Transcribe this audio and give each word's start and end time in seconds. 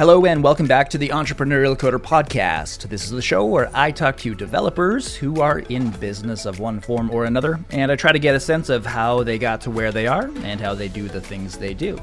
Hello, 0.00 0.24
and 0.24 0.42
welcome 0.42 0.66
back 0.66 0.88
to 0.88 0.96
the 0.96 1.10
Entrepreneurial 1.10 1.76
Coder 1.76 1.98
Podcast. 1.98 2.88
This 2.88 3.04
is 3.04 3.10
the 3.10 3.20
show 3.20 3.44
where 3.44 3.70
I 3.74 3.90
talk 3.90 4.16
to 4.20 4.34
developers 4.34 5.14
who 5.14 5.42
are 5.42 5.58
in 5.58 5.90
business 5.90 6.46
of 6.46 6.58
one 6.58 6.80
form 6.80 7.10
or 7.10 7.26
another, 7.26 7.60
and 7.68 7.92
I 7.92 7.96
try 7.96 8.10
to 8.10 8.18
get 8.18 8.34
a 8.34 8.40
sense 8.40 8.70
of 8.70 8.86
how 8.86 9.22
they 9.24 9.36
got 9.36 9.60
to 9.60 9.70
where 9.70 9.92
they 9.92 10.06
are 10.06 10.30
and 10.36 10.58
how 10.58 10.74
they 10.74 10.88
do 10.88 11.06
the 11.06 11.20
things 11.20 11.58
they 11.58 11.74
do. 11.74 11.98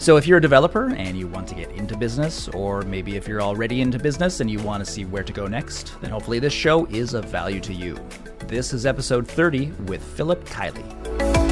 So, 0.00 0.16
if 0.16 0.26
you're 0.26 0.38
a 0.38 0.42
developer 0.42 0.88
and 0.88 1.16
you 1.16 1.28
want 1.28 1.46
to 1.46 1.54
get 1.54 1.70
into 1.70 1.96
business, 1.96 2.48
or 2.48 2.82
maybe 2.82 3.14
if 3.14 3.28
you're 3.28 3.40
already 3.40 3.80
into 3.80 4.00
business 4.00 4.40
and 4.40 4.50
you 4.50 4.58
want 4.58 4.84
to 4.84 4.90
see 4.90 5.04
where 5.04 5.22
to 5.22 5.32
go 5.32 5.46
next, 5.46 5.94
then 6.00 6.10
hopefully 6.10 6.40
this 6.40 6.52
show 6.52 6.86
is 6.86 7.14
of 7.14 7.26
value 7.26 7.60
to 7.60 7.72
you. 7.72 7.96
This 8.48 8.72
is 8.72 8.86
episode 8.86 9.28
30 9.28 9.66
with 9.86 10.02
Philip 10.02 10.44
Kiely. 10.46 11.45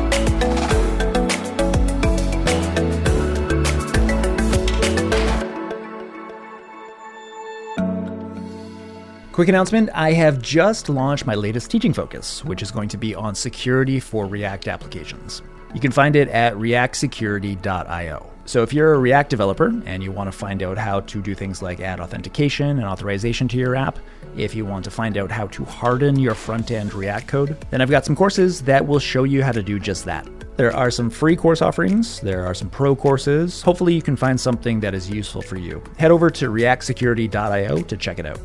Quick 9.34 9.48
announcement 9.48 9.90
I 9.92 10.12
have 10.12 10.40
just 10.40 10.88
launched 10.88 11.26
my 11.26 11.34
latest 11.34 11.68
teaching 11.68 11.92
focus, 11.92 12.44
which 12.44 12.62
is 12.62 12.70
going 12.70 12.88
to 12.90 12.96
be 12.96 13.16
on 13.16 13.34
security 13.34 13.98
for 13.98 14.26
React 14.26 14.68
applications. 14.68 15.42
You 15.74 15.80
can 15.80 15.90
find 15.90 16.14
it 16.14 16.28
at 16.28 16.54
reactsecurity.io. 16.54 18.30
So, 18.44 18.62
if 18.62 18.72
you're 18.72 18.94
a 18.94 18.98
React 19.00 19.30
developer 19.30 19.74
and 19.86 20.04
you 20.04 20.12
want 20.12 20.28
to 20.28 20.38
find 20.38 20.62
out 20.62 20.78
how 20.78 21.00
to 21.00 21.20
do 21.20 21.34
things 21.34 21.62
like 21.62 21.80
add 21.80 21.98
authentication 21.98 22.78
and 22.78 22.84
authorization 22.84 23.48
to 23.48 23.56
your 23.56 23.74
app, 23.74 23.98
if 24.36 24.54
you 24.54 24.64
want 24.64 24.84
to 24.84 24.92
find 24.92 25.18
out 25.18 25.32
how 25.32 25.48
to 25.48 25.64
harden 25.64 26.16
your 26.16 26.34
front 26.34 26.70
end 26.70 26.94
React 26.94 27.26
code, 27.26 27.66
then 27.70 27.80
I've 27.80 27.90
got 27.90 28.04
some 28.04 28.14
courses 28.14 28.62
that 28.62 28.86
will 28.86 29.00
show 29.00 29.24
you 29.24 29.42
how 29.42 29.50
to 29.50 29.64
do 29.64 29.80
just 29.80 30.04
that. 30.04 30.28
There 30.56 30.72
are 30.72 30.92
some 30.92 31.10
free 31.10 31.34
course 31.34 31.60
offerings, 31.60 32.20
there 32.20 32.46
are 32.46 32.54
some 32.54 32.70
pro 32.70 32.94
courses. 32.94 33.62
Hopefully, 33.62 33.94
you 33.94 34.02
can 34.02 34.14
find 34.14 34.40
something 34.40 34.78
that 34.78 34.94
is 34.94 35.10
useful 35.10 35.42
for 35.42 35.56
you. 35.56 35.82
Head 35.98 36.12
over 36.12 36.30
to 36.30 36.50
reactsecurity.io 36.50 37.82
to 37.82 37.96
check 37.96 38.20
it 38.20 38.26
out. 38.26 38.38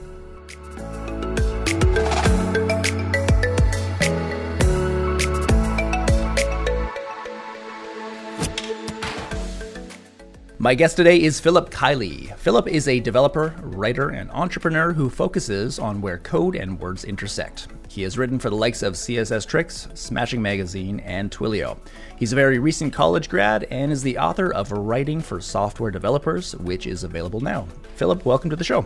My 10.62 10.76
guest 10.76 10.98
today 10.98 11.22
is 11.22 11.40
Philip 11.40 11.70
Kiely. 11.70 12.36
Philip 12.36 12.68
is 12.68 12.90
a 12.90 13.00
developer, 13.00 13.56
writer, 13.62 14.10
and 14.10 14.30
entrepreneur 14.32 14.92
who 14.92 15.10
focuses 15.10 15.80
on 15.80 16.02
where 16.02 16.18
code 16.18 16.54
and 16.54 16.78
words 16.78 17.06
intersect. 17.06 17.70
He 17.88 18.02
has 18.02 18.18
written 18.18 18.38
for 18.38 18.50
the 18.50 18.58
likes 18.58 18.84
of 18.84 18.96
CSS 18.96 19.48
Tricks, 19.48 19.88
Smashing 19.94 20.42
Magazine, 20.42 21.00
and 21.00 21.32
Twilio. 21.32 21.78
He's 22.18 22.34
a 22.34 22.36
very 22.36 22.60
recent 22.60 22.92
college 22.92 23.30
grad 23.30 23.68
and 23.72 23.90
is 23.90 24.04
the 24.04 24.18
author 24.18 24.54
of 24.54 24.74
Writing 24.74 25.22
for 25.22 25.40
Software 25.40 25.92
Developers, 25.92 26.58
which 26.58 26.88
is 26.88 27.06
available 27.06 27.40
now. 27.40 27.66
Philip, 27.96 28.26
welcome 28.26 28.50
to 28.50 28.58
the 28.58 28.66
show. 28.66 28.86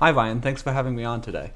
Hi, 0.00 0.10
Ryan. 0.10 0.40
Thanks 0.40 0.62
for 0.62 0.72
having 0.72 0.96
me 0.96 1.04
on 1.04 1.20
today. 1.20 1.52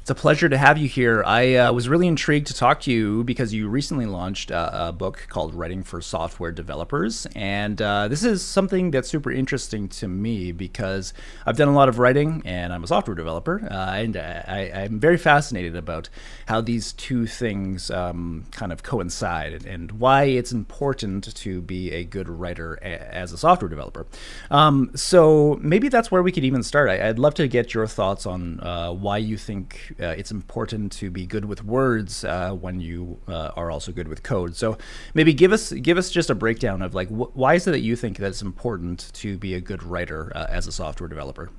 It's 0.00 0.08
a 0.08 0.14
pleasure 0.14 0.48
to 0.48 0.56
have 0.56 0.78
you 0.78 0.88
here. 0.88 1.22
I 1.26 1.56
uh, 1.56 1.72
was 1.74 1.86
really 1.86 2.06
intrigued 2.06 2.46
to 2.46 2.54
talk 2.54 2.80
to 2.80 2.90
you 2.90 3.22
because 3.22 3.52
you 3.52 3.68
recently 3.68 4.06
launched 4.06 4.50
a, 4.50 4.88
a 4.88 4.92
book 4.92 5.26
called 5.28 5.54
Writing 5.54 5.82
for 5.82 6.00
Software 6.00 6.52
Developers. 6.52 7.26
And 7.36 7.80
uh, 7.82 8.08
this 8.08 8.24
is 8.24 8.42
something 8.42 8.90
that's 8.92 9.10
super 9.10 9.30
interesting 9.30 9.88
to 9.88 10.08
me 10.08 10.52
because 10.52 11.12
I've 11.44 11.58
done 11.58 11.68
a 11.68 11.74
lot 11.74 11.90
of 11.90 11.98
writing 11.98 12.40
and 12.46 12.72
I'm 12.72 12.82
a 12.82 12.86
software 12.86 13.14
developer. 13.14 13.60
Uh, 13.62 13.74
and 13.74 14.16
I, 14.16 14.70
am 14.72 15.00
very 15.00 15.18
fascinated 15.18 15.76
about 15.76 16.08
how 16.46 16.62
these 16.62 16.94
two 16.94 17.26
things 17.26 17.90
um, 17.90 18.46
kind 18.52 18.72
of 18.72 18.82
coincide 18.82 19.66
and 19.66 19.92
why 19.92 20.24
it's 20.24 20.50
important 20.50 21.34
to 21.36 21.60
be 21.60 21.92
a 21.92 22.04
good 22.04 22.28
writer 22.30 22.78
a, 22.80 23.14
as 23.14 23.32
a 23.34 23.38
software 23.38 23.68
developer. 23.68 24.06
Um, 24.50 24.92
so 24.94 25.58
maybe 25.60 25.90
that's 25.90 26.10
where 26.10 26.22
we 26.22 26.32
could 26.32 26.44
even 26.44 26.62
start. 26.62 26.88
I, 26.88 27.06
would 27.08 27.18
love 27.18 27.34
to 27.34 27.46
get 27.46 27.74
your 27.74 27.86
thoughts 27.86 28.24
on 28.24 28.60
uh, 28.60 28.92
why 28.92 29.18
you 29.18 29.36
think 29.36 29.89
uh, 29.98 30.06
it's 30.06 30.30
important 30.30 30.92
to 30.92 31.10
be 31.10 31.26
good 31.26 31.44
with 31.44 31.64
words 31.64 32.24
uh, 32.24 32.52
when 32.52 32.80
you 32.80 33.18
uh, 33.28 33.50
are 33.56 33.70
also 33.70 33.92
good 33.92 34.08
with 34.08 34.22
code. 34.22 34.56
So 34.56 34.78
maybe 35.14 35.32
give 35.32 35.52
us 35.52 35.72
give 35.72 35.98
us 35.98 36.10
just 36.10 36.30
a 36.30 36.34
breakdown 36.34 36.82
of 36.82 36.94
like 36.94 37.08
wh- 37.08 37.34
why 37.36 37.54
is 37.54 37.66
it 37.66 37.72
that 37.72 37.80
you 37.80 37.96
think 37.96 38.18
that 38.18 38.28
it's 38.28 38.42
important 38.42 39.10
to 39.14 39.38
be 39.38 39.54
a 39.54 39.60
good 39.60 39.82
writer 39.82 40.32
uh, 40.34 40.46
as 40.48 40.66
a 40.66 40.72
software 40.72 41.08
developer? 41.08 41.50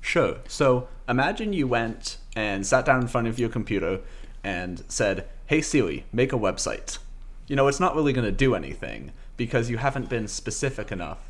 Sure. 0.00 0.38
So 0.46 0.88
imagine 1.08 1.52
you 1.52 1.66
went 1.66 2.18
and 2.36 2.66
sat 2.66 2.84
down 2.84 3.00
in 3.00 3.08
front 3.08 3.26
of 3.26 3.38
your 3.38 3.48
computer 3.48 4.00
and 4.44 4.84
said, 4.88 5.26
"Hey 5.46 5.60
Siri, 5.60 6.04
make 6.12 6.32
a 6.32 6.38
website." 6.38 6.98
You 7.46 7.56
know, 7.56 7.66
it's 7.68 7.80
not 7.80 7.96
really 7.96 8.12
going 8.12 8.26
to 8.26 8.32
do 8.32 8.54
anything 8.54 9.12
because 9.36 9.70
you 9.70 9.78
haven't 9.78 10.08
been 10.08 10.28
specific 10.28 10.92
enough. 10.92 11.28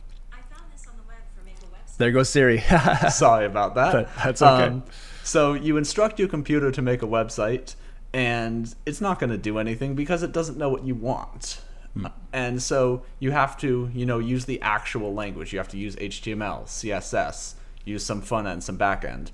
There 1.99 2.13
goes 2.13 2.29
Siri. 2.29 2.61
Sorry 3.11 3.45
about 3.45 3.75
that. 3.75 3.93
But 3.93 4.09
that's 4.23 4.41
okay. 4.41 4.65
Um, 4.65 4.85
so 5.29 5.53
you 5.53 5.77
instruct 5.77 6.19
your 6.19 6.27
computer 6.27 6.71
to 6.71 6.81
make 6.81 7.03
a 7.03 7.07
website, 7.07 7.75
and 8.15 8.75
it's 8.87 9.03
not 9.03 9.19
going 9.19 9.29
to 9.29 9.37
do 9.37 9.59
anything 9.59 9.95
because 9.95 10.23
it 10.23 10.33
doesn't 10.33 10.57
know 10.57 10.71
what 10.71 10.85
you 10.85 10.95
want. 10.95 11.61
Hmm. 11.93 12.07
And 12.33 12.63
so 12.63 13.03
you 13.19 13.31
have 13.33 13.59
to, 13.59 13.91
you 13.93 14.07
know, 14.07 14.21
use 14.21 14.47
the 14.47 14.59
actual 14.63 15.13
language. 15.13 15.53
You 15.53 15.59
have 15.59 15.69
to 15.69 15.77
use 15.77 15.97
HTML, 15.97 16.65
CSS, 16.65 17.57
use 17.85 18.03
some 18.07 18.23
front 18.23 18.49
end, 18.49 18.65
some 18.65 18.79
back 18.79 19.05
end. 19.05 19.33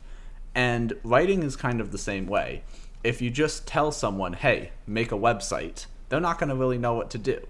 And 0.53 0.94
writing 1.05 1.44
is 1.44 1.55
kind 1.55 1.81
of 1.81 1.93
the 1.93 1.99
same 1.99 2.26
way. 2.26 2.65
If 3.05 3.22
you 3.22 3.31
just 3.31 3.65
tell 3.69 3.93
someone, 3.93 4.32
hey, 4.32 4.72
make 4.88 5.12
a 5.12 5.16
website, 5.16 5.87
they're 6.09 6.19
not 6.19 6.41
going 6.41 6.49
to 6.49 6.56
really 6.56 6.78
know 6.78 6.94
what 6.94 7.09
to 7.11 7.19
do. 7.19 7.47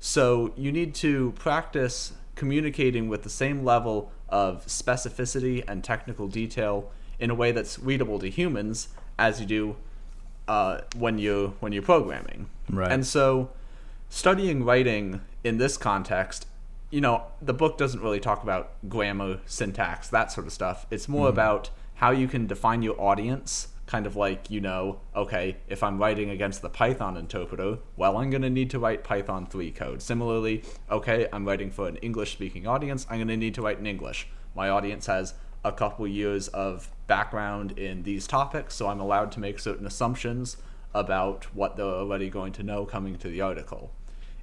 So 0.00 0.54
you 0.56 0.72
need 0.72 0.94
to 0.96 1.32
practice 1.32 2.14
communicating 2.34 3.10
with 3.10 3.24
the 3.24 3.30
same 3.30 3.62
level 3.62 4.10
of 4.30 4.64
specificity 4.64 5.62
and 5.68 5.84
technical 5.84 6.28
detail 6.28 6.90
in 7.24 7.30
a 7.30 7.34
way 7.34 7.52
that's 7.52 7.78
readable 7.78 8.18
to 8.18 8.28
humans 8.28 8.88
as 9.18 9.40
you 9.40 9.46
do 9.46 9.76
uh, 10.46 10.82
when 10.94 11.16
you 11.16 11.54
when 11.60 11.72
you're 11.72 11.82
programming. 11.82 12.50
Right. 12.68 12.92
And 12.92 13.06
so, 13.06 13.50
studying 14.10 14.62
writing 14.62 15.22
in 15.42 15.56
this 15.56 15.78
context, 15.78 16.46
you 16.90 17.00
know, 17.00 17.24
the 17.40 17.54
book 17.54 17.78
doesn't 17.78 18.02
really 18.02 18.20
talk 18.20 18.42
about 18.42 18.72
grammar, 18.90 19.40
syntax, 19.46 20.08
that 20.08 20.32
sort 20.32 20.46
of 20.46 20.52
stuff. 20.52 20.86
It's 20.90 21.08
more 21.08 21.28
mm 21.28 21.34
about 21.34 21.70
how 21.94 22.10
you 22.10 22.28
can 22.28 22.46
define 22.46 22.82
your 22.82 23.00
audience. 23.00 23.68
Kind 23.86 24.06
of 24.06 24.16
like, 24.16 24.50
you 24.50 24.60
know, 24.60 25.00
okay, 25.14 25.56
if 25.68 25.82
I'm 25.82 25.98
writing 25.98 26.28
against 26.30 26.60
the 26.60 26.70
Python 26.70 27.16
interpreter, 27.16 27.78
well, 27.96 28.16
I'm 28.16 28.30
going 28.30 28.42
to 28.42 28.50
need 28.50 28.70
to 28.70 28.78
write 28.78 29.04
Python 29.04 29.46
3 29.46 29.70
code. 29.72 30.02
Similarly, 30.02 30.62
okay, 30.90 31.28
I'm 31.32 31.44
writing 31.46 31.70
for 31.70 31.86
an 31.86 31.96
English 31.96 32.32
speaking 32.32 32.66
audience, 32.66 33.06
I'm 33.08 33.18
going 33.18 33.28
to 33.28 33.36
need 33.36 33.54
to 33.54 33.62
write 33.62 33.78
in 33.78 33.86
English. 33.86 34.26
My 34.54 34.68
audience 34.68 35.06
has 35.06 35.34
a 35.64 35.72
couple 35.72 36.06
years 36.06 36.48
of 36.48 36.90
background 37.06 37.78
in 37.78 38.02
these 38.02 38.26
topics, 38.26 38.74
so 38.74 38.88
I'm 38.88 39.00
allowed 39.00 39.32
to 39.32 39.40
make 39.40 39.58
certain 39.58 39.86
assumptions 39.86 40.56
about 40.94 41.44
what 41.54 41.76
they're 41.76 41.84
already 41.84 42.30
going 42.30 42.52
to 42.52 42.62
know 42.62 42.86
coming 42.86 43.18
to 43.18 43.28
the 43.28 43.40
article. 43.40 43.90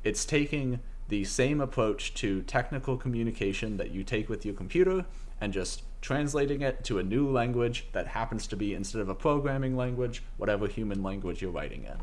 It's 0.03 0.25
taking 0.25 0.79
the 1.07 1.23
same 1.23 1.59
approach 1.61 2.13
to 2.16 2.41
technical 2.44 2.97
communication 2.97 3.77
that 3.77 3.91
you 3.91 4.03
take 4.03 4.29
with 4.29 4.45
your 4.45 4.53
computer 4.53 5.05
and 5.39 5.51
just 5.53 5.83
translating 6.01 6.61
it 6.61 6.83
to 6.83 6.99
a 6.99 7.03
new 7.03 7.29
language 7.29 7.85
that 7.91 8.07
happens 8.07 8.47
to 8.47 8.55
be, 8.55 8.73
instead 8.73 9.01
of 9.01 9.09
a 9.09 9.16
programming 9.16 9.75
language, 9.75 10.23
whatever 10.38 10.67
human 10.67 11.03
language 11.03 11.41
you're 11.41 11.51
writing 11.51 11.83
in. 11.83 11.97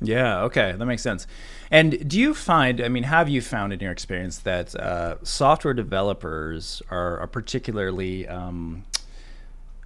Yeah, 0.00 0.42
okay, 0.42 0.72
that 0.72 0.84
makes 0.84 1.02
sense. 1.02 1.26
And 1.70 2.08
do 2.08 2.18
you 2.18 2.34
find, 2.34 2.80
I 2.80 2.88
mean, 2.88 3.04
have 3.04 3.28
you 3.28 3.40
found 3.40 3.72
in 3.72 3.78
your 3.78 3.92
experience 3.92 4.38
that 4.38 4.74
uh, 4.74 5.16
software 5.22 5.74
developers 5.74 6.82
are, 6.90 7.18
are 7.18 7.28
particularly, 7.28 8.26
um, 8.26 8.84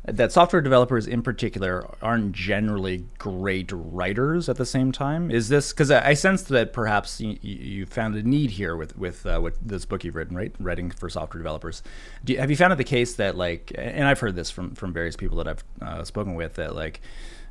that 0.06 0.30
software 0.32 0.62
developers 0.62 1.06
in 1.06 1.22
particular 1.22 1.86
aren't 2.00 2.32
generally 2.32 3.06
great 3.18 3.70
writers 3.72 4.48
at 4.48 4.56
the 4.56 4.66
same 4.66 4.92
time? 4.92 5.30
Is 5.30 5.48
this, 5.48 5.72
because 5.72 5.90
I, 5.90 6.10
I 6.10 6.14
sense 6.14 6.42
that 6.44 6.72
perhaps 6.72 7.20
you, 7.20 7.38
you, 7.42 7.86
found 7.86 8.14
a 8.14 8.22
need 8.22 8.52
here 8.52 8.76
with, 8.76 8.96
with, 8.96 9.26
uh, 9.26 9.40
with 9.42 9.58
this 9.60 9.84
book 9.84 10.04
you've 10.04 10.14
written, 10.14 10.36
right? 10.36 10.54
Writing 10.60 10.90
for 10.90 11.08
software 11.08 11.38
developers. 11.38 11.82
Have 12.38 12.50
you 12.50 12.56
found 12.56 12.72
it 12.72 12.76
the 12.76 12.84
case 12.84 13.14
that, 13.16 13.36
like, 13.36 13.72
and 13.76 14.06
I've 14.06 14.20
heard 14.20 14.36
this 14.36 14.50
from, 14.50 14.74
from 14.74 14.92
various 14.92 15.16
people 15.16 15.38
that 15.38 15.48
I've 15.48 15.64
uh, 15.82 16.04
spoken 16.04 16.34
with, 16.34 16.54
that, 16.54 16.74
like, 16.74 17.00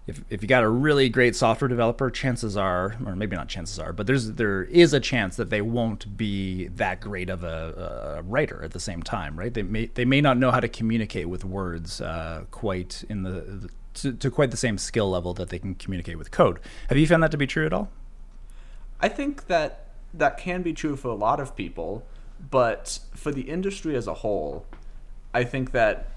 if, 0.08 0.22
if 0.30 0.42
you 0.44 0.48
got 0.48 0.64
a 0.64 0.70
really 0.70 1.10
great 1.10 1.36
software 1.36 1.68
developer, 1.68 2.12
chances 2.12 2.56
are, 2.56 2.96
or 3.06 3.16
maybe 3.16 3.36
not 3.36 3.48
chances 3.48 3.80
are, 3.80 3.92
but 3.92 4.06
there's 4.06 4.34
there 4.34 4.64
is 4.64 4.94
a 4.94 5.00
chance 5.00 5.36
that 5.38 5.50
they 5.50 5.62
won't 5.62 6.16
be 6.16 6.68
that 6.68 7.02
great 7.02 7.30
of 7.30 7.44
a, 7.44 8.18
a 8.20 8.22
writer 8.22 8.64
at 8.64 8.72
the 8.72 8.80
same 8.80 9.02
time, 9.02 9.38
right? 9.38 9.54
They 9.54 9.64
may 9.64 9.88
they 9.88 10.06
may 10.06 10.22
not 10.22 10.38
know 10.38 10.52
how 10.52 10.60
to 10.60 10.70
communicate 10.70 11.28
with 11.28 11.44
words 11.44 12.02
uh, 12.02 12.46
quite 12.52 13.04
in 13.10 13.24
the, 13.24 13.70
to, 13.96 14.14
to 14.14 14.30
quite 14.30 14.52
the 14.52 14.58
same 14.58 14.78
skill 14.78 15.10
level 15.10 15.34
that 15.36 15.50
they 15.50 15.58
can 15.58 15.74
communicate 15.74 16.18
with 16.18 16.30
code. 16.30 16.60
Have 16.90 16.98
you 16.98 17.08
found 17.08 17.24
that 17.24 17.32
to 17.32 17.38
be 17.38 17.48
true 17.48 17.66
at 17.66 17.74
all? 17.74 17.90
I 19.00 19.10
think 19.10 19.48
that 19.48 19.88
that 20.14 20.38
can 20.38 20.62
be 20.62 20.74
true 20.74 20.96
for 20.96 21.08
a 21.08 21.16
lot 21.16 21.40
of 21.40 21.56
people, 21.56 22.06
but 22.52 23.00
for 23.14 23.32
the 23.32 23.42
industry 23.42 23.96
as 23.96 24.08
a 24.08 24.14
whole, 24.14 24.66
I 25.34 25.44
think 25.44 25.72
that 25.72 26.12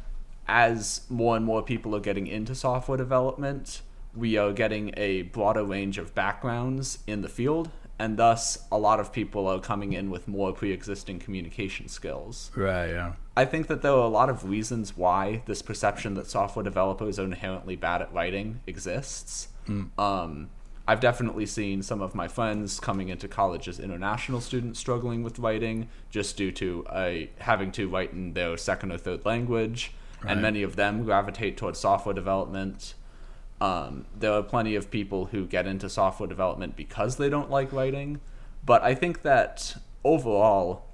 as 0.49 1.03
more 1.09 1.37
and 1.37 1.45
more 1.45 1.63
people 1.63 1.95
are 1.95 2.01
getting 2.01 2.27
into 2.27 2.55
software 2.55 2.97
development, 2.99 3.83
we 4.17 4.37
are 4.37 4.53
getting 4.53 4.93
a 4.97 5.23
broader 5.23 5.63
range 5.65 5.99
of 5.99 6.15
backgrounds 6.15 6.99
in 7.07 7.21
the 7.23 7.29
field. 7.29 7.71
and 8.01 8.17
thus 8.17 8.65
a 8.71 8.79
lot 8.79 9.01
of 9.01 9.13
people 9.13 9.49
are 9.49 9.59
coming 9.59 9.93
in 9.93 10.09
with 10.09 10.29
more 10.29 10.53
pre-existing 10.53 11.19
communication 11.19 11.89
skills. 11.89 12.51
Right. 12.55 12.91
Yeah. 12.91 13.15
I 13.37 13.45
think 13.45 13.67
that 13.67 13.83
there 13.83 13.91
are 13.93 14.05
a 14.05 14.09
lot 14.09 14.31
of 14.31 14.49
reasons 14.49 14.97
why 14.97 15.43
this 15.47 15.63
perception 15.63 16.15
that 16.15 16.29
software 16.29 16.63
developers 16.63 17.19
are 17.19 17.25
inherently 17.25 17.75
bad 17.77 18.01
at 18.03 18.13
writing 18.13 18.61
exists. 18.69 19.49
Um, 19.99 20.49
I've 20.87 21.01
definitely 21.01 21.45
seen 21.45 21.83
some 21.83 22.01
of 22.01 22.15
my 22.15 22.29
friends 22.29 22.81
coming 22.81 23.09
into 23.11 23.29
college 23.29 23.69
as 23.69 23.79
international 23.79 24.41
students 24.41 24.79
struggling 24.79 25.23
with 25.23 25.39
writing 25.39 25.89
just 26.09 26.37
due 26.39 26.53
to 26.53 26.87
uh, 26.87 27.15
having 27.41 27.71
to 27.73 27.89
write 27.89 28.13
in 28.13 28.33
their 28.33 28.57
second 28.57 28.93
or 28.93 28.99
third 28.99 29.27
language, 29.27 29.93
Right. 30.23 30.33
and 30.33 30.43
many 30.43 30.63
of 30.63 30.77
them 30.77 31.05
gravitate 31.05 31.57
towards 31.57 31.79
software 31.79 32.15
development. 32.15 32.95
Um, 33.61 34.07
there 34.19 34.33
are 34.33 34.43
plenty 34.43 34.75
of 34.75 34.91
people 34.91 35.27
who 35.27 35.47
get 35.47 35.67
into 35.67 35.89
software 35.89 36.29
development 36.29 36.77
because 36.77 37.17
they 37.17 37.29
don't 37.29 37.51
like 37.51 37.73
writing, 37.73 38.21
but 38.65 38.83
I 38.83 38.95
think 38.95 39.23
that 39.23 39.77
overall, 40.05 40.85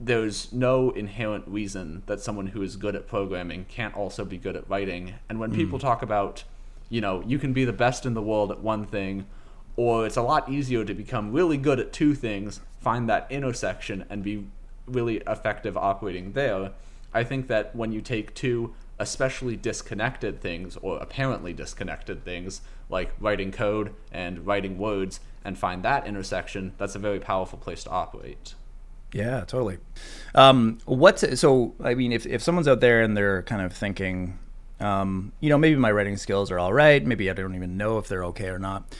there's 0.00 0.52
no 0.52 0.90
inherent 0.90 1.46
reason 1.46 2.02
that 2.06 2.20
someone 2.20 2.48
who 2.48 2.62
is 2.62 2.76
good 2.76 2.96
at 2.96 3.06
programming 3.06 3.64
can't 3.66 3.96
also 3.96 4.24
be 4.24 4.36
good 4.36 4.56
at 4.56 4.68
writing. 4.68 5.14
And 5.28 5.38
when 5.38 5.54
people 5.54 5.78
talk 5.78 6.02
about, 6.02 6.44
you 6.90 7.00
know, 7.00 7.22
you 7.26 7.38
can 7.38 7.52
be 7.52 7.64
the 7.64 7.72
best 7.72 8.04
in 8.04 8.14
the 8.14 8.22
world 8.22 8.50
at 8.50 8.60
one 8.60 8.86
thing, 8.86 9.26
or 9.76 10.06
it's 10.06 10.16
a 10.16 10.22
lot 10.22 10.48
easier 10.48 10.84
to 10.84 10.94
become 10.94 11.32
really 11.32 11.56
good 11.56 11.78
at 11.80 11.92
two 11.92 12.14
things, 12.14 12.60
find 12.80 13.08
that 13.08 13.26
intersection 13.30 14.04
and 14.10 14.22
be 14.22 14.46
really 14.86 15.18
effective 15.26 15.76
operating 15.76 16.32
there. 16.32 16.72
I 17.14 17.24
think 17.24 17.48
that 17.48 17.74
when 17.74 17.92
you 17.92 18.00
take 18.00 18.34
two 18.34 18.74
especially 18.98 19.56
disconnected 19.56 20.40
things 20.40 20.76
or 20.80 20.98
apparently 20.98 21.52
disconnected 21.52 22.24
things 22.24 22.60
like 22.88 23.12
writing 23.18 23.50
code 23.50 23.92
and 24.12 24.46
writing 24.46 24.78
words 24.78 25.20
and 25.44 25.58
find 25.58 25.82
that 25.82 26.06
intersection, 26.06 26.72
that's 26.78 26.94
a 26.94 26.98
very 26.98 27.18
powerful 27.18 27.58
place 27.58 27.84
to 27.84 27.90
operate. 27.90 28.54
Yeah, 29.12 29.40
totally. 29.40 29.78
Um, 30.34 30.78
what's 30.86 31.38
so? 31.38 31.74
I 31.82 31.94
mean, 31.94 32.12
if 32.12 32.26
if 32.26 32.42
someone's 32.42 32.66
out 32.66 32.80
there 32.80 33.00
and 33.00 33.16
they're 33.16 33.42
kind 33.42 33.62
of 33.62 33.72
thinking, 33.72 34.38
um, 34.80 35.32
you 35.38 35.48
know, 35.48 35.58
maybe 35.58 35.76
my 35.76 35.92
writing 35.92 36.16
skills 36.16 36.50
are 36.50 36.58
all 36.58 36.72
right, 36.72 37.04
maybe 37.04 37.30
I 37.30 37.32
don't 37.32 37.54
even 37.54 37.76
know 37.76 37.98
if 37.98 38.08
they're 38.08 38.24
okay 38.24 38.48
or 38.48 38.58
not, 38.58 38.92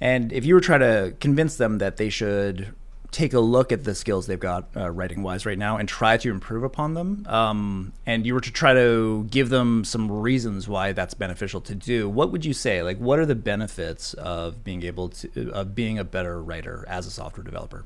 and 0.00 0.32
if 0.32 0.44
you 0.44 0.54
were 0.54 0.60
trying 0.60 0.80
to 0.80 1.14
convince 1.20 1.56
them 1.56 1.78
that 1.78 1.98
they 1.98 2.10
should 2.10 2.74
take 3.10 3.32
a 3.32 3.40
look 3.40 3.72
at 3.72 3.84
the 3.84 3.94
skills 3.94 4.26
they've 4.26 4.38
got 4.38 4.68
uh, 4.76 4.90
writing 4.90 5.22
wise 5.22 5.44
right 5.44 5.58
now 5.58 5.76
and 5.76 5.88
try 5.88 6.16
to 6.16 6.30
improve 6.30 6.62
upon 6.62 6.94
them, 6.94 7.26
um, 7.28 7.92
and 8.06 8.24
you 8.24 8.34
were 8.34 8.40
to 8.40 8.52
try 8.52 8.72
to 8.72 9.26
give 9.30 9.48
them 9.48 9.84
some 9.84 10.10
reasons 10.10 10.68
why 10.68 10.92
that's 10.92 11.14
beneficial 11.14 11.60
to 11.62 11.74
do, 11.74 12.08
what 12.08 12.30
would 12.30 12.44
you 12.44 12.52
say? 12.52 12.82
Like, 12.82 12.98
what 12.98 13.18
are 13.18 13.26
the 13.26 13.34
benefits 13.34 14.14
of 14.14 14.62
being 14.64 14.82
able 14.84 15.08
to 15.10 15.50
of 15.52 15.74
being 15.74 15.98
a 15.98 16.04
better 16.04 16.42
writer 16.42 16.84
as 16.88 17.06
a 17.06 17.10
software 17.10 17.44
developer? 17.44 17.84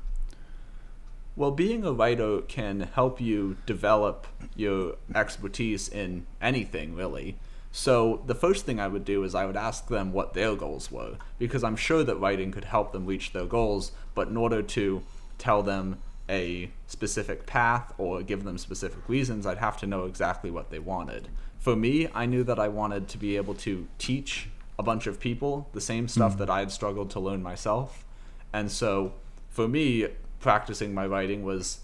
Well, 1.35 1.51
being 1.51 1.83
a 1.83 1.91
writer 1.91 2.41
can 2.41 2.81
help 2.93 3.19
you 3.19 3.57
develop 3.65 4.25
your 4.55 4.95
expertise 5.13 5.89
in 5.89 6.25
anything, 6.41 6.95
really. 6.95 7.37
So, 7.73 8.23
the 8.25 8.35
first 8.35 8.65
thing 8.65 8.79
I 8.79 8.87
would 8.87 9.03
do 9.03 9.25
is 9.25 9.35
I 9.35 9.45
would 9.45 9.57
ask 9.57 9.89
them 9.89 10.13
what 10.13 10.33
their 10.33 10.55
goals 10.55 10.89
were, 10.89 11.17
because 11.37 11.61
I'm 11.61 11.75
sure 11.75 12.05
that 12.05 12.15
writing 12.15 12.51
could 12.53 12.63
help 12.63 12.93
them 12.93 13.05
reach 13.05 13.33
their 13.33 13.43
goals, 13.45 13.91
but 14.13 14.29
in 14.29 14.37
order 14.37 14.61
to 14.61 15.03
tell 15.37 15.63
them 15.63 15.97
a 16.29 16.71
specific 16.87 17.45
path 17.45 17.93
or 17.97 18.21
give 18.21 18.43
them 18.43 18.57
specific 18.57 19.07
reasons, 19.07 19.45
I'd 19.45 19.59
have 19.59 19.77
to 19.77 19.87
know 19.87 20.05
exactly 20.05 20.49
what 20.49 20.69
they 20.69 20.79
wanted. 20.79 21.29
For 21.59 21.75
me, 21.75 22.07
I 22.13 22.25
knew 22.25 22.43
that 22.43 22.59
I 22.59 22.67
wanted 22.67 23.07
to 23.09 23.17
be 23.17 23.37
able 23.37 23.55
to 23.55 23.87
teach 23.97 24.49
a 24.77 24.83
bunch 24.83 25.07
of 25.07 25.19
people 25.19 25.69
the 25.73 25.81
same 25.81 26.07
stuff 26.07 26.35
mm. 26.35 26.39
that 26.39 26.49
I 26.49 26.59
had 26.59 26.71
struggled 26.71 27.09
to 27.11 27.19
learn 27.19 27.41
myself. 27.41 28.05
And 28.51 28.71
so, 28.71 29.13
for 29.49 29.67
me, 29.67 30.07
practicing 30.39 30.93
my 30.93 31.07
writing 31.07 31.43
was 31.43 31.79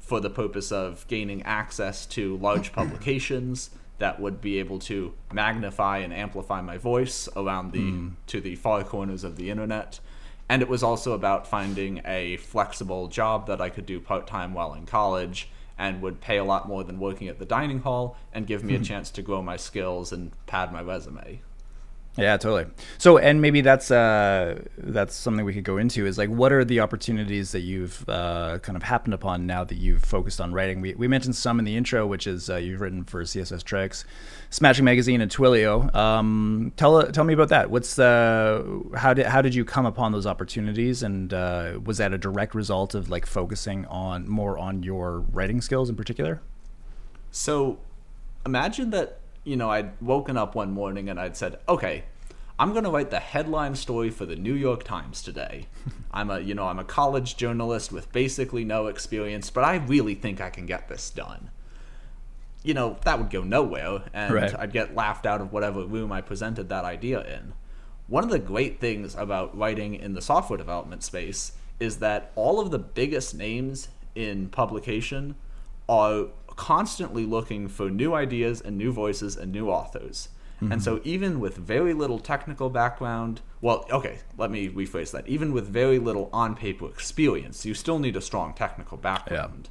for 0.00 0.20
the 0.20 0.30
purpose 0.30 0.72
of 0.72 1.06
gaining 1.06 1.42
access 1.42 2.06
to 2.06 2.36
large 2.38 2.72
publications 2.80 3.70
that 3.98 4.20
would 4.20 4.40
be 4.40 4.58
able 4.58 4.78
to 4.78 5.12
magnify 5.32 5.98
and 5.98 6.12
amplify 6.14 6.60
my 6.60 6.78
voice 6.78 7.28
around 7.36 7.72
the 7.72 7.80
mm. 7.80 8.12
to 8.26 8.40
the 8.40 8.54
far 8.56 8.84
corners 8.84 9.24
of 9.24 9.36
the 9.36 9.50
internet 9.50 10.00
and 10.48 10.62
it 10.62 10.68
was 10.68 10.82
also 10.82 11.12
about 11.12 11.46
finding 11.46 12.00
a 12.04 12.36
flexible 12.38 13.08
job 13.08 13.46
that 13.46 13.60
I 13.60 13.68
could 13.68 13.86
do 13.86 14.00
part-time 14.00 14.54
while 14.54 14.74
in 14.74 14.86
college 14.86 15.50
and 15.78 16.02
would 16.02 16.20
pay 16.20 16.38
a 16.38 16.44
lot 16.44 16.66
more 16.66 16.82
than 16.82 16.98
working 16.98 17.28
at 17.28 17.38
the 17.38 17.44
dining 17.44 17.80
hall 17.80 18.16
and 18.32 18.46
give 18.46 18.64
me 18.64 18.74
a 18.74 18.78
hmm. 18.78 18.84
chance 18.84 19.10
to 19.12 19.22
grow 19.22 19.42
my 19.42 19.56
skills 19.56 20.12
and 20.12 20.32
pad 20.46 20.72
my 20.72 20.82
resume. 20.82 21.40
Yeah, 22.16 22.36
totally. 22.36 22.66
So, 22.98 23.18
and 23.18 23.40
maybe 23.40 23.60
that's 23.60 23.92
uh, 23.92 24.60
that's 24.76 25.14
something 25.14 25.44
we 25.44 25.54
could 25.54 25.62
go 25.62 25.76
into 25.76 26.04
is 26.04 26.18
like, 26.18 26.28
what 26.28 26.52
are 26.52 26.64
the 26.64 26.80
opportunities 26.80 27.52
that 27.52 27.60
you've 27.60 28.08
uh, 28.08 28.58
kind 28.58 28.74
of 28.74 28.82
happened 28.82 29.14
upon 29.14 29.46
now 29.46 29.62
that 29.62 29.76
you've 29.76 30.02
focused 30.02 30.40
on 30.40 30.52
writing? 30.52 30.80
We, 30.80 30.94
we 30.94 31.06
mentioned 31.06 31.36
some 31.36 31.60
in 31.60 31.64
the 31.64 31.76
intro, 31.76 32.08
which 32.08 32.26
is 32.26 32.50
uh, 32.50 32.56
you've 32.56 32.80
written 32.80 33.04
for 33.04 33.22
CSS 33.22 33.62
Tricks, 33.62 34.04
Smashing 34.50 34.84
Magazine, 34.84 35.20
and 35.20 35.30
Twilio. 35.30 35.94
Um, 35.94 36.72
tell 36.76 37.06
tell 37.12 37.22
me 37.22 37.34
about 37.34 37.50
that. 37.50 37.70
What's 37.70 37.94
the 37.94 38.82
how 38.96 39.14
did 39.14 39.26
how 39.26 39.40
did 39.40 39.54
you 39.54 39.64
come 39.64 39.86
upon 39.86 40.10
those 40.10 40.26
opportunities, 40.26 41.04
and 41.04 41.32
uh, 41.32 41.78
was 41.84 41.98
that 41.98 42.12
a 42.12 42.18
direct 42.18 42.52
result 42.52 42.96
of 42.96 43.08
like 43.08 43.26
focusing 43.26 43.86
on 43.86 44.28
more 44.28 44.58
on 44.58 44.82
your 44.82 45.20
writing 45.20 45.60
skills 45.60 45.88
in 45.88 45.94
particular? 45.94 46.42
So 47.30 47.78
imagine 48.44 48.90
that, 48.90 49.20
you 49.44 49.56
know, 49.56 49.70
I'd 49.70 50.00
woken 50.00 50.36
up 50.36 50.54
one 50.54 50.72
morning 50.72 51.08
and 51.08 51.18
I'd 51.18 51.36
said, 51.36 51.58
okay, 51.68 52.04
I'm 52.58 52.72
going 52.72 52.84
to 52.84 52.90
write 52.90 53.10
the 53.10 53.20
headline 53.20 53.76
story 53.76 54.10
for 54.10 54.26
the 54.26 54.34
New 54.34 54.54
York 54.54 54.82
Times 54.82 55.22
today. 55.22 55.66
I'm 56.10 56.30
a, 56.30 56.40
you 56.40 56.54
know, 56.54 56.66
I'm 56.66 56.78
a 56.78 56.84
college 56.84 57.36
journalist 57.36 57.92
with 57.92 58.12
basically 58.12 58.64
no 58.64 58.88
experience, 58.88 59.50
but 59.50 59.64
I 59.64 59.76
really 59.76 60.14
think 60.14 60.40
I 60.40 60.50
can 60.50 60.66
get 60.66 60.88
this 60.88 61.10
done. 61.10 61.50
You 62.64 62.74
know, 62.74 62.98
that 63.04 63.18
would 63.18 63.30
go 63.30 63.42
nowhere 63.44 64.02
and 64.12 64.34
Right. 64.34 64.58
I'd 64.58 64.72
get 64.72 64.94
laughed 64.94 65.24
out 65.26 65.40
of 65.40 65.52
whatever 65.52 65.84
room 65.84 66.10
I 66.10 66.20
presented 66.20 66.68
that 66.70 66.84
idea 66.84 67.22
in. 67.22 67.52
One 68.08 68.24
of 68.24 68.30
the 68.30 68.38
great 68.38 68.80
things 68.80 69.14
about 69.14 69.56
writing 69.56 69.94
in 69.94 70.14
the 70.14 70.22
software 70.22 70.56
development 70.56 71.02
space 71.04 71.52
is 71.78 71.98
that 71.98 72.32
all 72.34 72.58
of 72.58 72.70
the 72.70 72.78
biggest 72.78 73.34
names 73.34 73.88
in 74.14 74.48
publication 74.48 75.36
are 75.88 76.26
constantly 76.58 77.24
looking 77.24 77.68
for 77.68 77.88
new 77.88 78.12
ideas 78.12 78.60
and 78.60 78.76
new 78.76 78.92
voices 78.92 79.36
and 79.36 79.52
new 79.52 79.70
authors. 79.70 80.28
And 80.72 80.82
so, 80.82 81.00
even 81.04 81.38
with 81.38 81.56
very 81.56 81.94
little 81.94 82.18
technical 82.18 82.68
background, 82.68 83.42
well, 83.60 83.86
okay, 83.92 84.18
let 84.36 84.50
me 84.50 84.68
rephrase 84.68 85.12
that. 85.12 85.28
Even 85.28 85.52
with 85.52 85.68
very 85.68 86.00
little 86.00 86.28
on 86.32 86.56
paper 86.56 86.88
experience, 86.88 87.64
you 87.64 87.74
still 87.74 88.00
need 88.00 88.16
a 88.16 88.20
strong 88.20 88.54
technical 88.54 88.98
background. 88.98 89.68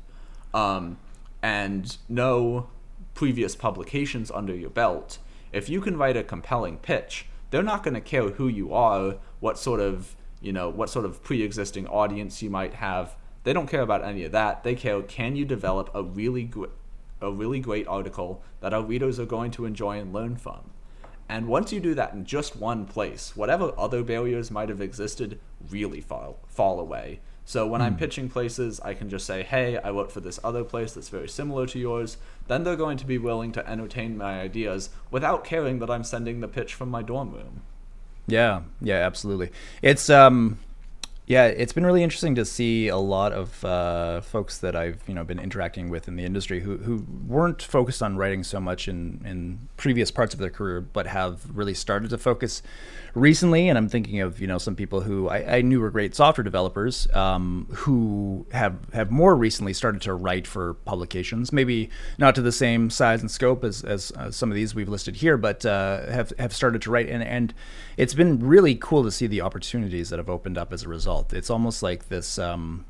Um, 0.53 0.97
and 1.43 1.97
no 2.07 2.69
previous 3.15 3.53
publications 3.53 4.31
under 4.31 4.55
your 4.55 4.69
belt. 4.69 5.17
If 5.51 5.67
you 5.67 5.81
can 5.81 5.97
write 5.97 6.15
a 6.15 6.23
compelling 6.23 6.77
pitch, 6.77 7.25
they're 7.49 7.63
not 7.63 7.83
going 7.83 7.95
to 7.95 8.01
care 8.01 8.29
who 8.29 8.47
you 8.47 8.73
are, 8.73 9.15
what 9.41 9.59
sort 9.59 9.81
of 9.81 10.15
you 10.39 10.53
know 10.53 10.69
what 10.69 10.89
sort 10.89 11.03
of 11.03 11.21
pre-existing 11.21 11.85
audience 11.87 12.41
you 12.41 12.49
might 12.49 12.75
have. 12.75 13.15
They 13.47 13.53
don't 13.53 13.69
care 13.69 13.81
about 13.81 14.03
any 14.03 14.25
of 14.25 14.33
that. 14.33 14.65
They 14.65 14.75
care 14.75 15.01
can 15.01 15.37
you 15.37 15.45
develop 15.45 15.89
a 15.93 16.03
really 16.03 16.43
gr- 16.43 16.65
a 17.21 17.31
really 17.31 17.61
great 17.61 17.87
article 17.87 18.43
that 18.59 18.73
our 18.73 18.83
readers 18.83 19.21
are 19.21 19.25
going 19.25 19.51
to 19.51 19.63
enjoy 19.63 19.99
and 19.99 20.11
learn 20.11 20.35
from. 20.35 20.71
And 21.29 21.47
once 21.47 21.71
you 21.71 21.79
do 21.79 21.93
that 21.93 22.11
in 22.11 22.25
just 22.25 22.57
one 22.57 22.83
place, 22.83 23.37
whatever 23.37 23.71
other 23.77 24.03
barriers 24.03 24.51
might 24.51 24.67
have 24.67 24.81
existed 24.81 25.39
really 25.69 26.01
fall 26.01 26.39
fall 26.49 26.77
away. 26.77 27.21
So 27.45 27.65
when 27.65 27.81
I'm 27.81 27.95
pitching 27.95 28.27
places, 28.27 28.81
I 28.81 28.93
can 28.93 29.07
just 29.09 29.25
say, 29.25 29.43
"Hey, 29.43 29.77
I 29.77 29.91
work 29.91 30.11
for 30.11 30.19
this 30.19 30.41
other 30.43 30.65
place 30.65 30.91
that's 30.91 31.07
very 31.07 31.29
similar 31.29 31.65
to 31.67 31.79
yours." 31.79 32.17
Then 32.47 32.65
they're 32.65 32.75
going 32.75 32.97
to 32.97 33.05
be 33.05 33.17
willing 33.17 33.53
to 33.53 33.65
entertain 33.65 34.17
my 34.17 34.41
ideas 34.41 34.89
without 35.09 35.45
caring 35.45 35.79
that 35.79 35.89
I'm 35.89 36.03
sending 36.03 36.41
the 36.41 36.49
pitch 36.49 36.73
from 36.73 36.89
my 36.89 37.01
dorm 37.01 37.31
room. 37.31 37.61
Yeah, 38.27 38.63
yeah, 38.81 39.05
absolutely. 39.05 39.51
It's 39.81 40.09
um, 40.09 40.59
yeah, 41.27 41.47
it's 41.47 41.73
been 41.73 41.85
really 41.85 42.03
interesting 42.03 42.35
to 42.35 42.45
see 42.45 42.87
a 42.87 42.95
lot 42.95 43.33
of 43.33 43.65
uh, 43.65 44.21
folks 44.21 44.59
that 44.59 44.77
I've 44.77 45.01
you 45.09 45.13
know 45.13 45.25
been 45.25 45.39
interacting 45.39 45.89
with 45.89 46.07
in 46.07 46.15
the 46.15 46.23
industry 46.23 46.61
who 46.61 46.77
who 46.77 47.05
weren't 47.27 47.61
focused 47.61 48.01
on 48.01 48.15
writing 48.15 48.45
so 48.45 48.61
much 48.61 48.87
in 48.87 49.21
in 49.25 49.67
previous 49.75 50.09
parts 50.09 50.33
of 50.33 50.39
their 50.39 50.49
career, 50.49 50.79
but 50.79 51.05
have 51.05 51.41
really 51.53 51.73
started 51.73 52.11
to 52.11 52.17
focus 52.17 52.63
recently. 53.13 53.67
And 53.67 53.77
I'm 53.77 53.89
thinking 53.89 54.21
of 54.21 54.39
you 54.39 54.47
know 54.47 54.57
some 54.57 54.73
people 54.73 55.01
who 55.01 55.27
I, 55.27 55.57
I 55.57 55.61
knew 55.63 55.81
were 55.81 55.91
great 55.91 56.15
software 56.15 56.45
developers 56.45 57.13
um, 57.13 57.67
who 57.73 58.45
have 58.53 58.77
have 58.93 59.11
more 59.11 59.35
recently 59.35 59.73
started 59.73 60.01
to 60.03 60.13
write 60.13 60.47
for 60.47 60.75
publications, 60.85 61.51
maybe 61.51 61.89
not 62.17 62.35
to 62.35 62.41
the 62.41 62.53
same 62.53 62.89
size 62.89 63.19
and 63.19 63.29
scope 63.29 63.65
as 63.65 63.83
as 63.83 64.13
uh, 64.13 64.31
some 64.31 64.49
of 64.49 64.55
these 64.55 64.73
we've 64.73 64.87
listed 64.87 65.17
here, 65.17 65.35
but 65.35 65.65
uh, 65.65 66.05
have 66.05 66.31
have 66.39 66.53
started 66.53 66.81
to 66.83 66.89
write 66.89 67.09
and 67.09 67.21
and 67.21 67.53
it's 67.97 68.13
been 68.13 68.39
really 68.39 68.75
cool 68.75 69.03
to 69.03 69.11
see 69.11 69.25
the 69.25 69.41
opportunities 69.41 70.09
that 70.09 70.19
have 70.19 70.29
opened 70.29 70.57
up 70.57 70.71
as 70.71 70.83
a 70.83 70.87
result. 70.87 71.16
It's 71.33 71.49
almost 71.49 71.83
like 71.83 72.09
this. 72.09 72.37
Um, 72.39 72.85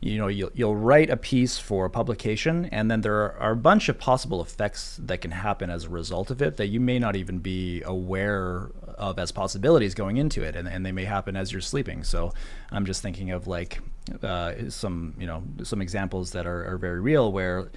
you 0.00 0.16
know 0.16 0.28
you'll, 0.28 0.50
you'll 0.54 0.76
write 0.76 1.10
a 1.10 1.16
piece 1.16 1.58
for 1.58 1.86
a 1.86 1.90
publication 1.90 2.66
and 2.66 2.90
then 2.90 3.00
there 3.00 3.36
are, 3.36 3.50
a 3.50 3.56
bunch 3.56 3.88
of 3.88 3.98
possible 3.98 4.40
effects 4.40 4.98
that 5.02 5.20
can 5.20 5.32
happen 5.32 5.70
as 5.70 5.84
a 5.84 5.88
result 5.88 6.30
of 6.30 6.40
it 6.40 6.56
that 6.56 6.68
you 6.68 6.78
may 6.78 6.98
not 6.98 7.16
even 7.16 7.38
be 7.38 7.82
aware 7.82 8.70
of 8.96 9.18
as 9.18 9.32
possibilities 9.32 9.94
going 9.94 10.16
into 10.16 10.42
it 10.42 10.54
and, 10.54 10.68
and 10.68 10.86
they 10.86 10.92
may 10.92 11.04
happen 11.04 11.36
as 11.36 11.50
you're 11.50 11.60
sleeping 11.60 12.04
so 12.04 12.32
i'm 12.70 12.86
just 12.86 13.02
thinking 13.02 13.32
of 13.32 13.48
like 13.48 13.80
uh, 14.22 14.52
some 14.68 15.14
you 15.18 15.26
know 15.26 15.42
some 15.64 15.82
examples 15.82 16.30
that 16.30 16.46
are, 16.46 16.64
are 16.72 16.78
very 16.78 17.00
real 17.00 17.32
where 17.32 17.68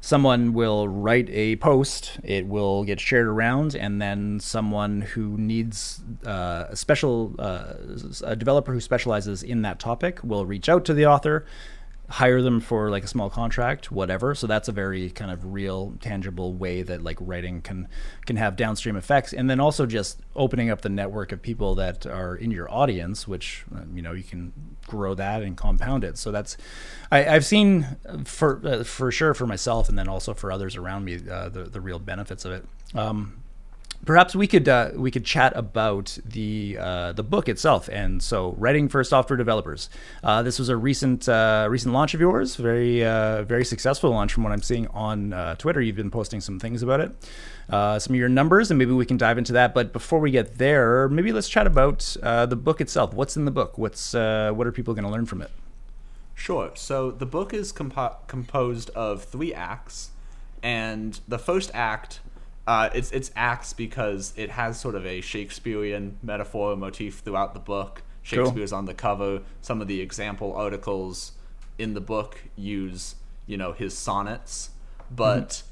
someone 0.00 0.52
will 0.52 0.88
write 0.88 1.28
a 1.30 1.56
post, 1.56 2.18
it 2.22 2.46
will 2.46 2.84
get 2.84 3.00
shared 3.00 3.26
around, 3.26 3.74
and 3.74 4.00
then 4.00 4.40
someone 4.40 5.00
who 5.00 5.36
needs 5.36 6.00
uh, 6.24 6.66
a 6.68 6.76
special, 6.76 7.34
uh, 7.38 7.74
a 8.24 8.36
developer 8.36 8.72
who 8.72 8.80
specializes 8.80 9.42
in 9.42 9.62
that 9.62 9.78
topic 9.78 10.20
will 10.22 10.46
reach 10.46 10.68
out 10.68 10.84
to 10.84 10.94
the 10.94 11.06
author 11.06 11.44
hire 12.10 12.40
them 12.40 12.58
for 12.58 12.90
like 12.90 13.04
a 13.04 13.06
small 13.06 13.28
contract 13.28 13.92
whatever. 13.92 14.34
So 14.34 14.46
that's 14.46 14.68
a 14.68 14.72
very 14.72 15.10
kind 15.10 15.30
of 15.30 15.52
real 15.52 15.94
tangible 16.00 16.54
way 16.54 16.82
that 16.82 17.02
like 17.02 17.18
writing 17.20 17.60
can 17.60 17.88
can 18.24 18.36
have 18.36 18.56
downstream 18.56 18.96
effects. 18.96 19.32
And 19.32 19.48
then 19.50 19.60
also 19.60 19.84
just 19.84 20.20
opening 20.34 20.70
up 20.70 20.80
the 20.80 20.88
network 20.88 21.32
of 21.32 21.42
people 21.42 21.74
that 21.76 22.06
are 22.06 22.34
in 22.34 22.50
your 22.50 22.70
audience 22.70 23.28
which 23.28 23.64
uh, 23.74 23.80
you 23.92 24.00
know 24.00 24.12
you 24.12 24.22
can 24.24 24.52
grow 24.86 25.14
that 25.14 25.42
and 25.42 25.56
compound 25.56 26.02
it. 26.02 26.16
So 26.16 26.32
that's 26.32 26.56
I, 27.10 27.20
have 27.20 27.44
seen 27.44 27.96
for 28.24 28.60
uh, 28.64 28.84
for 28.84 29.12
sure 29.12 29.34
for 29.34 29.46
myself 29.46 29.88
and 29.88 29.98
then 29.98 30.08
also 30.08 30.32
for 30.32 30.50
others 30.50 30.76
around 30.76 31.04
me 31.04 31.20
uh, 31.30 31.50
the 31.50 31.64
the 31.64 31.80
real 31.80 31.98
benefits 31.98 32.44
of 32.44 32.52
it. 32.52 32.64
Um, 32.94 33.42
perhaps 34.08 34.34
we 34.34 34.46
could 34.46 34.66
uh, 34.66 34.90
we 34.94 35.10
could 35.10 35.24
chat 35.26 35.52
about 35.54 36.16
the 36.24 36.78
uh, 36.80 37.12
the 37.12 37.22
book 37.22 37.46
itself. 37.46 37.90
And 37.92 38.22
so, 38.22 38.54
writing 38.56 38.88
for 38.88 39.04
software 39.04 39.36
developers. 39.36 39.90
Uh, 40.24 40.42
this 40.42 40.58
was 40.58 40.70
a 40.70 40.76
recent 40.78 41.28
uh, 41.28 41.68
recent 41.70 41.92
launch 41.92 42.14
of 42.14 42.20
yours. 42.20 42.56
Very 42.56 43.04
uh, 43.04 43.42
very 43.42 43.66
successful 43.66 44.08
launch 44.10 44.32
from 44.32 44.44
what 44.44 44.52
I'm 44.54 44.62
seeing 44.62 44.86
on 44.88 45.34
uh, 45.34 45.56
Twitter. 45.56 45.82
You've 45.82 45.94
been 45.94 46.10
posting 46.10 46.40
some 46.40 46.58
things 46.58 46.82
about 46.82 47.00
it. 47.00 47.12
some 47.68 48.14
of 48.14 48.18
your 48.18 48.30
numbers, 48.30 48.70
and 48.70 48.78
maybe 48.78 48.92
we 48.92 49.04
can 49.04 49.18
dive 49.18 49.36
into 49.36 49.52
that. 49.52 49.74
But 49.74 49.92
before 49.92 50.20
we 50.20 50.30
get 50.30 50.56
there, 50.56 51.10
maybe 51.10 51.30
let's 51.30 51.50
chat 51.50 51.66
about 51.66 51.98
the 52.22 52.56
book 52.56 52.80
itself. 52.80 53.12
What's 53.12 53.36
in 53.36 53.44
the 53.44 53.50
book? 53.50 53.76
What's 53.76 54.14
what 54.14 54.66
are 54.66 54.72
people 54.72 54.94
going 54.94 55.04
to 55.04 55.10
learn 55.10 55.26
from 55.26 55.42
it? 55.42 55.50
Sure. 56.34 56.70
So 56.76 57.10
the 57.10 57.26
book 57.26 57.52
is 57.52 57.72
compo- 57.72 58.16
composed 58.26 58.88
of 58.90 59.24
three 59.24 59.52
acts, 59.52 60.12
and 60.62 61.20
the 61.28 61.38
first 61.38 61.70
act 61.74 62.20
uh, 62.68 62.90
it's 62.92 63.10
it's 63.12 63.30
acts 63.34 63.72
because 63.72 64.34
it 64.36 64.50
has 64.50 64.78
sort 64.78 64.94
of 64.94 65.06
a 65.06 65.22
Shakespearean 65.22 66.18
metaphor 66.22 66.76
motif 66.76 67.20
throughout 67.20 67.54
the 67.54 67.60
book. 67.60 68.02
Shakespeare's 68.22 68.70
cool. 68.72 68.78
on 68.80 68.84
the 68.84 68.92
cover. 68.92 69.40
Some 69.62 69.80
of 69.80 69.88
the 69.88 70.02
example 70.02 70.54
articles 70.54 71.32
in 71.78 71.94
the 71.94 72.02
book 72.02 72.44
use 72.56 73.16
you 73.46 73.56
know 73.56 73.72
his 73.72 73.96
sonnets, 73.96 74.70
but. 75.10 75.48
Mm-hmm. 75.48 75.64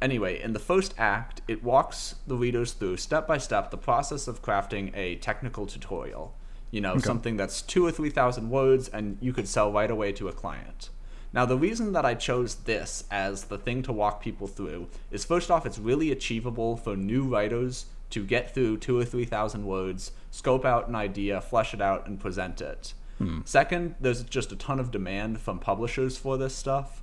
Anyway, 0.00 0.40
in 0.40 0.52
the 0.52 0.60
first 0.60 0.94
act, 0.96 1.40
it 1.48 1.64
walks 1.64 2.14
the 2.24 2.36
readers 2.36 2.70
through 2.70 2.96
step 2.96 3.26
by 3.26 3.36
step 3.36 3.72
the 3.72 3.76
process 3.76 4.28
of 4.28 4.40
crafting 4.40 4.96
a 4.96 5.16
technical 5.16 5.66
tutorial. 5.66 6.36
You 6.70 6.80
know, 6.80 6.92
okay. 6.92 7.00
something 7.00 7.36
that's 7.36 7.62
two 7.62 7.84
or 7.84 7.90
three 7.90 8.10
thousand 8.10 8.48
words 8.48 8.86
and 8.86 9.18
you 9.20 9.32
could 9.32 9.48
sell 9.48 9.72
right 9.72 9.90
away 9.90 10.12
to 10.12 10.28
a 10.28 10.32
client. 10.32 10.90
Now, 11.32 11.44
the 11.44 11.58
reason 11.58 11.92
that 11.92 12.06
I 12.06 12.14
chose 12.14 12.54
this 12.54 13.04
as 13.10 13.44
the 13.44 13.58
thing 13.58 13.82
to 13.82 13.92
walk 13.92 14.22
people 14.22 14.46
through 14.46 14.88
is 15.10 15.24
first 15.24 15.50
off, 15.50 15.66
it's 15.66 15.78
really 15.78 16.10
achievable 16.10 16.76
for 16.76 16.96
new 16.96 17.24
writers 17.24 17.86
to 18.10 18.24
get 18.24 18.54
through 18.54 18.78
two 18.78 18.98
or 18.98 19.04
three 19.04 19.26
thousand 19.26 19.66
words, 19.66 20.12
scope 20.30 20.64
out 20.64 20.88
an 20.88 20.94
idea, 20.94 21.40
flesh 21.40 21.74
it 21.74 21.82
out, 21.82 22.06
and 22.06 22.18
present 22.18 22.60
it. 22.60 22.94
Hmm. 23.18 23.40
Second, 23.44 23.96
there's 24.00 24.22
just 24.22 24.52
a 24.52 24.56
ton 24.56 24.80
of 24.80 24.90
demand 24.90 25.40
from 25.40 25.58
publishers 25.58 26.16
for 26.16 26.38
this 26.38 26.54
stuff. 26.54 27.02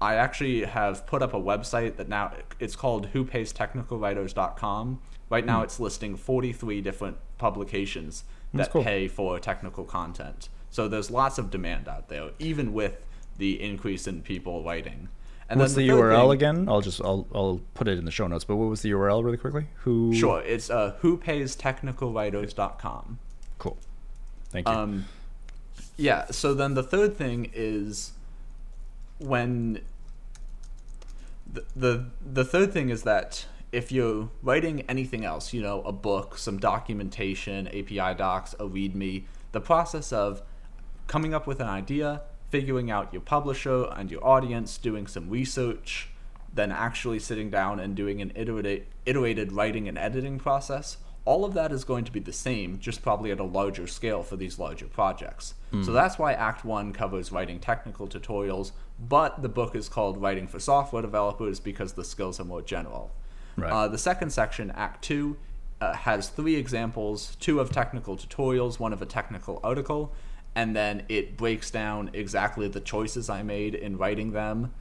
I 0.00 0.16
actually 0.16 0.64
have 0.64 1.06
put 1.06 1.22
up 1.22 1.32
a 1.32 1.40
website 1.40 1.96
that 1.96 2.08
now 2.08 2.32
it's 2.60 2.76
called 2.76 3.12
whopaystechnicalwriters.com. 3.12 5.00
Right 5.30 5.46
now, 5.46 5.58
hmm. 5.58 5.64
it's 5.64 5.80
listing 5.80 6.16
43 6.16 6.82
different 6.82 7.16
publications 7.38 8.24
that 8.52 8.70
cool. 8.70 8.84
pay 8.84 9.08
for 9.08 9.38
technical 9.38 9.84
content. 9.84 10.48
So 10.70 10.88
there's 10.88 11.10
lots 11.10 11.38
of 11.38 11.50
demand 11.50 11.88
out 11.88 12.08
there, 12.08 12.30
even 12.38 12.72
with 12.72 13.05
the 13.38 13.62
increase 13.62 14.06
in 14.06 14.20
people 14.22 14.62
writing. 14.62 15.08
And 15.48 15.60
What's 15.60 15.74
the, 15.74 15.88
the 15.88 15.94
URL 15.94 16.22
thing, 16.22 16.32
again? 16.32 16.68
I'll 16.68 16.80
just 16.80 17.00
I'll 17.00 17.24
I'll 17.32 17.60
put 17.74 17.86
it 17.86 17.96
in 17.98 18.04
the 18.04 18.10
show 18.10 18.26
notes. 18.26 18.42
But 18.44 18.56
what 18.56 18.68
was 18.68 18.82
the 18.82 18.90
URL 18.90 19.24
really 19.24 19.36
quickly? 19.36 19.66
Who? 19.84 20.12
Sure, 20.12 20.40
it's 20.40 20.70
uh, 20.70 20.96
whopaystechnicalwriters.com. 21.02 23.20
Cool. 23.58 23.78
Thank 24.50 24.68
you. 24.68 24.74
Um, 24.74 25.04
yeah. 25.96 26.26
So 26.30 26.52
then 26.52 26.74
the 26.74 26.82
third 26.82 27.16
thing 27.16 27.52
is 27.54 28.10
when 29.18 29.82
the, 31.52 31.64
the 31.76 32.06
the 32.24 32.44
third 32.44 32.72
thing 32.72 32.88
is 32.88 33.04
that 33.04 33.46
if 33.72 33.92
you're 33.92 34.30
writing 34.42 34.80
anything 34.88 35.24
else, 35.24 35.52
you 35.52 35.62
know, 35.62 35.82
a 35.82 35.92
book, 35.92 36.38
some 36.38 36.58
documentation, 36.58 37.68
API 37.68 38.14
docs, 38.16 38.54
a 38.54 38.64
README, 38.64 39.24
the 39.52 39.60
process 39.60 40.12
of 40.12 40.42
coming 41.06 41.34
up 41.34 41.46
with 41.46 41.60
an 41.60 41.68
idea, 41.68 42.22
figuring 42.50 42.90
out 42.90 43.12
your 43.12 43.22
publisher 43.22 43.84
and 43.96 44.10
your 44.10 44.24
audience, 44.24 44.78
doing 44.78 45.06
some 45.06 45.28
research, 45.30 46.10
then 46.52 46.72
actually 46.72 47.18
sitting 47.18 47.50
down 47.50 47.80
and 47.80 47.94
doing 47.94 48.20
an 48.22 48.32
iterated, 48.34 48.86
iterated 49.04 49.52
writing 49.52 49.88
and 49.88 49.98
editing 49.98 50.38
process, 50.38 50.96
all 51.26 51.44
of 51.44 51.54
that 51.54 51.72
is 51.72 51.82
going 51.82 52.04
to 52.04 52.12
be 52.12 52.20
the 52.20 52.32
same, 52.32 52.78
just 52.78 53.02
probably 53.02 53.32
at 53.32 53.40
a 53.40 53.44
larger 53.44 53.86
scale 53.86 54.22
for 54.22 54.36
these 54.36 54.58
larger 54.58 54.86
projects. 54.86 55.54
Mm. 55.72 55.84
So 55.84 55.92
that's 55.92 56.18
why 56.18 56.32
Act 56.32 56.64
1 56.64 56.92
covers 56.92 57.32
writing 57.32 57.58
technical 57.58 58.06
tutorials, 58.06 58.70
but 58.98 59.42
the 59.42 59.48
book 59.48 59.74
is 59.74 59.88
called 59.88 60.22
Writing 60.22 60.46
for 60.46 60.60
Software 60.60 61.02
Developers 61.02 61.58
because 61.58 61.94
the 61.94 62.04
skills 62.04 62.38
are 62.38 62.44
more 62.44 62.62
general. 62.62 63.10
Right. 63.56 63.72
Uh, 63.72 63.88
the 63.88 63.98
second 63.98 64.30
section, 64.30 64.70
Act 64.70 65.02
2, 65.02 65.36
uh, 65.80 65.92
has 65.94 66.28
three 66.28 66.54
examples 66.54 67.36
two 67.40 67.60
of 67.60 67.70
technical 67.70 68.16
tutorials, 68.16 68.78
one 68.78 68.92
of 68.92 69.02
a 69.02 69.06
technical 69.06 69.60
article, 69.62 70.12
and 70.56 70.74
then 70.74 71.02
it 71.08 71.36
breaks 71.36 71.70
down 71.70 72.10
exactly 72.14 72.66
the 72.66 72.80
choices 72.80 73.28
I 73.28 73.42
made 73.42 73.74
in 73.74 73.98
writing 73.98 74.32
them. 74.32 74.72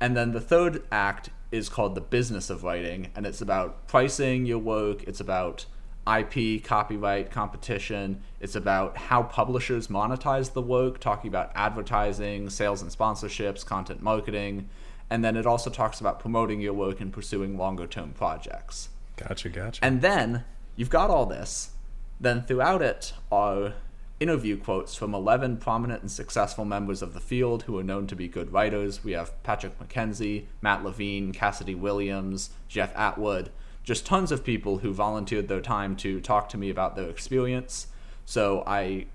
And 0.00 0.16
then 0.16 0.32
the 0.32 0.40
third 0.40 0.82
act 0.90 1.28
is 1.52 1.68
called 1.68 1.94
the 1.94 2.00
business 2.00 2.48
of 2.48 2.64
writing, 2.64 3.10
and 3.14 3.26
it's 3.26 3.42
about 3.42 3.86
pricing 3.86 4.46
your 4.46 4.58
work. 4.58 5.02
It's 5.02 5.20
about 5.20 5.66
IP, 6.10 6.64
copyright, 6.64 7.30
competition. 7.30 8.22
It's 8.40 8.54
about 8.54 8.96
how 8.96 9.24
publishers 9.24 9.88
monetize 9.88 10.54
the 10.54 10.62
work, 10.62 10.98
talking 10.98 11.28
about 11.28 11.52
advertising, 11.54 12.48
sales 12.48 12.80
and 12.80 12.90
sponsorships, 12.90 13.64
content 13.64 14.02
marketing. 14.02 14.70
And 15.10 15.22
then 15.22 15.36
it 15.36 15.44
also 15.44 15.68
talks 15.68 16.00
about 16.00 16.18
promoting 16.18 16.62
your 16.62 16.72
work 16.72 16.98
and 16.98 17.12
pursuing 17.12 17.58
longer 17.58 17.86
term 17.86 18.12
projects. 18.12 18.88
Gotcha, 19.16 19.50
gotcha. 19.50 19.84
And 19.84 20.00
then 20.00 20.44
you've 20.76 20.88
got 20.88 21.10
all 21.10 21.26
this. 21.26 21.72
Then 22.18 22.42
throughout 22.42 22.80
it 22.80 23.12
are 23.30 23.74
interview 24.20 24.56
quotes 24.56 24.94
from 24.94 25.14
11 25.14 25.56
prominent 25.56 26.02
and 26.02 26.10
successful 26.10 26.66
members 26.66 27.00
of 27.00 27.14
the 27.14 27.20
field 27.20 27.62
who 27.62 27.78
are 27.78 27.82
known 27.82 28.06
to 28.06 28.14
be 28.14 28.28
good 28.28 28.52
writers. 28.52 29.02
We 29.02 29.12
have 29.12 29.42
Patrick 29.42 29.78
McKenzie, 29.78 30.44
Matt 30.60 30.84
Levine, 30.84 31.32
Cassidy 31.32 31.74
Williams, 31.74 32.50
Jeff 32.68 32.94
Atwood, 32.94 33.50
just 33.82 34.04
tons 34.04 34.30
of 34.30 34.44
people 34.44 34.78
who 34.78 34.92
volunteered 34.92 35.48
their 35.48 35.62
time 35.62 35.96
to 35.96 36.20
talk 36.20 36.50
to 36.50 36.58
me 36.58 36.68
about 36.68 36.96
their 36.96 37.08
experience. 37.08 37.86
So 38.26 38.62
I, 38.66 39.06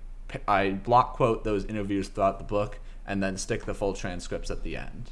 I 0.48 0.70
block 0.70 1.14
quote 1.14 1.44
those 1.44 1.64
interviews 1.64 2.08
throughout 2.08 2.38
the 2.38 2.44
book 2.44 2.80
and 3.06 3.22
then 3.22 3.36
stick 3.36 3.64
the 3.64 3.74
full 3.74 3.94
transcripts 3.94 4.50
at 4.50 4.64
the 4.64 4.76
end. 4.76 5.10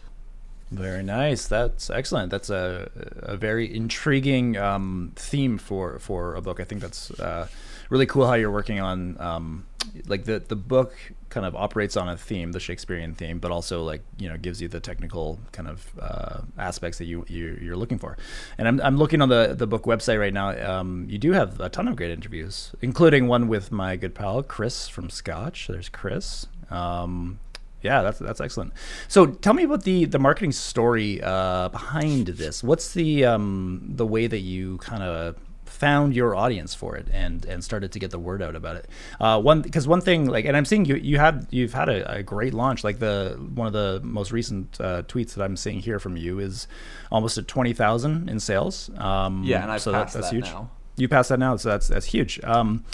Very 0.72 1.04
nice. 1.04 1.46
That's 1.46 1.88
excellent. 1.88 2.30
That's 2.30 2.50
a, 2.50 2.90
a 3.22 3.36
very 3.36 3.72
intriguing 3.72 4.56
um, 4.56 5.12
theme 5.14 5.56
for, 5.56 6.00
for 6.00 6.34
a 6.34 6.42
book. 6.42 6.58
I 6.58 6.64
think 6.64 6.80
that's 6.80 7.12
uh, 7.12 7.46
really 7.90 8.06
cool 8.06 8.26
how 8.26 8.34
you're 8.34 8.50
working 8.50 8.80
on 8.80 9.20
um, 9.20 9.66
like 10.06 10.24
the 10.24 10.40
the 10.40 10.56
book 10.56 10.94
kind 11.28 11.46
of 11.46 11.56
operates 11.56 11.96
on 11.96 12.08
a 12.08 12.16
theme, 12.16 12.52
the 12.52 12.60
Shakespearean 12.60 13.14
theme, 13.14 13.38
but 13.38 13.50
also 13.50 13.82
like 13.82 14.02
you 14.18 14.28
know 14.28 14.36
gives 14.36 14.60
you 14.60 14.68
the 14.68 14.80
technical 14.80 15.38
kind 15.52 15.68
of 15.68 15.92
uh, 16.00 16.40
aspects 16.58 16.98
that 16.98 17.06
you, 17.06 17.24
you 17.28 17.72
are 17.72 17.76
looking 17.76 17.98
for. 17.98 18.16
And 18.58 18.68
I'm 18.68 18.80
I'm 18.80 18.96
looking 18.96 19.20
on 19.20 19.28
the 19.28 19.54
the 19.56 19.66
book 19.66 19.84
website 19.84 20.18
right 20.18 20.32
now. 20.32 20.50
Um, 20.50 21.06
you 21.08 21.18
do 21.18 21.32
have 21.32 21.60
a 21.60 21.68
ton 21.68 21.88
of 21.88 21.96
great 21.96 22.10
interviews, 22.10 22.72
including 22.82 23.28
one 23.28 23.48
with 23.48 23.72
my 23.72 23.96
good 23.96 24.14
pal 24.14 24.42
Chris 24.42 24.88
from 24.88 25.10
Scotch. 25.10 25.68
There's 25.68 25.88
Chris. 25.88 26.46
Um, 26.70 27.40
yeah, 27.82 28.02
that's 28.02 28.18
that's 28.18 28.40
excellent. 28.40 28.72
So 29.08 29.26
tell 29.26 29.54
me 29.54 29.64
about 29.64 29.82
the 29.84 30.06
the 30.06 30.18
marketing 30.18 30.52
story 30.52 31.20
uh, 31.22 31.68
behind 31.68 32.28
this. 32.28 32.64
What's 32.64 32.94
the 32.94 33.26
um, 33.26 33.82
the 33.86 34.06
way 34.06 34.26
that 34.26 34.40
you 34.40 34.78
kind 34.78 35.02
of 35.02 35.36
found 35.74 36.14
your 36.14 36.36
audience 36.36 36.74
for 36.74 36.96
it 36.96 37.08
and 37.12 37.44
and 37.44 37.62
started 37.64 37.90
to 37.92 37.98
get 37.98 38.10
the 38.10 38.18
word 38.18 38.40
out 38.40 38.54
about 38.54 38.76
it. 38.76 38.88
Uh, 39.20 39.40
one 39.40 39.60
because 39.60 39.88
one 39.88 40.00
thing 40.00 40.26
like 40.26 40.44
and 40.44 40.56
I'm 40.56 40.64
seeing 40.64 40.84
you 40.84 40.94
you 40.94 41.18
had 41.18 41.46
you've 41.50 41.74
had 41.74 41.88
a, 41.88 42.18
a 42.18 42.22
great 42.22 42.54
launch. 42.54 42.84
Like 42.84 43.00
the 43.00 43.36
one 43.54 43.66
of 43.66 43.72
the 43.72 44.00
most 44.02 44.30
recent 44.32 44.80
uh, 44.80 45.02
tweets 45.02 45.34
that 45.34 45.42
I'm 45.42 45.56
seeing 45.56 45.80
here 45.80 45.98
from 45.98 46.16
you 46.16 46.38
is 46.38 46.68
almost 47.10 47.36
at 47.36 47.48
twenty 47.48 47.72
thousand 47.72 48.30
in 48.30 48.38
sales. 48.40 48.90
Um, 48.96 49.42
yeah, 49.44 49.62
and 49.62 49.72
I've 49.72 49.82
so 49.82 49.92
passed 49.92 50.14
that, 50.14 50.20
that's 50.20 50.30
that 50.30 50.36
huge. 50.36 50.46
Now. 50.46 50.70
You 50.96 51.08
passed 51.08 51.30
that 51.30 51.40
now, 51.40 51.56
so 51.56 51.70
that's 51.70 51.88
that's 51.88 52.06
huge. 52.06 52.38
Um, 52.44 52.84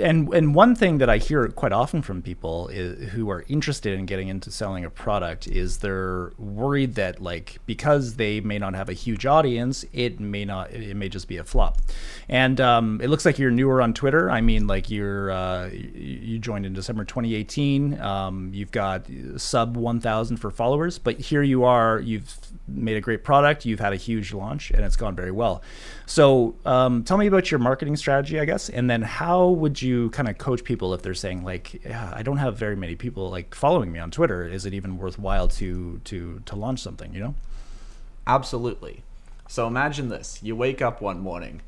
and 0.00 0.32
and 0.32 0.54
one 0.54 0.74
thing 0.74 0.98
that 0.98 1.08
I 1.08 1.18
hear 1.18 1.48
quite 1.48 1.72
often 1.72 2.02
from 2.02 2.22
people 2.22 2.68
is, 2.68 3.10
who 3.10 3.30
are 3.30 3.44
interested 3.48 3.98
in 3.98 4.06
getting 4.06 4.28
into 4.28 4.50
selling 4.50 4.84
a 4.84 4.90
product 4.90 5.46
is 5.46 5.78
they're 5.78 6.32
worried 6.38 6.94
that 6.96 7.20
like 7.20 7.58
because 7.66 8.14
they 8.14 8.40
may 8.40 8.58
not 8.58 8.74
have 8.74 8.88
a 8.88 8.92
huge 8.92 9.26
audience, 9.26 9.84
it 9.92 10.20
may 10.20 10.44
not 10.44 10.70
it 10.72 10.94
may 10.96 11.08
just 11.08 11.28
be 11.28 11.36
a 11.36 11.44
flop. 11.44 11.78
And 12.28 12.60
um, 12.60 13.00
it 13.00 13.08
looks 13.08 13.24
like 13.24 13.38
you're 13.38 13.50
newer 13.50 13.80
on 13.80 13.94
Twitter. 13.94 14.30
I 14.30 14.40
mean, 14.40 14.66
like 14.66 14.90
you're 14.90 15.30
uh, 15.30 15.68
you 15.68 16.38
joined 16.38 16.66
in 16.66 16.72
December 16.72 17.04
2018. 17.04 18.00
Um, 18.00 18.50
you've 18.52 18.72
got 18.72 19.06
sub 19.36 19.76
1,000 19.76 20.36
for 20.36 20.50
followers, 20.50 20.98
but 20.98 21.18
here 21.18 21.42
you 21.42 21.64
are. 21.64 22.00
You've 22.00 22.36
made 22.68 22.96
a 22.96 23.00
great 23.00 23.24
product. 23.24 23.64
You've 23.64 23.80
had 23.80 23.92
a 23.92 23.96
huge 23.96 24.32
launch, 24.32 24.70
and 24.70 24.84
it's 24.84 24.96
gone 24.96 25.14
very 25.14 25.30
well. 25.30 25.62
So, 26.06 26.56
um, 26.64 27.04
tell 27.04 27.16
me 27.16 27.26
about 27.26 27.50
your 27.50 27.60
marketing 27.60 27.96
strategy, 27.96 28.38
I 28.40 28.44
guess, 28.44 28.68
and 28.68 28.88
then 28.88 29.02
how 29.02 29.45
would 29.50 29.80
you 29.80 30.10
kind 30.10 30.28
of 30.28 30.38
coach 30.38 30.64
people 30.64 30.94
if 30.94 31.02
they're 31.02 31.14
saying 31.14 31.44
like, 31.44 31.84
yeah, 31.84 32.12
I 32.14 32.22
don't 32.22 32.38
have 32.38 32.56
very 32.56 32.76
many 32.76 32.96
people 32.96 33.30
like 33.30 33.54
following 33.54 33.92
me 33.92 33.98
on 33.98 34.10
Twitter. 34.10 34.44
Is 34.44 34.66
it 34.66 34.74
even 34.74 34.98
worthwhile 34.98 35.48
to 35.48 36.00
to 36.04 36.42
to 36.44 36.56
launch 36.56 36.80
something? 36.80 37.14
You 37.14 37.20
know? 37.20 37.34
Absolutely. 38.26 39.02
So 39.48 39.66
imagine 39.66 40.08
this: 40.08 40.40
you 40.42 40.56
wake 40.56 40.82
up 40.82 41.00
one 41.00 41.20
morning, 41.20 41.62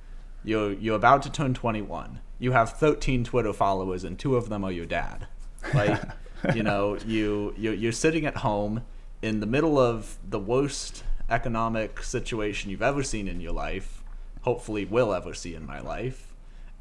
you're 0.44 0.72
you're 0.72 0.96
about 0.96 1.22
to 1.22 1.30
turn 1.30 1.54
21. 1.54 2.20
You 2.40 2.52
have 2.52 2.72
13 2.74 3.24
Twitter 3.24 3.52
followers, 3.52 4.04
and 4.04 4.18
two 4.18 4.36
of 4.36 4.48
them 4.48 4.64
are 4.64 4.70
your 4.70 4.86
dad. 4.86 5.26
Like, 5.74 6.00
you 6.54 6.62
know, 6.62 6.96
you 7.06 7.54
you're, 7.56 7.74
you're 7.74 7.92
sitting 7.92 8.26
at 8.26 8.38
home 8.38 8.82
in 9.22 9.40
the 9.40 9.46
middle 9.46 9.78
of 9.78 10.18
the 10.28 10.38
worst 10.38 11.02
economic 11.28 12.02
situation 12.02 12.70
you've 12.70 12.82
ever 12.82 13.02
seen 13.02 13.28
in 13.28 13.40
your 13.40 13.52
life, 13.52 14.02
hopefully 14.42 14.84
will 14.84 15.12
ever 15.12 15.34
see 15.34 15.54
in 15.54 15.66
my 15.66 15.80
life, 15.80 16.27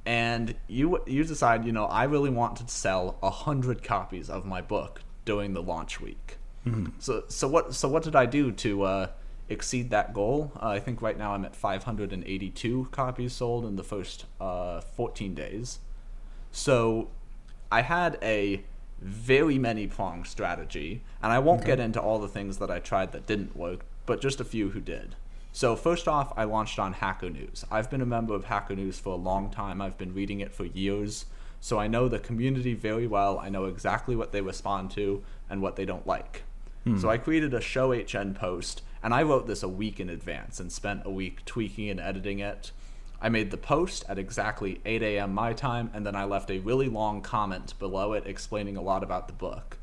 and 0.08 0.56
you 0.68 1.02
you 1.06 1.26
decide, 1.26 1.66
you 1.66 1.74
know, 1.74 1.84
I 1.84 2.06
really 2.06 2.30
want 2.30 2.56
to 2.58 2.68
sell 2.70 3.18
a 3.22 3.30
hundred 3.30 3.84
copies 3.84 4.30
of 4.30 4.46
my 4.46 4.62
book 4.62 5.02
during 5.26 5.54
the 5.54 5.62
launch 5.62 6.00
week. 6.00 6.38
So 7.00 7.26
so 7.28 7.46
what 7.50 7.74
so 7.74 7.90
what 7.90 8.04
did 8.04 8.16
I 8.16 8.26
do 8.26 8.54
to 8.54 8.84
uh, 8.84 9.08
exceed 9.50 9.90
that 9.90 10.14
goal? 10.14 10.54
Uh, 10.56 10.70
I 10.70 10.80
think 10.80 11.02
right 11.02 11.18
now 11.18 11.34
I'm 11.34 11.44
at 11.44 11.58
582 11.58 12.88
copies 12.92 13.34
sold 13.34 13.66
in 13.66 13.76
the 13.76 13.84
first 13.84 14.26
uh, 14.40 14.80
14 14.80 15.36
days. 15.36 15.80
So 16.54 17.10
I 17.70 17.82
had 17.82 18.18
a 18.22 18.64
very 19.02 19.60
many 19.60 19.88
prong 19.88 20.24
strategy, 20.24 21.04
and 21.22 21.34
I 21.34 21.40
won't 21.40 21.66
get 21.66 21.82
into 21.82 22.02
all 22.02 22.18
the 22.18 22.30
things 22.30 22.60
that 22.60 22.72
I 22.72 22.80
tried 22.80 23.12
that 23.12 23.28
didn't 23.28 23.58
work, 23.58 23.82
but 24.06 24.22
just 24.22 24.40
a 24.40 24.46
few 24.46 24.70
who 24.70 24.80
did. 24.80 25.16
So 25.58 25.76
first 25.76 26.08
off, 26.08 26.32
I 26.38 26.44
launched 26.44 26.78
on 26.78 26.94
Hacker 26.94 27.32
News. 27.32 27.66
I've 27.72 27.90
been 27.90 28.02
a 28.02 28.06
member 28.06 28.36
of 28.36 28.46
Hacker 28.46 28.76
News 28.76 29.00
for 29.00 29.14
a 29.14 29.16
long 29.16 29.50
time. 29.50 29.82
I've 29.82 29.98
been 29.98 30.14
reading 30.14 30.40
it 30.40 30.54
for 30.54 30.66
years, 30.66 31.26
so 31.60 31.80
I 31.80 31.88
know 31.88 32.08
the 32.08 32.20
community 32.20 32.76
very 32.76 33.08
well. 33.08 33.40
I 33.40 33.50
know 33.50 33.66
exactly 33.66 34.16
what 34.16 34.32
they 34.32 34.42
respond 34.42 34.92
to 34.92 35.24
and 35.50 35.60
what 35.60 35.76
they 35.76 35.84
don't 35.84 36.06
like. 36.06 36.44
So 37.00 37.10
I 37.10 37.18
created 37.18 37.56
a 37.56 37.60
show 37.60 37.92
HN 37.92 38.36
post, 38.36 38.84
and 39.02 39.16
I 39.16 39.24
wrote 39.24 39.48
this 39.48 39.64
a 39.64 39.68
week 39.68 40.00
in 40.00 40.12
advance 40.12 40.60
and 40.60 40.72
spent 40.72 41.02
a 41.06 41.10
week 41.10 41.44
tweaking 41.44 41.90
and 41.90 42.00
editing 42.00 42.38
it. 42.38 42.72
I 43.20 43.30
made 43.30 43.50
the 43.50 43.58
post 43.58 44.06
at 44.08 44.20
exactly 44.20 44.80
8 44.86 45.02
a.m. 45.02 45.34
my 45.34 45.54
time, 45.54 45.90
and 45.92 46.06
then 46.06 46.16
I 46.16 46.26
left 46.26 46.52
a 46.52 46.60
really 46.60 46.88
long 46.88 47.22
comment 47.22 47.74
below 47.80 48.14
it 48.14 48.28
explaining 48.28 48.78
a 48.78 48.82
lot 48.84 49.02
about 49.02 49.26
the 49.26 49.34
book. 49.34 49.80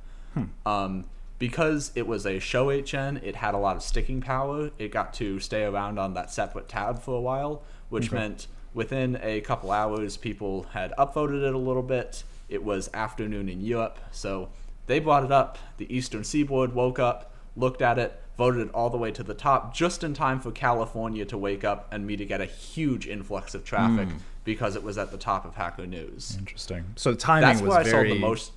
Um, 0.65 1.07
because 1.39 1.93
it 1.95 2.07
was 2.07 2.27
a 2.27 2.39
show 2.39 2.69
HN, 2.71 3.21
it 3.23 3.37
had 3.37 3.55
a 3.55 3.59
lot 3.59 3.77
of 3.77 3.83
sticking 3.83 4.21
power. 4.21 4.71
It 4.79 4.91
got 4.91 5.13
to 5.15 5.41
stay 5.41 5.65
around 5.65 5.99
on 5.99 6.15
that 6.15 6.31
separate 6.31 6.69
tab 6.69 7.03
for 7.03 7.17
a 7.17 7.21
while, 7.21 7.63
which 7.89 8.13
meant 8.13 8.47
within 8.75 9.19
a 9.23 9.41
couple 9.41 9.71
hours, 9.71 10.17
people 10.17 10.65
had 10.73 10.93
upvoted 10.99 11.47
it 11.47 11.55
a 11.55 11.59
little 11.59 11.83
bit. 11.83 12.25
It 12.49 12.63
was 12.63 12.91
afternoon 12.93 13.49
in 13.49 13.61
Europe, 13.61 13.99
so 14.11 14.51
they 14.87 14.99
brought 14.99 15.25
it 15.25 15.33
up. 15.33 15.59
The 15.79 15.93
Eastern 15.95 16.25
Seaboard 16.25 16.75
woke 16.75 16.99
up, 16.99 17.33
looked 17.57 17.81
at 17.81 17.99
it, 17.99 18.21
voted 18.37 18.69
it 18.69 18.75
all 18.75 18.91
the 18.91 18.99
way 18.99 19.11
to 19.13 19.23
the 19.23 19.35
top, 19.35 19.75
just 19.75 20.05
in 20.05 20.13
time 20.13 20.41
for 20.41 20.51
California 20.51 21.25
to 21.25 21.39
wake 21.39 21.65
up 21.65 21.89
and 21.93 22.07
me 22.07 22.17
to 22.17 22.27
get 22.27 22.41
a 22.41 22.47
huge 22.47 23.07
influx 23.07 23.55
of 23.55 23.65
traffic 23.65 24.09
hmm. 24.09 24.17
because 24.45 24.77
it 24.77 24.83
was 24.83 24.99
at 24.99 25.11
the 25.11 25.17
top 25.17 25.45
of 25.45 25.55
Hacker 25.55 25.87
News. 25.87 26.37
Interesting. 26.39 26.85
So 26.97 27.13
the 27.13 27.17
timing 27.17 27.49
That's 27.49 27.61
was 27.63 27.69
where 27.71 27.79
I 27.79 27.83
very 27.85 28.09
sold 28.09 28.17
the 28.17 28.21
most. 28.21 28.53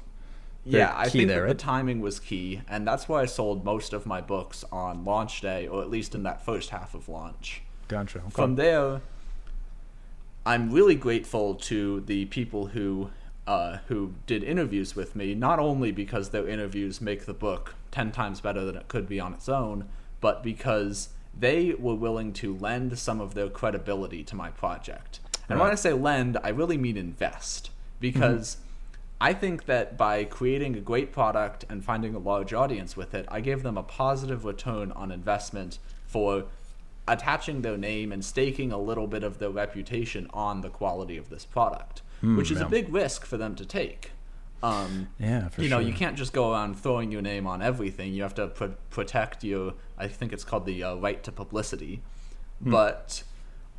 Yeah, 0.69 0.93
I 0.95 1.07
think 1.09 1.27
there, 1.27 1.41
that 1.41 1.47
right? 1.47 1.57
the 1.57 1.63
timing 1.63 2.01
was 2.01 2.19
key, 2.19 2.61
and 2.67 2.85
that's 2.85 3.07
why 3.07 3.21
I 3.21 3.25
sold 3.25 3.63
most 3.63 3.93
of 3.93 4.05
my 4.05 4.19
books 4.19 4.65
on 4.71 5.05
launch 5.05 5.41
day, 5.41 5.67
or 5.67 5.81
at 5.81 5.89
least 5.89 6.13
in 6.13 6.23
that 6.23 6.43
first 6.43 6.71
half 6.71 6.93
of 6.93 7.07
launch. 7.07 7.61
Gotcha. 7.87 8.19
Okay. 8.19 8.29
From 8.31 8.55
there, 8.55 9.01
I'm 10.45 10.71
really 10.71 10.95
grateful 10.95 11.55
to 11.55 12.01
the 12.01 12.25
people 12.25 12.67
who 12.67 13.11
uh, 13.45 13.77
who 13.87 14.13
did 14.25 14.43
interviews 14.43 14.93
with 14.93 15.15
me. 15.15 15.33
Not 15.33 15.57
only 15.59 15.91
because 15.91 16.31
their 16.31 16.47
interviews 16.47 16.99
make 16.99 17.25
the 17.25 17.33
book 17.33 17.75
ten 17.91 18.11
times 18.11 18.41
better 18.41 18.65
than 18.65 18.75
it 18.75 18.89
could 18.89 19.07
be 19.07 19.21
on 19.21 19.33
its 19.33 19.47
own, 19.47 19.87
but 20.19 20.43
because 20.43 21.09
they 21.37 21.73
were 21.75 21.95
willing 21.95 22.33
to 22.33 22.55
lend 22.55 22.99
some 22.99 23.21
of 23.21 23.35
their 23.35 23.47
credibility 23.47 24.23
to 24.25 24.35
my 24.35 24.49
project. 24.49 25.21
And 25.47 25.59
when 25.59 25.69
I 25.69 25.75
say 25.75 25.93
lend, 25.93 26.37
I 26.43 26.49
really 26.49 26.77
mean 26.77 26.97
invest 26.97 27.69
because. 28.01 28.57
I 29.19 29.33
think 29.33 29.65
that 29.65 29.97
by 29.97 30.25
creating 30.25 30.75
a 30.75 30.79
great 30.79 31.11
product 31.11 31.65
and 31.69 31.83
finding 31.83 32.13
a 32.13 32.19
large 32.19 32.53
audience 32.53 32.95
with 32.95 33.13
it, 33.15 33.25
I 33.29 33.41
gave 33.41 33.63
them 33.63 33.77
a 33.77 33.83
positive 33.83 34.45
return 34.45 34.91
on 34.91 35.11
investment 35.11 35.79
for 36.05 36.45
attaching 37.07 37.61
their 37.61 37.77
name 37.77 38.11
and 38.11 38.23
staking 38.23 38.71
a 38.71 38.77
little 38.77 39.07
bit 39.07 39.23
of 39.23 39.39
their 39.39 39.49
reputation 39.49 40.29
on 40.33 40.61
the 40.61 40.69
quality 40.69 41.17
of 41.17 41.29
this 41.29 41.45
product, 41.45 42.01
which 42.21 42.51
is 42.51 42.59
yeah. 42.59 42.65
a 42.65 42.69
big 42.69 42.93
risk 42.93 43.25
for 43.25 43.37
them 43.37 43.55
to 43.55 43.65
take. 43.65 44.11
Um, 44.61 45.09
Yeah, 45.19 45.49
for 45.49 45.61
you 45.61 45.69
know, 45.69 45.79
sure. 45.79 45.87
you 45.87 45.93
can't 45.93 46.17
just 46.17 46.33
go 46.33 46.51
around 46.51 46.79
throwing 46.79 47.11
your 47.11 47.21
name 47.21 47.47
on 47.47 47.61
everything. 47.61 48.13
You 48.13 48.23
have 48.23 48.35
to 48.35 48.47
pr- 48.47 48.77
protect 48.89 49.43
your, 49.43 49.73
I 49.97 50.07
think 50.07 50.33
it's 50.33 50.43
called 50.43 50.65
the 50.65 50.83
uh, 50.83 50.95
right 50.95 51.23
to 51.23 51.31
publicity. 51.31 52.01
Hmm. 52.63 52.71
But 52.71 53.23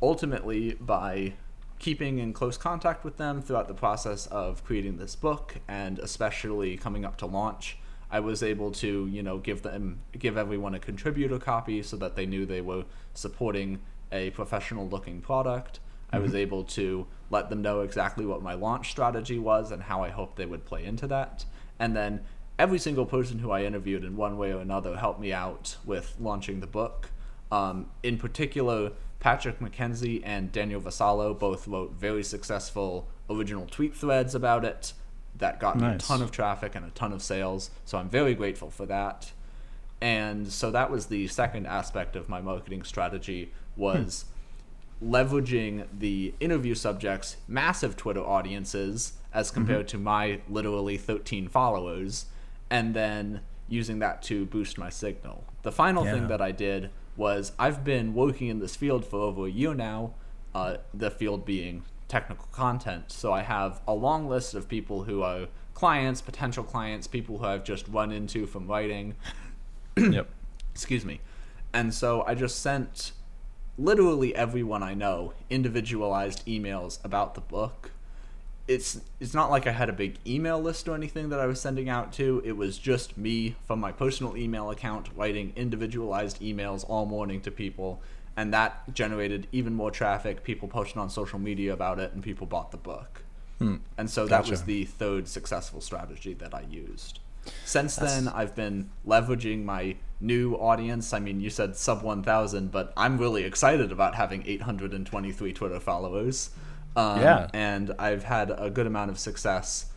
ultimately, 0.01 0.75
by 0.75 1.33
keeping 1.79 2.19
in 2.19 2.33
close 2.33 2.57
contact 2.57 3.03
with 3.03 3.17
them 3.17 3.41
throughout 3.41 3.67
the 3.67 3.73
process 3.73 4.27
of 4.27 4.63
creating 4.65 4.97
this 4.97 5.15
book 5.15 5.55
and 5.67 5.97
especially 5.99 6.77
coming 6.77 7.05
up 7.05 7.17
to 7.17 7.25
launch, 7.25 7.77
I 8.11 8.19
was 8.19 8.43
able 8.43 8.71
to, 8.73 9.07
you 9.07 9.23
know, 9.23 9.37
give 9.37 9.61
them 9.61 9.99
give 10.17 10.37
everyone 10.37 10.75
a 10.75 10.79
contributor 10.79 11.39
copy 11.39 11.81
so 11.81 11.95
that 11.97 12.15
they 12.15 12.25
knew 12.25 12.45
they 12.45 12.61
were 12.61 12.85
supporting 13.13 13.79
a 14.11 14.31
professional 14.31 14.87
looking 14.87 15.21
product. 15.21 15.79
I 16.11 16.17
was 16.17 16.33
able 16.33 16.63
to 16.63 17.05
let 17.29 17.51
them 17.51 17.61
know 17.61 17.81
exactly 17.81 18.25
what 18.25 18.41
my 18.41 18.55
launch 18.55 18.89
strategy 18.89 19.37
was 19.37 19.71
and 19.71 19.83
how 19.83 20.03
I 20.03 20.09
hoped 20.09 20.37
they 20.37 20.47
would 20.47 20.65
play 20.65 20.83
into 20.83 21.05
that. 21.07 21.45
And 21.77 21.95
then 21.95 22.21
every 22.57 22.79
single 22.79 23.05
person 23.05 23.39
who 23.39 23.51
I 23.51 23.63
interviewed 23.63 24.03
in 24.03 24.17
one 24.17 24.37
way 24.37 24.51
or 24.51 24.59
another 24.59 24.97
helped 24.97 25.19
me 25.19 25.31
out 25.31 25.77
with 25.85 26.15
launching 26.19 26.61
the 26.61 26.67
book. 26.67 27.11
Um, 27.51 27.91
in 28.01 28.17
particular, 28.17 28.91
Patrick 29.19 29.59
McKenzie 29.59 30.21
and 30.23 30.51
Daniel 30.51 30.79
Vassallo 30.79 31.37
both 31.37 31.67
wrote 31.67 31.93
very 31.93 32.23
successful 32.23 33.07
original 33.29 33.65
tweet 33.65 33.95
threads 33.95 34.33
about 34.33 34.63
it 34.63 34.93
that 35.37 35.59
got 35.59 35.77
me 35.77 35.87
a 35.87 35.97
ton 35.97 36.21
of 36.21 36.31
traffic 36.31 36.75
and 36.75 36.85
a 36.85 36.89
ton 36.91 37.13
of 37.13 37.21
sales. 37.21 37.71
So 37.85 37.97
I'm 37.97 38.09
very 38.09 38.33
grateful 38.33 38.69
for 38.69 38.85
that. 38.85 39.31
And 40.01 40.51
so 40.51 40.71
that 40.71 40.89
was 40.89 41.07
the 41.07 41.27
second 41.27 41.65
aspect 41.65 42.15
of 42.15 42.29
my 42.29 42.41
marketing 42.41 42.83
strategy 42.83 43.51
was 43.75 44.25
hmm. 45.01 45.13
leveraging 45.13 45.87
the 45.97 46.33
interview 46.39 46.75
subjects' 46.75 47.37
massive 47.47 47.97
Twitter 47.97 48.21
audiences 48.21 49.13
as 49.33 49.47
mm-hmm. 49.47 49.55
compared 49.55 49.87
to 49.89 49.97
my 49.97 50.39
literally 50.49 50.97
13 50.97 51.47
followers, 51.47 52.25
and 52.69 52.93
then 52.93 53.41
using 53.67 53.99
that 53.99 54.21
to 54.23 54.45
boost 54.45 54.77
my 54.77 54.89
signal. 54.89 55.43
The 55.61 55.71
final 55.71 56.05
Yeah. 56.05 56.13
thing 56.13 56.27
that 56.27 56.41
I 56.41 56.51
did 56.51 56.89
was 57.19 57.51
I've 57.59 57.83
been 57.83 58.15
working 58.15 58.47
in 58.47 58.59
this 58.59 58.75
field 58.75 59.05
for 59.05 59.19
over 59.19 59.45
a 59.45 59.51
year 59.51 59.75
now, 59.75 60.15
uh, 60.55 60.77
the 60.93 61.11
field 61.11 61.45
being 61.45 61.83
technical 62.07 62.47
content. 62.51 63.11
So 63.11 63.31
I 63.31 63.41
have 63.41 63.81
a 63.87 63.93
long 63.93 64.27
list 64.27 64.55
of 64.55 64.67
people 64.67 65.03
who 65.03 65.21
are 65.21 65.47
clients, 65.75 66.21
potential 66.21 66.63
clients, 66.63 67.05
people 67.05 67.37
who 67.37 67.45
I've 67.45 67.63
just 67.63 67.87
run 67.87 68.11
into 68.11 68.47
from 68.47 68.67
writing 68.67 69.15
yep. 69.97 70.29
excuse 70.73 71.05
me. 71.05 71.19
And 71.73 71.93
so 71.93 72.23
I 72.25 72.33
just 72.33 72.59
sent 72.59 73.11
literally 73.77 74.35
everyone 74.35 74.81
I 74.81 74.93
know 74.93 75.33
individualized 75.49 76.45
emails 76.45 77.03
about 77.03 77.35
the 77.35 77.41
book. 77.41 77.91
It's 78.69 79.01
it's 79.19 79.33
not 79.33 79.49
like 79.49 79.65
I 79.65 79.71
had 79.71 79.89
a 79.89 79.93
big 79.93 80.19
email 80.27 80.61
list 80.61 80.87
or 80.87 80.93
anything 80.93 81.29
that 81.29 81.39
I 81.39 81.47
was 81.47 81.59
sending 81.59 81.89
out 81.89 82.13
to. 82.13 82.41
It 82.45 82.55
was 82.55 82.77
just 82.77 83.17
me 83.17 83.55
from 83.65 83.79
my 83.79 83.91
personal 83.91 84.37
email 84.37 84.69
account 84.69 85.09
writing 85.15 85.53
individualized 85.55 86.39
emails 86.39 86.87
all 86.87 87.07
morning 87.07 87.41
to 87.41 87.51
people 87.51 87.99
and 88.37 88.53
that 88.53 88.93
generated 88.93 89.47
even 89.51 89.73
more 89.73 89.91
traffic. 89.91 90.43
People 90.43 90.67
posted 90.67 90.97
on 90.97 91.09
social 91.09 91.39
media 91.39 91.73
about 91.73 91.99
it 91.99 92.13
and 92.13 92.23
people 92.23 92.47
bought 92.47 92.71
the 92.71 92.77
book. 92.77 93.23
Hmm. 93.57 93.77
And 93.97 94.09
so 94.09 94.27
that 94.27 94.47
was 94.47 94.63
the 94.63 94.85
third 94.85 95.27
successful 95.27 95.81
strategy 95.81 96.33
that 96.35 96.53
I 96.53 96.61
used. 96.61 97.19
Since 97.65 97.97
then, 97.97 98.27
I've 98.27 98.55
been 98.55 98.91
leveraging 99.05 99.65
my 99.65 99.95
new 100.21 100.53
audience. 100.55 101.11
I 101.11 101.19
mean, 101.19 101.41
you 101.41 101.49
said 101.49 101.75
sub 101.75 102.03
1,000, 102.03 102.71
but 102.71 102.93
I'm 102.95 103.17
really 103.17 103.43
excited 103.43 103.91
about 103.91 104.15
having 104.15 104.43
823 104.45 105.51
Twitter 105.53 105.79
followers. 105.79 106.51
Um, 106.99 107.21
Yeah. 107.21 107.47
And 107.53 107.93
I've 107.97 108.23
had 108.23 108.51
a 108.55 108.69
good 108.69 108.87
amount 108.87 109.11
of 109.11 109.19
success 109.19 109.87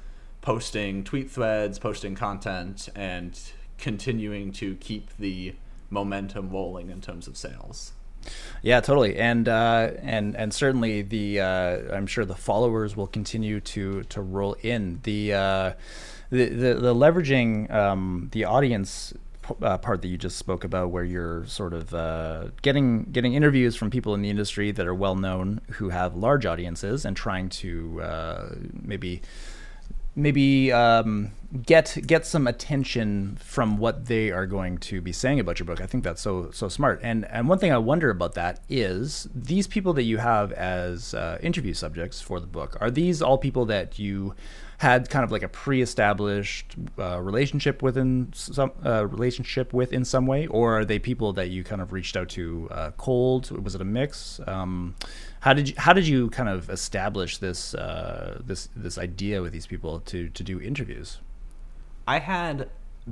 posting 0.40 1.04
tweet 1.04 1.30
threads, 1.30 1.78
posting 1.78 2.14
content, 2.14 2.88
and 2.94 3.38
continuing 3.78 4.52
to 4.52 4.74
keep 4.76 5.16
the 5.18 5.54
momentum 5.90 6.50
rolling 6.50 6.90
in 6.90 7.00
terms 7.00 7.28
of 7.28 7.36
sales. 7.36 7.92
Yeah, 8.62 8.80
totally, 8.80 9.16
and 9.16 9.48
uh, 9.48 9.90
and 10.00 10.36
and 10.36 10.54
certainly 10.54 11.02
the 11.02 11.40
uh, 11.40 11.94
I'm 11.94 12.06
sure 12.06 12.24
the 12.24 12.36
followers 12.36 12.96
will 12.96 13.08
continue 13.08 13.58
to 13.60 14.04
to 14.04 14.20
roll 14.20 14.54
in 14.62 15.00
the 15.02 15.34
uh, 15.34 15.72
the, 16.30 16.46
the 16.48 16.74
the 16.74 16.94
leveraging 16.94 17.68
um, 17.72 18.28
the 18.32 18.44
audience 18.44 19.12
uh, 19.62 19.78
part 19.78 20.02
that 20.02 20.09
you 20.09 20.18
just 20.18 20.37
spoke 20.37 20.64
about, 20.64 20.90
where 20.90 21.05
you're 21.05 21.46
sort 21.46 21.72
of 21.72 21.94
uh, 21.94 22.48
getting 22.62 23.05
getting 23.05 23.35
interviews 23.35 23.76
from 23.76 23.90
people 23.90 24.14
in 24.14 24.22
the 24.22 24.31
industry 24.31 24.70
that 24.70 24.87
are 24.87 24.94
well 24.94 25.16
known 25.16 25.61
who 25.72 25.90
have 25.90 26.16
large 26.16 26.46
audiences 26.46 27.05
and 27.05 27.16
trying 27.16 27.48
to 27.48 28.00
uh, 28.02 28.55
maybe 28.72 29.22
maybe 30.14 30.70
um, 30.70 31.33
get 31.64 31.96
get 32.07 32.26
some 32.26 32.46
attention 32.46 33.37
from 33.40 33.78
what 33.78 34.07
they 34.07 34.31
are 34.31 34.46
going 34.46 34.78
to 34.78 35.00
be 35.00 35.12
saying 35.12 35.40
about 35.40 35.59
your 35.59 35.66
book. 35.66 35.81
I 35.81 35.87
think 35.87 36.05
that's 36.05 36.20
so 36.20 36.50
so 36.50 36.68
smart. 36.68 37.00
And 37.02 37.24
and 37.26 37.48
one 37.48 37.59
thing 37.59 37.72
I 37.72 37.78
wonder 37.78 38.11
about 38.11 38.35
that 38.35 38.61
is 38.68 39.28
these 39.35 39.66
people 39.66 39.92
that 39.94 40.05
you 40.05 40.18
have 40.18 40.52
as 40.52 41.14
uh, 41.14 41.38
interview 41.42 41.74
subjects 41.74 42.20
for 42.20 42.40
the 42.40 42.46
book 42.46 42.76
are 42.81 42.90
these 42.90 43.22
all 43.22 43.38
people 43.38 43.64
that 43.66 43.98
you 43.98 44.35
had 44.83 45.09
kind 45.09 45.23
of 45.23 45.31
like 45.31 45.45
a 45.45 45.49
pre-established 45.49 46.75
uh, 46.99 47.21
relationship 47.21 47.83
within 47.83 48.33
some 48.33 48.73
uh, 48.85 49.07
relationship 49.07 49.73
with 49.73 49.92
in 49.92 50.05
some 50.05 50.27
way, 50.27 50.49
or 50.49 50.81
are 50.81 50.85
they 50.85 50.99
people 50.99 51.33
that 51.35 51.51
you 51.51 51.62
kind 51.62 51.81
of 51.81 51.92
reached 51.92 52.16
out 52.16 52.29
to 52.31 52.68
uh, 52.73 52.90
cold? 52.97 53.51
Was 53.64 53.77
it 53.77 53.81
a 53.81 53.85
mix? 53.85 54.40
Um, 54.45 54.97
how 55.38 55.53
did 55.53 55.68
you 55.68 55.75
how 55.79 55.92
did 55.92 56.09
you 56.09 56.31
kind 56.31 56.49
of 56.49 56.68
establish 56.68 57.38
this 57.38 57.75
uh, 57.75 58.42
this 58.45 58.68
this 58.75 58.99
idea 58.99 59.40
with 59.40 59.53
these 59.53 59.68
people 59.68 60.01
to 60.01 60.29
to 60.31 60.42
do 60.42 60.61
interviews? 60.61 61.18
I 62.09 62.18
had 62.18 62.68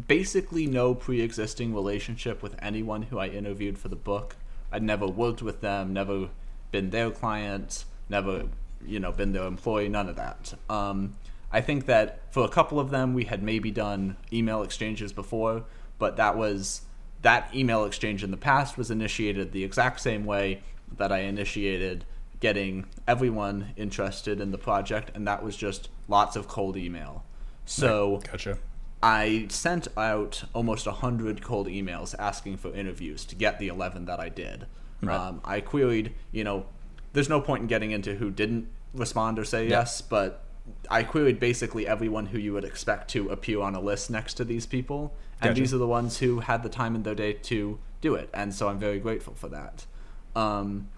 basically 0.08 0.66
no 0.66 0.92
pre-existing 0.94 1.72
relationship 1.72 2.42
with 2.42 2.56
anyone 2.60 3.02
who 3.02 3.18
I 3.20 3.28
interviewed 3.28 3.78
for 3.78 3.86
the 3.88 4.02
book. 4.10 4.34
I'd 4.72 4.82
never 4.82 5.06
worked 5.06 5.40
with 5.40 5.60
them, 5.60 5.92
never 5.92 6.30
been 6.72 6.90
their 6.90 7.10
client, 7.12 7.84
never, 8.08 8.46
you 8.84 8.98
know, 8.98 9.12
been 9.12 9.32
their 9.32 9.46
employee, 9.46 9.88
none 9.88 10.08
of 10.08 10.16
that. 10.16 10.54
Um, 10.68 11.14
I 11.52 11.60
think 11.60 11.86
that 11.86 12.20
for 12.32 12.44
a 12.44 12.48
couple 12.48 12.78
of 12.78 12.90
them, 12.90 13.12
we 13.14 13.24
had 13.24 13.42
maybe 13.42 13.70
done 13.70 14.16
email 14.32 14.62
exchanges 14.62 15.12
before, 15.12 15.64
but 15.98 16.16
that 16.16 16.36
was 16.36 16.82
that 17.22 17.54
email 17.54 17.84
exchange 17.84 18.24
in 18.24 18.30
the 18.30 18.36
past 18.36 18.78
was 18.78 18.90
initiated 18.90 19.52
the 19.52 19.62
exact 19.64 20.00
same 20.00 20.24
way 20.24 20.62
that 20.96 21.12
I 21.12 21.18
initiated 21.20 22.04
getting 22.40 22.86
everyone 23.06 23.72
interested 23.76 24.40
in 24.40 24.50
the 24.50 24.58
project, 24.58 25.10
and 25.14 25.26
that 25.26 25.42
was 25.42 25.56
just 25.56 25.88
lots 26.08 26.36
of 26.36 26.48
cold 26.48 26.76
email. 26.76 27.24
So 27.66 28.20
Gotcha. 28.30 28.58
I 29.02 29.46
sent 29.50 29.88
out 29.96 30.44
almost 30.54 30.86
100 30.86 31.42
cold 31.42 31.66
emails 31.66 32.14
asking 32.18 32.56
for 32.56 32.72
interviews 32.74 33.24
to 33.26 33.34
get 33.34 33.58
the 33.58 33.68
11 33.68 34.06
that 34.06 34.18
I 34.20 34.30
did. 34.30 34.66
Right. 35.02 35.14
Um, 35.14 35.40
I 35.44 35.60
queried, 35.60 36.14
you 36.32 36.44
know, 36.44 36.66
there's 37.12 37.28
no 37.28 37.40
point 37.40 37.62
in 37.62 37.66
getting 37.66 37.90
into 37.90 38.14
who 38.14 38.30
didn't 38.30 38.68
respond 38.94 39.38
or 39.38 39.44
say 39.44 39.64
Yeah. 39.64 39.80
yes, 39.80 40.00
but 40.00 40.44
I 40.90 41.02
queried 41.02 41.40
basically 41.40 41.86
everyone 41.86 42.26
who 42.26 42.38
you 42.38 42.52
would 42.52 42.64
expect 42.64 43.08
to 43.10 43.28
appear 43.30 43.60
on 43.60 43.74
a 43.74 43.80
list 43.80 44.10
next 44.10 44.34
to 44.34 44.44
these 44.44 44.66
people. 44.66 45.14
And 45.40 45.50
Gotcha. 45.50 45.60
these 45.60 45.74
are 45.74 45.78
the 45.78 45.86
ones 45.86 46.18
who 46.18 46.40
had 46.40 46.62
the 46.62 46.68
time 46.68 46.94
in 46.94 47.02
their 47.02 47.14
day 47.14 47.32
to 47.32 47.78
do 48.00 48.14
it. 48.14 48.28
And 48.34 48.54
so 48.54 48.68
I'm 48.68 48.78
very 48.78 48.98
grateful 48.98 49.34
for 49.34 49.48
that. 49.48 49.86
Um, 50.34 50.88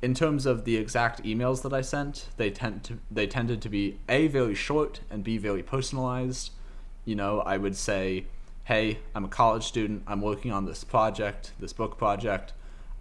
in 0.00 0.14
terms 0.14 0.46
of 0.46 0.64
the 0.64 0.76
exact 0.76 1.22
emails 1.22 1.62
that 1.62 1.72
I 1.72 1.80
sent, 1.80 2.26
they 2.36 2.50
tend 2.50 2.82
to 2.84 2.98
they 3.10 3.26
tended 3.26 3.62
to 3.62 3.68
be 3.68 4.00
a 4.08 4.26
very 4.26 4.54
short 4.54 5.00
and 5.08 5.22
b 5.22 5.38
very 5.38 5.62
personalized. 5.62 6.50
You 7.04 7.14
know, 7.14 7.40
I 7.40 7.56
would 7.56 7.76
say, 7.76 8.26
"Hey, 8.64 8.98
I'm 9.14 9.24
a 9.24 9.28
college 9.28 9.64
student. 9.64 10.02
I'm 10.08 10.20
working 10.20 10.50
on 10.50 10.66
this 10.66 10.82
project, 10.82 11.52
this 11.60 11.72
book 11.72 11.96
project. 11.98 12.52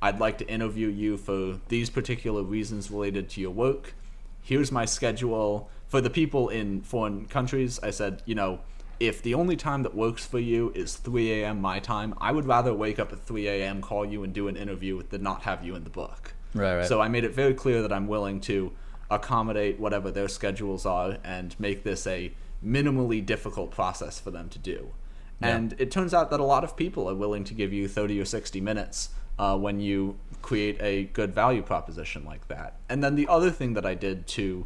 I'd 0.02 0.20
like 0.20 0.38
to 0.40 0.48
interview 0.48 0.88
you 0.88 1.18
for 1.18 1.60
these 1.68 1.90
particular 1.90 2.44
reasons 2.44 2.90
related 2.90 3.30
to 3.32 3.42
your 3.42 3.52
work. 3.52 3.94
Here's 4.42 4.72
my 4.72 4.86
schedule." 4.86 5.70
For 5.88 6.00
the 6.00 6.10
people 6.10 6.48
in 6.48 6.82
foreign 6.84 7.26
countries, 7.26 7.78
I 7.84 7.90
said, 7.90 8.22
you 8.26 8.34
know, 8.34 8.62
if 9.02 9.22
the 9.22 9.34
only 9.34 9.58
time 9.58 9.84
that 9.84 9.94
works 9.94 10.26
for 10.26 10.40
you 10.40 10.72
is 10.74 10.96
3 10.96 11.42
a.m. 11.42 11.60
my 11.60 11.80
time, 11.80 12.14
I 12.22 12.32
would 12.32 12.46
rather 12.46 12.74
wake 12.74 12.98
up 12.98 13.12
at 13.12 13.20
3 13.20 13.48
a.m., 13.48 13.82
call 13.82 14.06
you, 14.06 14.24
and 14.24 14.32
do 14.32 14.48
an 14.48 14.56
interview 14.56 15.04
than 15.10 15.22
not 15.22 15.42
have 15.42 15.66
you 15.66 15.76
in 15.76 15.84
the 15.84 15.90
book. 15.90 16.34
Right, 16.54 16.78
right. 16.78 16.86
So 16.86 17.02
I 17.02 17.08
made 17.08 17.26
it 17.26 17.34
very 17.34 17.54
clear 17.54 17.82
that 17.82 17.92
I'm 17.92 18.08
willing 18.08 18.40
to 18.42 18.72
accommodate 19.10 19.80
whatever 19.80 20.12
their 20.12 20.28
schedules 20.28 20.86
are 20.86 21.18
and 21.24 21.60
make 21.60 21.84
this 21.84 22.08
a 22.08 22.32
minimally 22.66 23.26
difficult 23.26 23.72
process 23.72 24.20
for 24.20 24.32
them 24.32 24.48
to 24.50 24.60
do. 24.60 24.94
Yeah. 25.42 25.58
And 25.58 25.76
it 25.78 25.92
turns 25.92 26.14
out 26.14 26.30
that 26.30 26.40
a 26.40 26.46
lot 26.46 26.64
of 26.64 26.78
people 26.78 27.10
are 27.10 27.16
willing 27.16 27.44
to 27.46 27.54
give 27.54 27.74
you 27.74 27.88
30 27.88 28.20
or 28.22 28.26
60 28.26 28.62
minutes 28.62 29.10
uh, 29.42 29.58
when 29.58 29.80
you 29.80 29.98
create 30.42 30.78
a 30.82 30.94
good 31.20 31.32
value 31.34 31.62
proposition 31.74 32.24
like 32.26 32.48
that. 32.48 32.70
And 32.90 33.04
then 33.04 33.14
the 33.16 33.28
other 33.28 33.52
thing 33.60 33.74
that 33.74 33.86
I 33.86 33.96
did 34.08 34.18
to, 34.38 34.66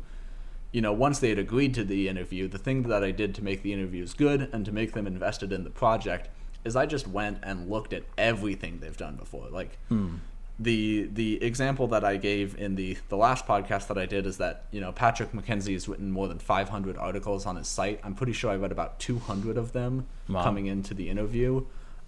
you 0.72 0.82
know, 0.82 0.94
once 0.94 1.18
they 1.20 1.30
had 1.30 1.40
agreed 1.40 1.74
to 1.76 1.84
the 1.84 2.08
interview, 2.10 2.48
the 2.48 2.58
thing 2.68 2.84
that 2.84 3.04
I 3.04 3.12
did 3.12 3.34
to 3.36 3.44
make 3.44 3.60
the 3.64 3.72
interviews 3.74 4.14
good 4.14 4.40
and 4.54 4.66
to 4.66 4.72
make 4.72 4.92
them 4.94 5.06
invested 5.08 5.52
in 5.52 5.64
the 5.64 5.70
project 5.84 6.30
is 6.66 6.76
I 6.76 6.86
just 6.86 7.08
went 7.08 7.38
and 7.44 7.70
looked 7.70 7.94
at 7.94 8.04
everything 8.18 8.80
they've 8.80 8.98
done 9.06 9.16
before. 9.16 9.48
Like, 9.50 9.78
the 10.58 11.10
the 11.12 11.44
example 11.44 11.86
that 11.88 12.06
I 12.06 12.16
gave 12.16 12.58
in 12.58 12.76
the 12.76 12.98
the 13.10 13.18
last 13.18 13.46
podcast 13.46 13.88
that 13.88 13.98
I 13.98 14.06
did 14.06 14.26
is 14.26 14.38
that 14.38 14.64
you 14.72 14.80
know 14.80 14.92
Patrick 14.94 15.32
McKenzie 15.34 15.74
has 15.74 15.88
written 15.90 16.12
more 16.12 16.28
than 16.30 16.40
500 16.40 16.98
articles 16.98 17.46
on 17.46 17.58
his 17.58 17.68
site. 17.68 18.00
I'm 18.06 18.16
pretty 18.16 18.32
sure 18.34 18.52
I 18.52 18.56
read 18.56 18.72
about 18.72 19.00
200 19.00 19.58
of 19.58 19.74
them 19.74 20.06
Wow. 20.30 20.44
coming 20.44 20.66
into 20.68 20.94
the 20.94 21.10
interview, 21.10 21.66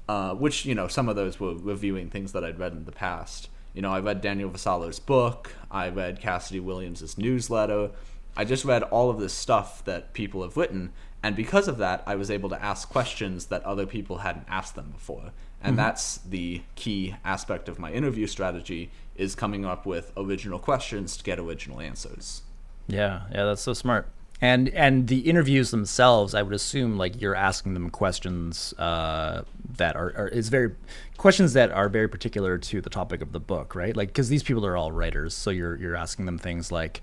uh, 0.07 0.33
which 0.33 0.65
you 0.65 0.75
know 0.75 0.87
some 0.87 1.09
of 1.09 1.15
those 1.15 1.39
were 1.39 1.55
reviewing 1.55 2.09
things 2.09 2.31
that 2.33 2.43
I'd 2.43 2.59
read 2.59 2.73
in 2.73 2.85
the 2.85 2.91
past. 2.91 3.49
You 3.73 3.81
know, 3.81 3.91
I 3.91 3.99
read 3.99 4.21
Daniel 4.21 4.49
Vassallo's 4.49 4.99
book. 4.99 5.53
I 5.69 5.89
read 5.89 6.19
Cassidy 6.19 6.59
Williams's 6.59 7.17
newsletter. 7.17 7.91
I 8.35 8.45
just 8.45 8.65
read 8.65 8.83
all 8.83 9.09
of 9.09 9.19
this 9.19 9.33
stuff 9.33 9.83
that 9.85 10.13
people 10.13 10.43
have 10.43 10.57
written, 10.57 10.93
and 11.23 11.35
because 11.35 11.67
of 11.67 11.77
that, 11.77 12.03
I 12.05 12.15
was 12.15 12.31
able 12.31 12.49
to 12.49 12.63
ask 12.63 12.89
questions 12.89 13.47
that 13.47 13.63
other 13.63 13.85
people 13.85 14.19
hadn't 14.19 14.45
asked 14.47 14.75
them 14.75 14.91
before. 14.91 15.31
And 15.61 15.77
that's 15.77 16.17
the 16.17 16.61
key 16.75 17.15
aspect 17.25 17.67
of 17.67 17.79
my 17.79 17.91
interview 17.91 18.27
strategy 18.27 18.91
is 19.15 19.33
coming 19.35 19.65
up 19.65 19.85
with 19.85 20.11
original 20.15 20.59
questions 20.59 21.17
to 21.17 21.23
get 21.23 21.39
original 21.39 21.81
answers. 21.81 22.43
Yeah, 22.87 23.23
yeah, 23.31 23.45
that's 23.45 23.61
so 23.61 23.73
smart. 23.73 24.07
And 24.39 24.69
and 24.69 25.07
the 25.07 25.21
interviews 25.21 25.71
themselves, 25.71 26.35
I 26.35 26.43
would 26.43 26.53
assume, 26.53 26.95
like 26.97 27.19
you're 27.19 27.35
asking 27.35 27.73
them 27.73 27.89
questions 27.89 28.71
uh, 28.77 29.41
that 29.77 29.95
are, 29.95 30.13
are 30.15 30.27
is 30.27 30.49
very 30.49 30.75
questions 31.17 31.53
that 31.53 31.71
are 31.71 31.89
very 31.89 32.07
particular 32.07 32.59
to 32.59 32.79
the 32.79 32.89
topic 32.89 33.21
of 33.21 33.31
the 33.31 33.39
book, 33.39 33.73
right? 33.73 33.97
Like 33.97 34.09
because 34.09 34.29
these 34.29 34.43
people 34.43 34.63
are 34.65 34.77
all 34.77 34.91
writers, 34.91 35.33
so 35.33 35.49
you're 35.49 35.75
you're 35.77 35.95
asking 35.95 36.27
them 36.27 36.37
things 36.37 36.71
like, 36.71 37.01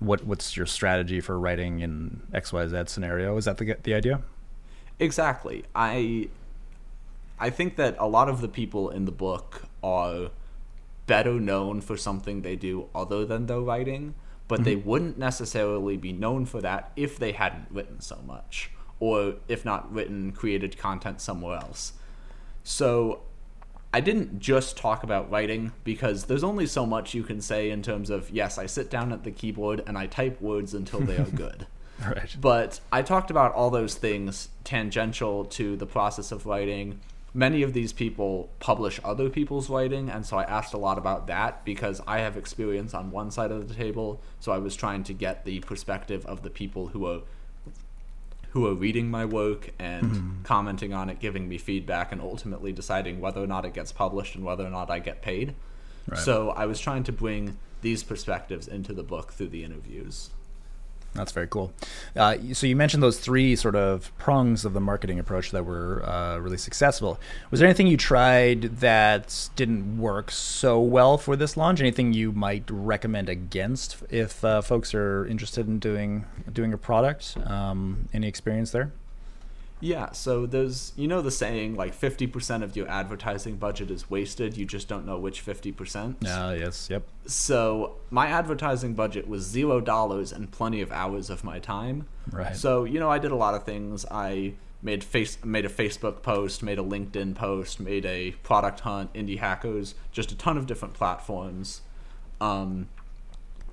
what 0.00 0.24
what's 0.24 0.54
your 0.54 0.66
strategy 0.66 1.20
for 1.20 1.38
writing 1.38 1.80
in 1.80 2.20
X 2.34 2.52
Y 2.52 2.66
Z 2.66 2.84
scenario? 2.88 3.36
Is 3.38 3.46
that 3.46 3.56
the 3.56 3.76
the 3.82 3.94
idea? 3.94 4.20
Exactly. 4.98 5.64
I 5.74 6.28
I 7.38 7.48
think 7.50 7.76
that 7.76 7.96
a 7.98 8.06
lot 8.06 8.28
of 8.28 8.42
the 8.42 8.48
people 8.48 8.90
in 8.90 9.06
the 9.06 9.12
book 9.12 9.62
are 9.82 10.30
better 11.06 11.40
known 11.40 11.80
for 11.80 11.96
something 11.96 12.42
they 12.42 12.56
do 12.56 12.88
other 12.94 13.24
than 13.24 13.46
their 13.46 13.60
writing, 13.60 14.14
but 14.48 14.64
they 14.64 14.76
mm-hmm. 14.76 14.88
wouldn't 14.88 15.18
necessarily 15.18 15.96
be 15.96 16.12
known 16.12 16.46
for 16.46 16.60
that 16.60 16.92
if 16.96 17.18
they 17.18 17.32
hadn't 17.32 17.66
written 17.70 18.00
so 18.00 18.18
much, 18.26 18.70
or 19.00 19.34
if 19.48 19.64
not 19.64 19.92
written, 19.92 20.32
created 20.32 20.78
content 20.78 21.20
somewhere 21.20 21.56
else. 21.56 21.92
So 22.62 23.22
I 23.92 24.00
didn't 24.00 24.40
just 24.40 24.76
talk 24.76 25.02
about 25.02 25.30
writing 25.30 25.72
because 25.82 26.24
there's 26.24 26.44
only 26.44 26.66
so 26.66 26.84
much 26.84 27.14
you 27.14 27.22
can 27.22 27.40
say 27.40 27.70
in 27.70 27.82
terms 27.82 28.10
of, 28.10 28.30
yes, 28.30 28.58
I 28.58 28.66
sit 28.66 28.90
down 28.90 29.12
at 29.12 29.24
the 29.24 29.30
keyboard 29.30 29.82
and 29.86 29.96
I 29.96 30.06
type 30.06 30.40
words 30.40 30.74
until 30.74 31.00
they 31.00 31.16
are 31.16 31.24
good. 31.34 31.66
Right. 32.04 32.36
But 32.38 32.80
I 32.92 33.02
talked 33.02 33.30
about 33.30 33.54
all 33.54 33.70
those 33.70 33.94
things 33.94 34.50
tangential 34.64 35.46
to 35.46 35.76
the 35.76 35.86
process 35.86 36.30
of 36.30 36.44
writing. 36.44 37.00
Many 37.36 37.62
of 37.62 37.74
these 37.74 37.92
people 37.92 38.48
publish 38.60 38.98
other 39.04 39.28
people's 39.28 39.68
writing, 39.68 40.08
and 40.08 40.24
so 40.24 40.38
I 40.38 40.44
asked 40.44 40.72
a 40.72 40.78
lot 40.78 40.96
about 40.96 41.26
that 41.26 41.66
because 41.66 42.00
I 42.06 42.20
have 42.20 42.38
experience 42.38 42.94
on 42.94 43.10
one 43.10 43.30
side 43.30 43.50
of 43.50 43.68
the 43.68 43.74
table. 43.74 44.22
So 44.40 44.52
I 44.52 44.58
was 44.58 44.74
trying 44.74 45.04
to 45.04 45.12
get 45.12 45.44
the 45.44 45.60
perspective 45.60 46.24
of 46.24 46.42
the 46.42 46.48
people 46.48 46.88
who 46.88 47.06
are 47.06 47.20
who 48.50 48.66
are 48.66 48.72
reading 48.72 49.10
my 49.10 49.26
work 49.26 49.74
and 49.78 50.06
mm-hmm. 50.06 50.42
commenting 50.44 50.94
on 50.94 51.10
it, 51.10 51.20
giving 51.20 51.46
me 51.46 51.58
feedback, 51.58 52.10
and 52.10 52.22
ultimately 52.22 52.72
deciding 52.72 53.20
whether 53.20 53.42
or 53.42 53.46
not 53.46 53.66
it 53.66 53.74
gets 53.74 53.92
published 53.92 54.34
and 54.34 54.42
whether 54.42 54.64
or 54.64 54.70
not 54.70 54.90
I 54.90 54.98
get 54.98 55.20
paid. 55.20 55.54
Right. 56.08 56.18
So 56.18 56.52
I 56.52 56.64
was 56.64 56.80
trying 56.80 57.04
to 57.04 57.12
bring 57.12 57.58
these 57.82 58.02
perspectives 58.02 58.66
into 58.66 58.94
the 58.94 59.02
book 59.02 59.34
through 59.34 59.48
the 59.48 59.62
interviews. 59.62 60.30
That's 61.16 61.32
very 61.32 61.48
cool. 61.48 61.72
Uh, 62.14 62.36
so 62.52 62.66
you 62.66 62.76
mentioned 62.76 63.02
those 63.02 63.18
three 63.18 63.56
sort 63.56 63.74
of 63.74 64.16
prongs 64.18 64.64
of 64.64 64.72
the 64.74 64.80
marketing 64.80 65.18
approach 65.18 65.50
that 65.50 65.64
were 65.64 66.04
uh, 66.08 66.38
really 66.38 66.58
successful. 66.58 67.18
Was 67.50 67.60
there 67.60 67.68
anything 67.68 67.86
you 67.86 67.96
tried 67.96 68.62
that 68.80 69.48
didn't 69.56 69.98
work 69.98 70.30
so 70.30 70.80
well 70.80 71.18
for 71.18 71.36
this 71.36 71.56
launch? 71.56 71.80
Anything 71.80 72.12
you 72.12 72.32
might 72.32 72.70
recommend 72.70 73.28
against 73.28 73.96
if 74.10 74.44
uh, 74.44 74.60
folks 74.60 74.94
are 74.94 75.26
interested 75.26 75.66
in 75.66 75.78
doing 75.78 76.26
doing 76.52 76.72
a 76.72 76.78
product? 76.78 77.36
Um, 77.44 78.08
any 78.12 78.28
experience 78.28 78.70
there? 78.70 78.92
Yeah, 79.80 80.12
so 80.12 80.46
there's 80.46 80.92
you 80.96 81.06
know 81.06 81.20
the 81.20 81.30
saying 81.30 81.76
like 81.76 81.98
50% 81.98 82.62
of 82.62 82.76
your 82.76 82.88
advertising 82.88 83.56
budget 83.56 83.90
is 83.90 84.08
wasted, 84.08 84.56
you 84.56 84.64
just 84.64 84.88
don't 84.88 85.04
know 85.04 85.18
which 85.18 85.44
50%. 85.44 86.16
Ah, 86.26 86.52
yes, 86.52 86.88
yep. 86.90 87.02
So 87.26 87.96
my 88.10 88.28
advertising 88.28 88.94
budget 88.94 89.28
was 89.28 89.44
zero 89.44 89.80
dollars 89.80 90.32
and 90.32 90.50
plenty 90.50 90.80
of 90.80 90.90
hours 90.92 91.28
of 91.28 91.44
my 91.44 91.58
time. 91.58 92.06
Right. 92.30 92.56
So 92.56 92.84
you 92.84 92.98
know 92.98 93.10
I 93.10 93.18
did 93.18 93.32
a 93.32 93.36
lot 93.36 93.54
of 93.54 93.64
things. 93.64 94.06
I 94.10 94.54
made 94.82 95.04
face 95.04 95.36
made 95.44 95.66
a 95.66 95.68
Facebook 95.68 96.22
post, 96.22 96.62
made 96.62 96.78
a 96.78 96.82
LinkedIn 96.82 97.34
post, 97.34 97.78
made 97.78 98.06
a 98.06 98.30
product 98.42 98.80
hunt, 98.80 99.12
indie 99.12 99.38
hackers, 99.38 99.94
just 100.10 100.32
a 100.32 100.36
ton 100.36 100.56
of 100.56 100.66
different 100.66 100.94
platforms. 100.94 101.82
Um, 102.40 102.88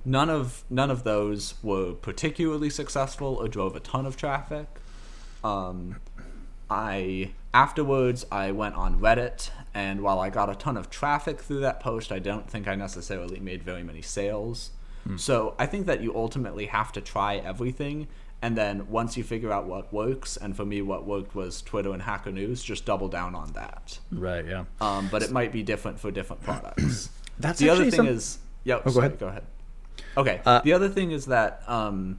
none 0.04 0.28
of 0.28 0.64
none 0.68 0.90
of 0.90 1.04
those 1.04 1.54
were 1.62 1.92
particularly 1.92 2.68
successful 2.68 3.36
or 3.36 3.48
drove 3.48 3.74
a 3.74 3.80
ton 3.80 4.04
of 4.04 4.16
traffic. 4.16 4.66
Um, 5.44 5.96
I 6.70 7.32
afterwards 7.52 8.24
I 8.32 8.50
went 8.50 8.74
on 8.74 8.98
Reddit, 8.98 9.50
and 9.74 10.00
while 10.00 10.18
I 10.18 10.30
got 10.30 10.50
a 10.50 10.54
ton 10.54 10.76
of 10.76 10.90
traffic 10.90 11.40
through 11.40 11.60
that 11.60 11.78
post, 11.80 12.10
I 12.10 12.18
don't 12.18 12.48
think 12.50 12.66
I 12.66 12.74
necessarily 12.74 13.38
made 13.38 13.62
very 13.62 13.82
many 13.84 14.02
sales. 14.02 14.70
So 15.16 15.54
I 15.58 15.66
think 15.66 15.84
that 15.84 16.00
you 16.00 16.16
ultimately 16.16 16.64
have 16.64 16.90
to 16.92 17.00
try 17.02 17.36
everything, 17.36 18.08
and 18.40 18.56
then 18.56 18.88
once 18.88 19.18
you 19.18 19.22
figure 19.22 19.52
out 19.52 19.66
what 19.66 19.92
works, 19.92 20.38
and 20.38 20.56
for 20.56 20.64
me, 20.64 20.80
what 20.80 21.06
worked 21.06 21.34
was 21.34 21.60
Twitter 21.60 21.92
and 21.92 22.00
Hacker 22.00 22.32
News, 22.32 22.62
just 22.62 22.86
double 22.86 23.08
down 23.08 23.34
on 23.34 23.52
that. 23.52 23.98
Right, 24.10 24.46
yeah. 24.46 24.64
Um, 24.80 25.08
but 25.12 25.22
it 25.22 25.30
might 25.30 25.52
be 25.52 25.62
different 25.62 26.00
for 26.00 26.10
different 26.10 26.42
products. 26.42 27.10
That's 27.38 27.58
the 27.58 27.68
other 27.68 27.82
thing 27.84 27.92
some- 27.92 28.08
is, 28.08 28.38
yeah. 28.64 28.80
go 28.82 28.92
sorry, 28.92 29.06
ahead. 29.08 29.18
Go 29.18 29.26
ahead. 29.28 29.44
Okay. 30.16 30.40
Uh, 30.46 30.62
the 30.62 30.72
other 30.72 30.88
thing 30.88 31.10
is 31.10 31.26
that 31.26 31.62
um, 31.66 32.18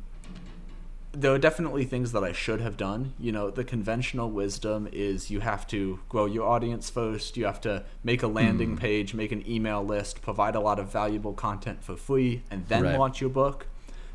there 1.16 1.34
are 1.34 1.38
definitely 1.40 1.86
things 1.86 2.12
that 2.12 2.24
I 2.24 2.32
should 2.34 2.62
have 2.62 2.78
done. 2.78 3.14
You 3.20 3.32
know, 3.32 3.50
the 3.50 3.64
conventional 3.64 4.30
wisdom 4.30 4.88
is 4.92 5.32
you 5.32 5.40
have 5.40 5.66
to 5.68 6.00
grow 6.10 6.26
your 6.26 6.48
audience 6.48 6.90
first. 6.90 7.38
You 7.38 7.46
have 7.46 7.62
to 7.62 7.84
make 8.04 8.22
a 8.22 8.28
landing 8.28 8.72
Hmm. 8.72 8.78
page, 8.78 9.14
make 9.14 9.32
an 9.32 9.44
email 9.50 9.84
list, 9.84 10.22
provide 10.22 10.56
a 10.56 10.60
lot 10.60 10.80
of 10.80 10.92
valuable 10.92 11.34
content 11.34 11.84
for 11.84 11.96
free, 11.96 12.44
and 12.52 12.68
then 12.68 12.84
Right. 12.84 12.98
launch 12.98 13.22
your 13.22 13.30
book. 13.30 13.68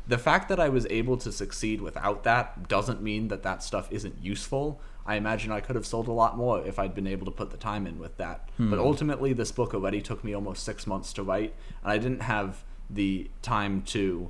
The 0.07 0.17
fact 0.17 0.49
that 0.49 0.59
I 0.59 0.69
was 0.69 0.85
able 0.89 1.17
to 1.17 1.31
succeed 1.31 1.81
without 1.81 2.23
that 2.23 2.67
doesn't 2.67 3.01
mean 3.01 3.27
that 3.29 3.43
that 3.43 3.63
stuff 3.63 3.87
isn't 3.91 4.15
useful. 4.21 4.79
I 5.05 5.15
imagine 5.15 5.51
I 5.51 5.61
could 5.61 5.75
have 5.75 5.85
sold 5.85 6.07
a 6.07 6.11
lot 6.11 6.37
more 6.37 6.63
if 6.65 6.77
I'd 6.77 6.93
been 6.93 7.07
able 7.07 7.25
to 7.25 7.31
put 7.31 7.49
the 7.51 7.57
time 7.57 7.87
in 7.87 7.97
with 7.99 8.17
that. 8.17 8.49
But 8.59 8.77
ultimately, 8.79 9.33
this 9.33 9.51
book 9.51 9.73
already 9.73 10.01
took 10.01 10.23
me 10.23 10.33
almost 10.33 10.63
six 10.63 10.85
months 10.85 11.11
to 11.13 11.23
write, 11.23 11.53
and 11.83 11.91
I 11.91 11.97
didn't 11.97 12.21
have 12.21 12.63
the 12.89 13.29
time 13.41 13.81
to 13.83 14.29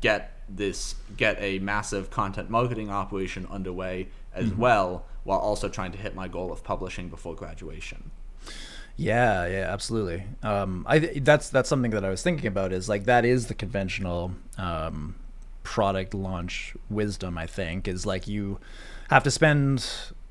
get 0.00 0.34
this 0.48 0.94
get 1.16 1.36
a 1.40 1.58
massive 1.58 2.10
content 2.10 2.48
marketing 2.48 2.90
operation 2.90 3.46
underway 3.50 4.08
as 4.34 4.52
well 4.54 5.04
while 5.24 5.38
also 5.38 5.68
trying 5.68 5.92
to 5.92 5.98
hit 5.98 6.14
my 6.14 6.28
goal 6.28 6.50
of 6.50 6.64
publishing 6.64 7.08
before 7.08 7.34
graduation. 7.34 8.10
Yeah, 8.96 9.46
yeah, 9.46 9.70
absolutely. 9.70 10.24
Um, 10.42 10.84
I 10.88 10.98
th- 10.98 11.24
that's 11.24 11.50
that's 11.50 11.68
something 11.68 11.92
that 11.92 12.04
I 12.04 12.08
was 12.08 12.22
thinking 12.22 12.46
about. 12.46 12.72
Is 12.72 12.88
like 12.88 13.04
that 13.04 13.24
is 13.24 13.46
the 13.46 13.54
conventional 13.54 14.32
um, 14.56 15.14
product 15.62 16.14
launch 16.14 16.74
wisdom. 16.90 17.38
I 17.38 17.46
think 17.46 17.86
is 17.86 18.06
like 18.06 18.26
you 18.26 18.58
have 19.10 19.22
to 19.24 19.30
spend 19.30 19.88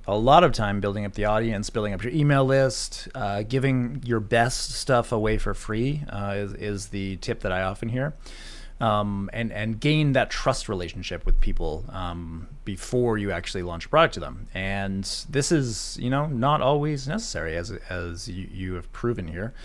a 0.08 0.18
lot 0.18 0.44
of 0.44 0.52
time 0.52 0.80
building 0.80 1.06
up 1.06 1.14
the 1.14 1.26
audience, 1.26 1.70
building 1.70 1.94
up 1.94 2.04
your 2.04 2.14
email 2.14 2.44
list, 2.44 3.08
uh, 3.14 3.44
giving 3.44 4.02
your 4.06 4.20
best 4.20 4.72
stuff 4.72 5.12
away 5.12 5.38
for 5.38 5.54
free 5.54 6.04
uh, 6.10 6.34
is, 6.36 6.54
is 6.54 6.88
the 6.88 7.18
tip 7.18 7.42
that 7.42 7.52
I 7.52 7.62
often 7.62 7.90
hear. 7.90 8.14
Um, 8.80 9.28
and 9.34 9.52
and 9.52 9.80
gain 9.80 10.14
that 10.14 10.30
trust 10.30 10.70
relationship 10.70 11.26
with 11.26 11.40
people 11.40 11.84
um, 11.90 12.48
before 12.64 13.18
you 13.18 13.32
actually 13.32 13.64
launch 13.64 13.88
a 13.88 13.90
product 13.90 14.14
to 14.14 14.20
them. 14.20 14.46
And 14.54 15.04
this 15.32 15.52
is, 15.52 15.98
you 16.00 16.12
know, 16.12 16.28
not 16.28 16.62
always 16.62 17.08
necessary, 17.08 17.58
as 17.58 17.72
as 17.90 18.28
you, 18.30 18.48
you 18.52 18.74
have 18.76 18.92
proven 18.92 19.28
here. 19.28 19.56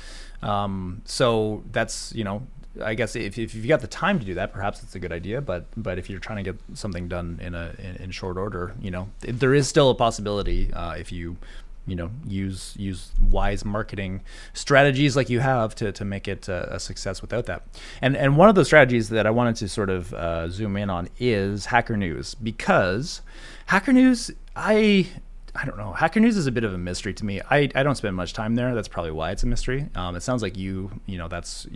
Um, 0.40 1.02
so 1.04 1.62
that's, 1.72 2.14
you 2.14 2.24
know, 2.24 2.46
I 2.82 2.94
guess 2.94 3.14
if, 3.14 3.38
if 3.38 3.54
you've 3.54 3.68
got 3.68 3.82
the 3.82 3.86
time 3.86 4.18
to 4.18 4.24
do 4.24 4.34
that, 4.34 4.50
perhaps 4.50 4.82
it's 4.82 4.94
a 4.94 4.98
good 4.98 5.12
idea. 5.12 5.42
But 5.42 5.66
but 5.76 5.98
if 5.98 6.08
you're 6.08 6.18
trying 6.18 6.42
to 6.42 6.52
get 6.52 6.60
something 6.72 7.06
done 7.06 7.38
in 7.42 7.54
a 7.54 7.74
in, 7.78 7.96
in 7.96 8.10
short 8.12 8.38
order, 8.38 8.74
you 8.80 8.90
know, 8.90 9.10
there 9.20 9.52
is 9.52 9.68
still 9.68 9.90
a 9.90 9.94
possibility 9.94 10.72
uh, 10.72 10.92
if 10.92 11.12
you 11.12 11.36
you 11.86 11.96
know 11.96 12.10
use 12.26 12.74
use 12.78 13.12
wise 13.30 13.64
marketing 13.64 14.22
strategies 14.52 15.16
like 15.16 15.28
you 15.28 15.40
have 15.40 15.74
to, 15.74 15.90
to 15.92 16.04
make 16.04 16.28
it 16.28 16.48
a, 16.48 16.74
a 16.74 16.80
success 16.80 17.20
without 17.20 17.46
that 17.46 17.62
and 18.00 18.16
and 18.16 18.36
one 18.36 18.48
of 18.48 18.54
the 18.54 18.64
strategies 18.64 19.08
that 19.08 19.26
i 19.26 19.30
wanted 19.30 19.56
to 19.56 19.68
sort 19.68 19.90
of 19.90 20.14
uh, 20.14 20.48
zoom 20.48 20.76
in 20.76 20.90
on 20.90 21.08
is 21.18 21.66
hacker 21.66 21.96
news 21.96 22.34
because 22.34 23.22
hacker 23.66 23.92
news 23.92 24.30
i 24.54 25.06
I 25.54 25.66
don't 25.66 25.76
know. 25.76 25.92
Hacker 25.92 26.18
News 26.18 26.38
is 26.38 26.46
a 26.46 26.50
bit 26.50 26.64
of 26.64 26.72
a 26.72 26.78
mystery 26.78 27.12
to 27.12 27.26
me. 27.26 27.42
I, 27.50 27.68
I 27.74 27.82
don't 27.82 27.94
spend 27.94 28.16
much 28.16 28.32
time 28.32 28.54
there. 28.54 28.74
That's 28.74 28.88
probably 28.88 29.10
why 29.10 29.32
it's 29.32 29.42
a 29.42 29.46
mystery. 29.46 29.86
Um, 29.94 30.16
it 30.16 30.22
sounds 30.22 30.40
like 30.40 30.56
you, 30.56 30.90
you 31.04 31.18
know, 31.18 31.28
that's 31.28 31.66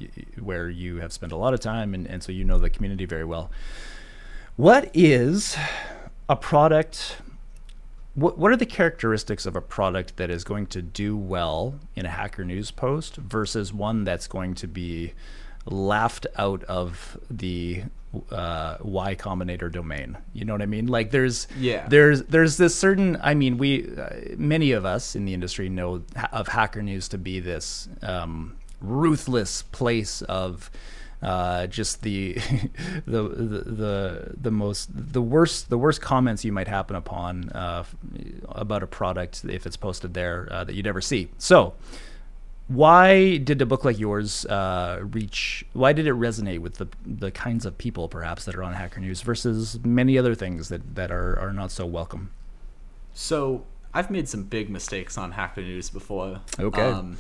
where 0.41 0.71
you 0.71 0.97
have 0.97 1.13
spent 1.13 1.31
a 1.33 1.37
lot 1.37 1.53
of 1.53 1.61
time, 1.61 1.93
and, 1.93 2.07
and 2.07 2.23
so 2.23 2.33
you 2.33 2.43
know 2.43 2.59
the 2.59 2.71
community 2.71 3.05
very 3.05 3.25
well. 3.25 3.51
What 4.57 4.91
is 4.95 5.59
a 6.29 6.37
product 6.37 7.19
what 8.17 8.39
what 8.39 8.51
are 8.51 8.57
the 8.57 8.67
characteristics 8.67 9.47
of 9.47 9.55
a 9.55 9.61
product 9.61 10.17
that 10.17 10.31
is 10.31 10.43
going 10.43 10.67
to 10.69 10.83
do 10.83 11.17
well 11.17 11.79
in 11.95 12.07
a 12.07 12.09
hacker 12.09 12.45
news 12.45 12.71
post 12.71 13.17
versus 13.17 13.73
one 13.73 14.05
that's 14.05 14.27
going 14.27 14.55
to 14.57 14.67
be 14.67 15.13
laughed 15.67 16.27
out 16.37 16.65
of 16.65 17.19
the 17.31 17.83
uh, 18.31 18.79
Y 18.81 19.15
Combinator 19.15 19.71
domain? 19.71 20.17
You 20.33 20.47
know 20.47 20.55
what 20.55 20.63
I 20.63 20.67
mean? 20.67 20.87
Like 20.87 21.11
there's 21.11 21.47
Yeah. 21.59 21.87
there's 21.89 22.23
there's 22.25 22.57
this 22.57 22.75
certain. 22.75 23.19
I 23.23 23.35
mean, 23.35 23.59
we 23.59 23.87
uh, 23.97 24.09
many 24.37 24.73
of 24.73 24.85
us 24.85 25.15
in 25.15 25.27
the 25.27 25.35
industry 25.35 25.69
know 25.69 26.03
of 26.33 26.49
hacker 26.49 26.83
news 26.83 27.09
to 27.09 27.19
be 27.19 27.39
this 27.39 27.89
um, 28.03 28.57
ruthless 28.81 29.63
place 29.63 30.23
of 30.23 30.71
uh, 31.23 31.67
just 31.67 32.03
the, 32.03 32.35
the 33.07 33.23
the 33.23 33.63
the 33.65 34.35
the 34.41 34.51
most 34.51 34.89
the 34.93 35.23
worst 35.23 35.71
the 35.71 35.79
worst 35.79 36.01
comments 36.01 36.45
you 36.45 36.53
might 36.53 36.69
happen 36.69 36.97
upon 36.97 37.49
uh, 37.51 37.85
about 38.49 38.83
a 38.83 38.87
product 38.87 39.45
if 39.45 39.67
it's 39.67 39.77
posted 39.77 40.15
there 40.15 40.49
uh, 40.51 40.65
that 40.65 40.75
you'd 40.75 40.87
ever 40.87 41.01
see. 41.01 41.29
So, 41.39 41.75
why 42.69 43.39
did 43.39 43.63
a 43.63 43.67
book 43.67 43.85
like 43.85 43.99
yours 43.99 44.45
uh, 44.47 45.01
reach? 45.03 45.65
Why 45.73 45.93
did 45.93 46.07
it 46.07 46.15
resonate 46.15 46.59
with 46.61 46.75
the 46.75 46.89
the 47.05 47.31
kinds 47.31 47.65
of 47.65 47.79
people 47.79 48.09
perhaps 48.09 48.45
that 48.45 48.55
are 48.55 48.63
on 48.63 48.75
Hacker 48.75 49.01
News 49.01 49.23
versus 49.23 49.79
many 49.85 50.19
other 50.19 50.35
things 50.35 50.69
that 50.69 50.97
that 50.97 51.11
are 51.11 51.39
are 51.39 51.53
not 51.53 51.71
so 51.71 51.87
welcome? 51.87 52.31
So 53.15 53.65
I've 53.95 54.11
made 54.11 54.29
some 54.29 54.43
big 54.43 54.69
mistakes 54.69 55.17
on 55.17 55.33
Hacker 55.33 55.63
News 55.63 55.89
before. 55.89 56.41
Okay. 56.61 56.83
Um, 56.83 57.17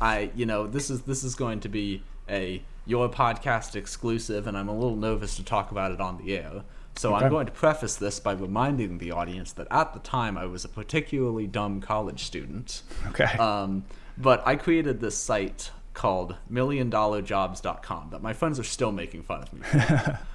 I 0.00 0.30
you 0.34 0.46
know 0.46 0.66
this 0.66 0.88
is 0.88 1.02
this 1.02 1.24
is 1.24 1.34
going 1.34 1.60
to 1.60 1.68
be 1.68 2.02
a 2.28 2.62
your 2.88 3.08
podcast 3.08 3.76
exclusive, 3.76 4.46
and 4.46 4.56
I'm 4.56 4.68
a 4.68 4.74
little 4.74 4.96
nervous 4.96 5.36
to 5.36 5.44
talk 5.44 5.70
about 5.70 5.92
it 5.92 6.00
on 6.00 6.16
the 6.18 6.34
air. 6.36 6.62
So 6.96 7.14
Okay. 7.14 7.26
I'm 7.26 7.30
going 7.30 7.46
to 7.46 7.52
preface 7.52 7.94
this 7.96 8.18
by 8.18 8.32
reminding 8.32 8.98
the 8.98 9.12
audience 9.12 9.52
that 9.52 9.68
at 9.70 9.92
the 9.92 10.00
time 10.00 10.36
I 10.36 10.46
was 10.46 10.64
a 10.64 10.68
particularly 10.68 11.46
dumb 11.46 11.80
college 11.80 12.24
student. 12.24 12.82
Okay. 13.08 13.24
Um, 13.38 13.84
but 14.16 14.42
I 14.46 14.56
created 14.56 15.00
this 15.00 15.16
site 15.16 15.70
called 15.94 16.34
milliondollarjobs.com 16.50 18.08
that 18.10 18.22
my 18.22 18.32
friends 18.32 18.58
are 18.58 18.64
still 18.64 18.92
making 18.92 19.22
fun 19.22 19.42
of 19.42 19.52
me. 19.52 19.60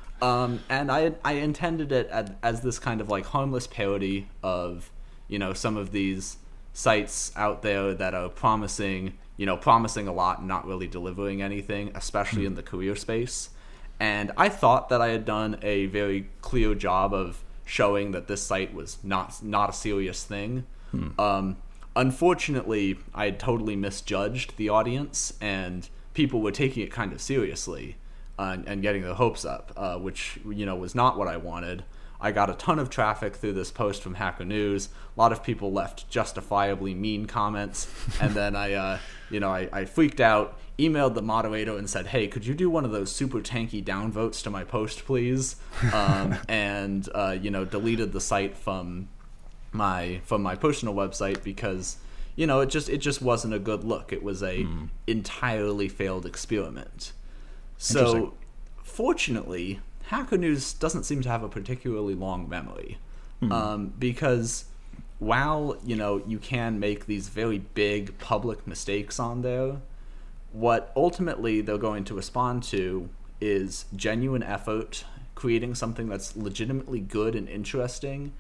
um, 0.22 0.62
and 0.70 0.92
I 0.92 1.14
I 1.26 1.34
intended 1.34 1.92
it 1.92 2.08
as, 2.10 2.32
as 2.42 2.62
this 2.62 2.80
kind 2.80 3.02
of 3.02 3.10
like 3.10 3.26
harmless 3.26 3.68
parody 3.68 4.28
of 4.42 4.90
you 5.28 5.40
know 5.40 5.54
some 5.54 5.76
of 5.78 5.92
these 5.92 6.38
sites 6.74 7.32
out 7.36 7.62
there 7.62 7.94
that 7.94 8.14
are 8.14 8.30
promising 8.30 9.14
you 9.38 9.46
know 9.46 9.58
promising 9.58 10.08
a 10.08 10.14
lot 10.14 10.40
and 10.40 10.48
not 10.48 10.66
really 10.68 10.88
delivering 10.88 11.42
anything, 11.42 11.92
especially 11.96 12.46
in 12.46 12.56
the 12.56 12.64
career 12.64 12.96
space. 12.96 13.50
And 14.00 14.32
I 14.38 14.50
thought 14.50 14.90
that 14.90 15.02
I 15.02 15.10
had 15.10 15.26
done 15.26 15.58
a 15.62 15.86
very 15.88 16.30
clear 16.42 16.76
job 16.76 17.14
of 17.14 17.44
showing 17.66 18.12
that 18.12 18.28
this 18.28 18.42
site 18.44 18.74
was 18.74 18.98
not 19.04 19.44
not 19.44 19.70
a 19.70 19.74
serious 19.74 20.24
thing. 20.24 20.66
Um, 21.20 21.58
unfortunately, 21.96 22.98
I 23.16 23.26
had 23.26 23.40
totally 23.40 23.76
misjudged 23.76 24.58
the 24.58 24.70
audience, 24.70 25.34
and 25.42 25.90
people 26.14 26.42
were 26.42 26.52
taking 26.52 26.84
it 26.84 26.92
kind 26.92 27.14
of 27.14 27.22
seriously. 27.22 27.96
uh, 28.40 28.58
and 28.66 28.82
getting 28.82 29.04
their 29.04 29.14
hopes 29.14 29.46
up, 29.46 29.72
uh, 29.78 29.98
which 29.98 30.40
you 30.50 30.66
know 30.66 30.76
was 30.76 30.96
not 30.96 31.18
what 31.18 31.28
I 31.28 31.38
wanted. 31.38 31.84
I 32.24 32.32
got 32.32 32.50
a 32.50 32.54
ton 32.54 32.80
of 32.80 32.90
traffic 32.90 33.36
through 33.36 33.52
this 33.52 33.70
post 33.70 34.02
from 34.02 34.14
Hacker 34.14 34.46
News. 34.46 34.88
A 35.18 35.20
lot 35.20 35.34
of 35.34 35.44
people 35.44 35.74
left 35.74 36.10
justifiably 36.10 36.94
mean 36.94 37.26
comments, 37.26 37.86
and 38.22 38.34
then 38.34 38.56
I, 38.56 38.74
uh, 38.74 39.00
you 39.30 39.42
know, 39.42 39.50
I, 39.50 39.68
I, 39.74 39.84
freaked 39.84 40.22
out, 40.22 40.58
emailed 40.80 41.16
the 41.16 41.22
moderator 41.22 41.78
and 41.78 41.90
said, 41.90 42.08
"Hey, 42.08 42.30
could 42.30 42.46
you 42.46 42.54
do 42.54 42.70
one 42.70 42.86
of 42.86 42.92
those 42.92 43.12
super 43.12 43.42
tanky 43.42 43.84
downvotes 43.84 44.42
to 44.44 44.50
my 44.50 44.64
post, 44.64 45.04
please?" 45.06 45.58
Um, 45.92 46.38
and 46.48 47.10
uh, 47.14 47.36
you 47.40 47.52
know, 47.52 47.66
deleted 47.66 48.14
the 48.14 48.22
site 48.22 48.56
from 48.56 49.10
my 49.74 50.22
from 50.24 50.42
my 50.42 50.56
personal 50.56 50.94
website 50.94 51.44
because 51.44 51.98
you 52.38 52.48
know 52.48 52.62
it 52.62 52.70
just 52.70 52.88
it 52.88 53.00
just 53.00 53.22
wasn't 53.22 53.54
a 53.54 53.60
good 53.60 53.84
look. 53.84 54.14
It 54.14 54.24
was 54.24 54.42
a 54.42 54.64
mm. 54.64 54.88
entirely 55.08 55.90
failed 55.90 56.26
experiment. 56.26 57.12
So, 57.78 58.36
fortunately, 58.82 59.82
Hacker 60.08 60.38
News 60.38 60.74
doesn't 60.74 61.04
seem 61.04 61.22
to 61.22 61.30
have 61.30 61.44
a 61.44 61.50
particularly 61.50 62.16
long 62.16 62.48
memory 62.50 62.98
mm. 63.42 63.52
um, 63.52 63.94
because 63.98 64.66
while 65.20 65.78
you 65.86 65.96
know 65.96 66.22
you 66.28 66.38
can 66.38 66.80
make 66.80 67.06
these 67.06 67.30
very 67.30 67.60
big 67.60 68.18
public 68.20 68.68
mistakes 68.68 69.20
on 69.20 69.42
there, 69.42 69.78
what 70.52 70.92
ultimately 70.96 71.62
they're 71.62 71.78
going 71.78 72.04
to 72.06 72.14
respond 72.14 72.64
to 72.64 73.10
is 73.42 73.86
genuine 73.96 74.44
effort, 74.44 75.06
creating 75.36 75.76
something 75.76 76.08
that's 76.08 76.36
legitimately 76.36 77.00
good 77.00 77.36
and 77.36 77.50
interesting. 77.50 78.32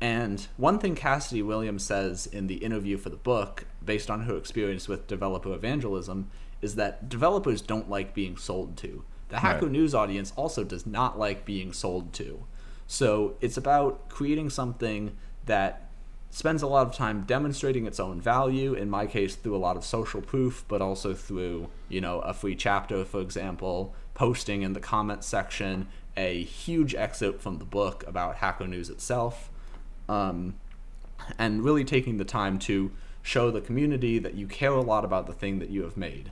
And 0.00 0.46
one 0.56 0.78
thing 0.78 0.94
Cassidy 0.94 1.42
Williams 1.42 1.84
says 1.84 2.26
in 2.26 2.46
the 2.46 2.56
interview 2.56 2.96
for 2.96 3.10
the 3.10 3.16
book, 3.16 3.66
based 3.84 4.10
on 4.10 4.22
her 4.22 4.36
experience 4.36 4.88
with 4.88 5.06
developer 5.06 5.52
evangelism, 5.52 6.30
is 6.62 6.74
that 6.76 7.08
developers 7.08 7.60
don't 7.60 7.90
like 7.90 8.14
being 8.14 8.36
sold 8.36 8.76
to. 8.78 9.04
The 9.30 9.38
Hacker 9.38 9.66
right. 9.66 9.72
News 9.72 9.94
audience 9.94 10.32
also 10.36 10.64
does 10.64 10.86
not 10.86 11.18
like 11.18 11.44
being 11.44 11.72
sold 11.72 12.12
to. 12.14 12.44
So 12.86 13.36
it's 13.40 13.56
about 13.56 14.08
creating 14.08 14.50
something 14.50 15.16
that 15.46 15.90
spends 16.30 16.62
a 16.62 16.66
lot 16.66 16.86
of 16.86 16.94
time 16.94 17.22
demonstrating 17.22 17.86
its 17.86 17.98
own 17.98 18.20
value 18.20 18.72
in 18.72 18.88
my 18.88 19.06
case 19.06 19.34
through 19.34 19.56
a 19.56 19.58
lot 19.58 19.76
of 19.76 19.84
social 19.84 20.20
proof 20.20 20.64
but 20.68 20.80
also 20.80 21.12
through 21.12 21.68
you 21.88 22.00
know 22.00 22.20
a 22.20 22.32
free 22.32 22.54
chapter 22.54 23.04
for 23.04 23.20
example 23.20 23.92
posting 24.14 24.62
in 24.62 24.72
the 24.72 24.80
comments 24.80 25.26
section 25.26 25.88
a 26.16 26.44
huge 26.44 26.94
excerpt 26.94 27.42
from 27.42 27.58
the 27.58 27.64
book 27.64 28.04
about 28.06 28.36
hacker 28.36 28.66
news 28.66 28.88
itself 28.88 29.50
um, 30.08 30.54
and 31.36 31.64
really 31.64 31.84
taking 31.84 32.16
the 32.16 32.24
time 32.24 32.58
to 32.58 32.92
show 33.22 33.50
the 33.50 33.60
community 33.60 34.18
that 34.18 34.34
you 34.34 34.46
care 34.46 34.72
a 34.72 34.80
lot 34.80 35.04
about 35.04 35.26
the 35.26 35.32
thing 35.32 35.58
that 35.58 35.68
you 35.68 35.82
have 35.82 35.96
made 35.96 36.30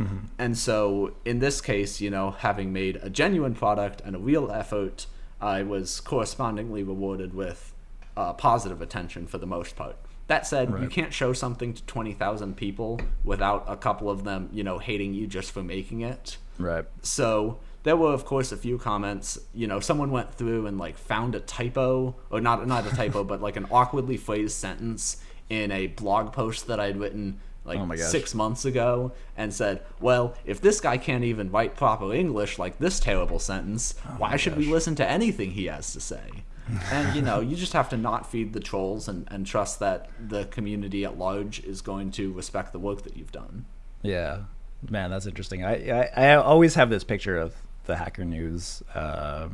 Mm-hmm. 0.00 0.26
And 0.38 0.58
so 0.58 1.14
in 1.24 1.38
this 1.38 1.60
case, 1.60 2.00
you 2.00 2.10
know, 2.10 2.32
having 2.32 2.72
made 2.72 2.96
a 3.02 3.10
genuine 3.10 3.54
product 3.54 4.02
and 4.04 4.14
a 4.14 4.18
real 4.18 4.50
effort, 4.50 5.06
I 5.40 5.62
was 5.62 6.00
correspondingly 6.00 6.82
rewarded 6.82 7.34
with 7.34 7.72
uh, 8.16 8.32
positive 8.32 8.82
attention 8.82 9.26
for 9.26 9.38
the 9.38 9.46
most 9.46 9.76
part. 9.76 9.96
That 10.28 10.46
said, 10.46 10.72
right. 10.72 10.82
you 10.82 10.88
can't 10.88 11.12
show 11.12 11.32
something 11.32 11.72
to 11.74 11.82
20,000 11.84 12.56
people 12.56 13.00
without 13.22 13.64
a 13.68 13.76
couple 13.76 14.10
of 14.10 14.24
them, 14.24 14.48
you 14.52 14.64
know, 14.64 14.78
hating 14.78 15.14
you 15.14 15.26
just 15.26 15.52
for 15.52 15.62
making 15.62 16.00
it. 16.00 16.36
Right. 16.58 16.84
So 17.02 17.58
there 17.84 17.96
were, 17.96 18.12
of 18.12 18.24
course, 18.24 18.50
a 18.50 18.56
few 18.56 18.78
comments. 18.78 19.38
You 19.54 19.68
know, 19.68 19.78
someone 19.78 20.10
went 20.10 20.34
through 20.34 20.66
and 20.66 20.78
like 20.78 20.98
found 20.98 21.36
a 21.36 21.40
typo, 21.40 22.16
or 22.30 22.40
not 22.40 22.66
not 22.66 22.90
a 22.90 22.96
typo, 22.96 23.22
but 23.30 23.40
like 23.40 23.54
an 23.56 23.66
awkwardly 23.70 24.16
phrased 24.16 24.56
sentence 24.56 25.18
in 25.48 25.70
a 25.70 25.86
blog 25.86 26.32
post 26.32 26.66
that 26.66 26.80
I'd 26.80 26.96
written 26.96 27.38
like 27.66 27.78
oh 27.78 27.96
six 27.96 28.34
months 28.34 28.64
ago 28.64 29.12
and 29.36 29.52
said, 29.52 29.82
"Well, 30.00 30.34
if 30.44 30.60
this 30.60 30.80
guy 30.80 30.98
can't 30.98 31.24
even 31.24 31.50
write 31.50 31.76
proper 31.76 32.12
English 32.12 32.58
like 32.58 32.78
this 32.78 33.00
terrible 33.00 33.38
sentence, 33.38 33.94
oh 34.08 34.14
why 34.18 34.36
should 34.36 34.54
gosh. 34.54 34.64
we 34.64 34.72
listen 34.72 34.94
to 34.96 35.08
anything 35.08 35.52
he 35.52 35.66
has 35.66 35.92
to 35.92 36.00
say?" 36.00 36.44
and 36.90 37.14
you 37.14 37.22
know, 37.22 37.40
you 37.40 37.56
just 37.56 37.72
have 37.72 37.88
to 37.90 37.96
not 37.96 38.30
feed 38.30 38.52
the 38.52 38.60
trolls 38.60 39.08
and, 39.08 39.26
and 39.30 39.46
trust 39.46 39.78
that 39.80 40.10
the 40.28 40.46
community 40.46 41.04
at 41.04 41.18
large 41.18 41.62
is 41.64 41.80
going 41.80 42.10
to 42.12 42.32
respect 42.32 42.72
the 42.72 42.78
work 42.78 43.02
that 43.02 43.16
you've 43.16 43.32
done. 43.32 43.66
Yeah, 44.02 44.42
man, 44.88 45.10
that's 45.10 45.26
interesting. 45.26 45.64
I 45.64 45.90
I, 45.90 46.10
I 46.16 46.34
always 46.34 46.74
have 46.74 46.90
this 46.90 47.04
picture 47.04 47.36
of 47.38 47.54
the 47.84 47.96
Hacker 47.96 48.24
News. 48.24 48.82
Uh, 48.94 49.48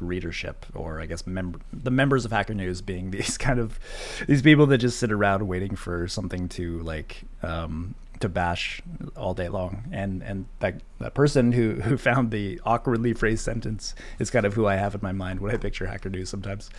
readership 0.00 0.66
or 0.74 1.00
i 1.00 1.06
guess 1.06 1.26
mem- 1.26 1.60
the 1.72 1.90
members 1.90 2.24
of 2.24 2.32
hacker 2.32 2.54
news 2.54 2.80
being 2.80 3.10
these 3.16 3.38
kind 3.38 3.58
of 3.58 3.78
these 4.26 4.42
people 4.42 4.66
that 4.66 4.78
just 4.78 4.98
sit 4.98 5.12
around 5.12 5.46
waiting 5.46 5.76
for 5.76 6.06
something 6.08 6.48
to 6.48 6.80
like 6.80 7.22
um, 7.42 7.94
to 8.20 8.28
bash 8.28 8.80
all 9.14 9.34
day 9.34 9.48
long 9.48 9.84
and 9.92 10.22
and 10.22 10.46
that 10.60 10.80
that 10.98 11.14
person 11.14 11.52
who 11.52 11.74
who 11.82 11.96
found 11.96 12.30
the 12.30 12.60
awkwardly 12.64 13.12
phrased 13.12 13.44
sentence 13.44 13.94
is 14.18 14.30
kind 14.30 14.46
of 14.46 14.54
who 14.54 14.66
i 14.66 14.76
have 14.76 14.94
in 14.94 15.00
my 15.02 15.12
mind 15.12 15.40
when 15.40 15.54
i 15.54 15.58
picture 15.58 15.86
hacker 15.86 16.08
news 16.08 16.30
sometimes 16.30 16.70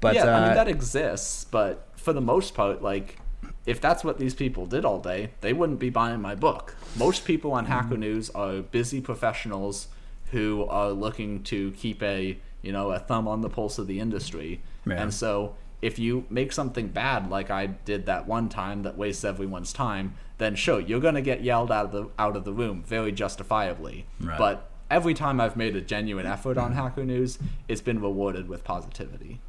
but 0.00 0.14
yeah 0.14 0.24
uh, 0.24 0.38
i 0.38 0.40
mean 0.40 0.50
uh, 0.52 0.54
that 0.54 0.68
exists 0.68 1.44
but 1.44 1.88
for 1.96 2.12
the 2.12 2.20
most 2.20 2.54
part 2.54 2.82
like 2.82 3.18
if 3.66 3.80
that's 3.80 4.04
what 4.04 4.18
these 4.18 4.34
people 4.34 4.66
did 4.66 4.84
all 4.84 5.00
day, 5.00 5.30
they 5.40 5.52
wouldn't 5.52 5.80
be 5.80 5.90
buying 5.90 6.20
my 6.20 6.34
book. 6.34 6.76
Most 6.96 7.24
people 7.24 7.52
on 7.52 7.66
Hacker 7.66 7.90
mm-hmm. 7.90 8.00
News 8.00 8.30
are 8.30 8.62
busy 8.62 9.00
professionals 9.00 9.88
who 10.30 10.64
are 10.66 10.90
looking 10.90 11.42
to 11.44 11.72
keep 11.72 12.02
a 12.02 12.38
you 12.66 12.72
know, 12.72 12.90
a 12.90 12.98
thumb 12.98 13.28
on 13.28 13.42
the 13.42 13.48
pulse 13.48 13.78
of 13.78 13.86
the 13.86 14.00
industry. 14.00 14.60
Man. 14.84 14.98
And 14.98 15.14
so 15.14 15.54
if 15.80 16.00
you 16.00 16.24
make 16.28 16.50
something 16.52 16.88
bad 16.88 17.30
like 17.30 17.48
I 17.48 17.66
did 17.66 18.06
that 18.06 18.26
one 18.26 18.48
time 18.48 18.82
that 18.82 18.96
wastes 18.96 19.24
everyone's 19.24 19.72
time, 19.72 20.14
then 20.38 20.56
sure, 20.56 20.80
you're 20.80 21.00
going 21.00 21.14
to 21.14 21.22
get 21.22 21.44
yelled 21.44 21.70
out 21.70 21.86
of 21.86 21.92
the 21.92 22.10
out 22.18 22.36
of 22.36 22.44
the 22.44 22.52
room 22.52 22.82
very 22.82 23.12
justifiably. 23.12 24.06
Right. 24.20 24.36
But 24.36 24.68
every 24.90 25.14
time 25.14 25.40
I've 25.40 25.56
made 25.56 25.76
a 25.76 25.80
genuine 25.80 26.26
effort 26.26 26.58
on 26.58 26.72
Hacker 26.72 27.04
News, 27.04 27.38
it's 27.68 27.80
been 27.80 28.00
rewarded 28.00 28.48
with 28.48 28.64
positivity. 28.64 29.40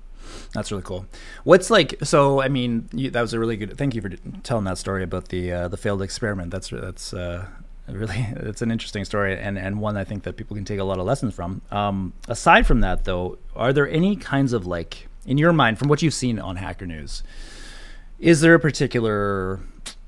That's 0.54 0.72
really 0.72 0.84
cool. 0.84 1.08
What's 1.44 1.70
like? 1.70 1.96
So, 2.04 2.42
I 2.42 2.50
mean, 2.50 2.90
you, 2.94 3.10
that 3.10 3.22
was 3.22 3.34
a 3.34 3.40
really 3.40 3.58
good. 3.58 3.78
Thank 3.78 3.96
you 3.96 4.02
for 4.02 4.10
telling 4.44 4.66
that 4.66 4.78
story 4.78 5.04
about 5.04 5.30
the 5.30 5.52
uh, 5.52 5.68
the 5.70 5.78
failed 5.78 6.02
experiment. 6.02 6.52
That's 6.52 6.70
that's 6.70 7.14
uh, 7.14 7.48
really 7.92 8.28
it's 8.36 8.62
an 8.62 8.72
interesting 8.72 9.06
story 9.06 9.38
and, 9.38 9.58
and 9.58 9.80
one 9.80 9.98
I 9.98 10.04
think 10.04 10.24
that 10.24 10.38
people 10.38 10.56
can 10.56 10.66
take 10.66 10.80
a 10.80 10.84
lot 10.84 11.00
of 11.00 11.06
lessons 11.06 11.34
from. 11.34 11.62
Um, 11.72 12.14
aside 12.28 12.68
from 12.68 12.82
that, 12.82 13.06
though, 13.06 13.38
are 13.56 13.74
there 13.74 13.88
any 13.90 14.16
kinds 14.16 14.54
of 14.54 14.66
like 14.66 15.08
in 15.28 15.38
your 15.38 15.54
mind, 15.54 15.78
from 15.78 15.90
what 15.90 16.02
you've 16.02 16.14
seen 16.14 16.40
on 16.40 16.56
Hacker 16.56 16.88
News, 16.88 17.22
is 18.18 18.42
there 18.42 18.56
a 18.56 18.60
particular 18.60 19.60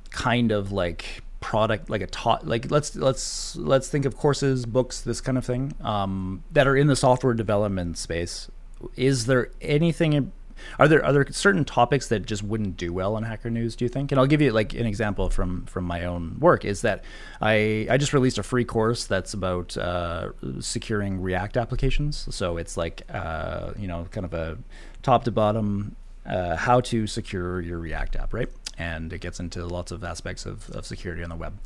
kind 0.09 0.51
of 0.51 0.71
like 0.71 1.23
product 1.39 1.89
like 1.89 2.01
a 2.01 2.07
taught 2.07 2.45
like 2.45 2.69
let's 2.69 2.95
let's 2.95 3.55
let's 3.55 3.87
think 3.87 4.03
of 4.03 4.17
courses 4.17 4.65
books 4.65 4.99
this 5.01 5.21
kind 5.21 5.37
of 5.37 5.45
thing 5.45 5.73
um, 5.81 6.43
that 6.51 6.67
are 6.67 6.75
in 6.75 6.87
the 6.87 6.95
software 6.95 7.33
development 7.33 7.97
space 7.97 8.49
is 8.97 9.25
there 9.25 9.49
anything 9.61 10.31
are 10.77 10.87
there 10.87 11.03
are 11.03 11.13
there 11.13 11.25
certain 11.31 11.65
topics 11.65 12.07
that 12.07 12.25
just 12.25 12.43
wouldn't 12.43 12.77
do 12.77 12.93
well 12.93 13.15
on 13.15 13.23
Hacker 13.23 13.49
News? 13.49 13.75
Do 13.75 13.85
you 13.85 13.89
think? 13.89 14.11
And 14.11 14.19
I'll 14.19 14.27
give 14.27 14.41
you 14.41 14.51
like 14.51 14.73
an 14.73 14.85
example 14.85 15.29
from 15.29 15.65
from 15.65 15.85
my 15.85 16.05
own 16.05 16.37
work. 16.39 16.65
Is 16.65 16.81
that 16.81 17.03
I 17.41 17.87
I 17.89 17.97
just 17.97 18.13
released 18.13 18.37
a 18.37 18.43
free 18.43 18.65
course 18.65 19.05
that's 19.05 19.33
about 19.33 19.77
uh, 19.77 20.31
securing 20.59 21.21
React 21.21 21.57
applications. 21.57 22.27
So 22.31 22.57
it's 22.57 22.77
like 22.77 23.03
uh, 23.13 23.73
you 23.77 23.87
know 23.87 24.07
kind 24.11 24.25
of 24.25 24.33
a 24.33 24.57
top 25.01 25.23
to 25.25 25.31
bottom 25.31 25.95
uh, 26.25 26.55
how 26.55 26.81
to 26.81 27.07
secure 27.07 27.61
your 27.61 27.79
React 27.79 28.15
app, 28.17 28.33
right? 28.33 28.49
And 28.77 29.11
it 29.11 29.19
gets 29.19 29.39
into 29.39 29.65
lots 29.65 29.91
of 29.91 30.03
aspects 30.03 30.45
of, 30.45 30.69
of 30.69 30.85
security 30.85 31.23
on 31.23 31.29
the 31.29 31.35
web. 31.35 31.59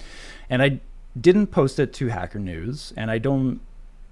And 0.49 0.63
I 0.63 0.79
didn't 1.19 1.47
post 1.47 1.79
it 1.79 1.93
to 1.93 2.07
Hacker 2.07 2.39
News, 2.39 2.93
and 2.97 3.11
I 3.11 3.19
don't 3.19 3.61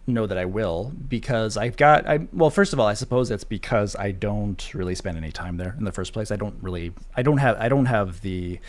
know 0.08 0.26
that 0.26 0.38
I 0.38 0.46
will 0.46 0.92
because 1.08 1.58
I've 1.58 1.78
got 1.78 2.08
I 2.08 2.28
well 2.34 2.50
first 2.50 2.74
of 2.74 2.80
all 2.80 2.88
I 2.88 2.94
suppose 2.96 3.30
it's 3.30 3.44
because 3.44 3.96
I 3.96 4.12
don't 4.12 4.74
really 4.74 4.96
spend 4.96 5.18
any 5.18 5.32
time 5.32 5.58
there 5.58 5.76
in 5.78 5.86
the 5.86 5.92
first 5.92 6.14
place. 6.14 6.32
I 6.32 6.36
don't 6.36 6.56
really 6.62 6.92
I 7.16 7.22
don't 7.22 7.38
have 7.38 7.58
I 7.60 7.70
don't 7.70 7.86
have 7.86 8.22
the 8.22 8.60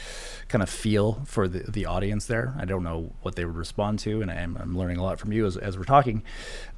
kind 0.49 0.63
of 0.63 0.69
feel 0.69 1.23
for 1.25 1.49
the, 1.49 1.71
the 1.71 1.87
audience 1.87 2.27
there. 2.27 2.55
I 2.59 2.65
don't 2.65 2.83
know 2.83 3.13
what 3.23 3.37
they 3.37 3.45
would 3.45 3.57
respond 3.57 3.99
to 4.01 4.21
and 4.21 4.31
I'm, 4.31 4.57
I'm 4.59 4.77
learning 4.77 4.99
a 4.99 5.03
lot 5.03 5.19
from 5.19 5.33
you 5.33 5.47
as, 5.47 5.57
as 5.57 5.79
we're 5.79 5.85
talking. 5.85 6.23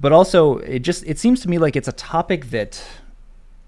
But 0.01 0.13
also 0.13 0.59
it 0.59 0.81
just 0.81 1.05
it 1.07 1.19
seems 1.19 1.41
to 1.41 1.49
me 1.49 1.59
like 1.59 1.77
it's 1.77 1.89
a 1.89 1.93
topic 1.93 2.51
that 2.51 2.85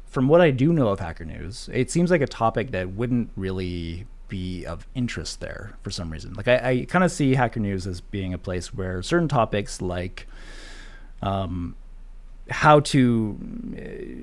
from 0.06 0.28
what 0.28 0.40
I 0.40 0.50
do 0.50 0.72
know 0.72 0.88
of 0.88 1.00
Hacker 1.00 1.26
News, 1.26 1.68
it 1.72 1.90
seems 1.90 2.10
like 2.10 2.22
a 2.22 2.26
topic 2.26 2.70
that 2.70 2.92
wouldn't 2.92 3.30
really 3.36 4.06
be 4.28 4.64
of 4.64 4.86
interest 4.94 5.40
there 5.40 5.76
for 5.82 5.90
some 5.90 6.10
reason. 6.10 6.34
Like 6.34 6.48
I, 6.48 6.70
I 6.70 6.86
kind 6.88 7.04
of 7.04 7.12
see 7.12 7.34
Hacker 7.34 7.60
News 7.60 7.86
as 7.86 8.00
being 8.00 8.32
a 8.32 8.38
place 8.38 8.72
where 8.72 9.02
certain 9.02 9.28
topics 9.28 9.82
like 9.82 10.26
um, 11.22 11.74
how 12.50 12.80
to 12.80 13.38
uh, 13.76 13.80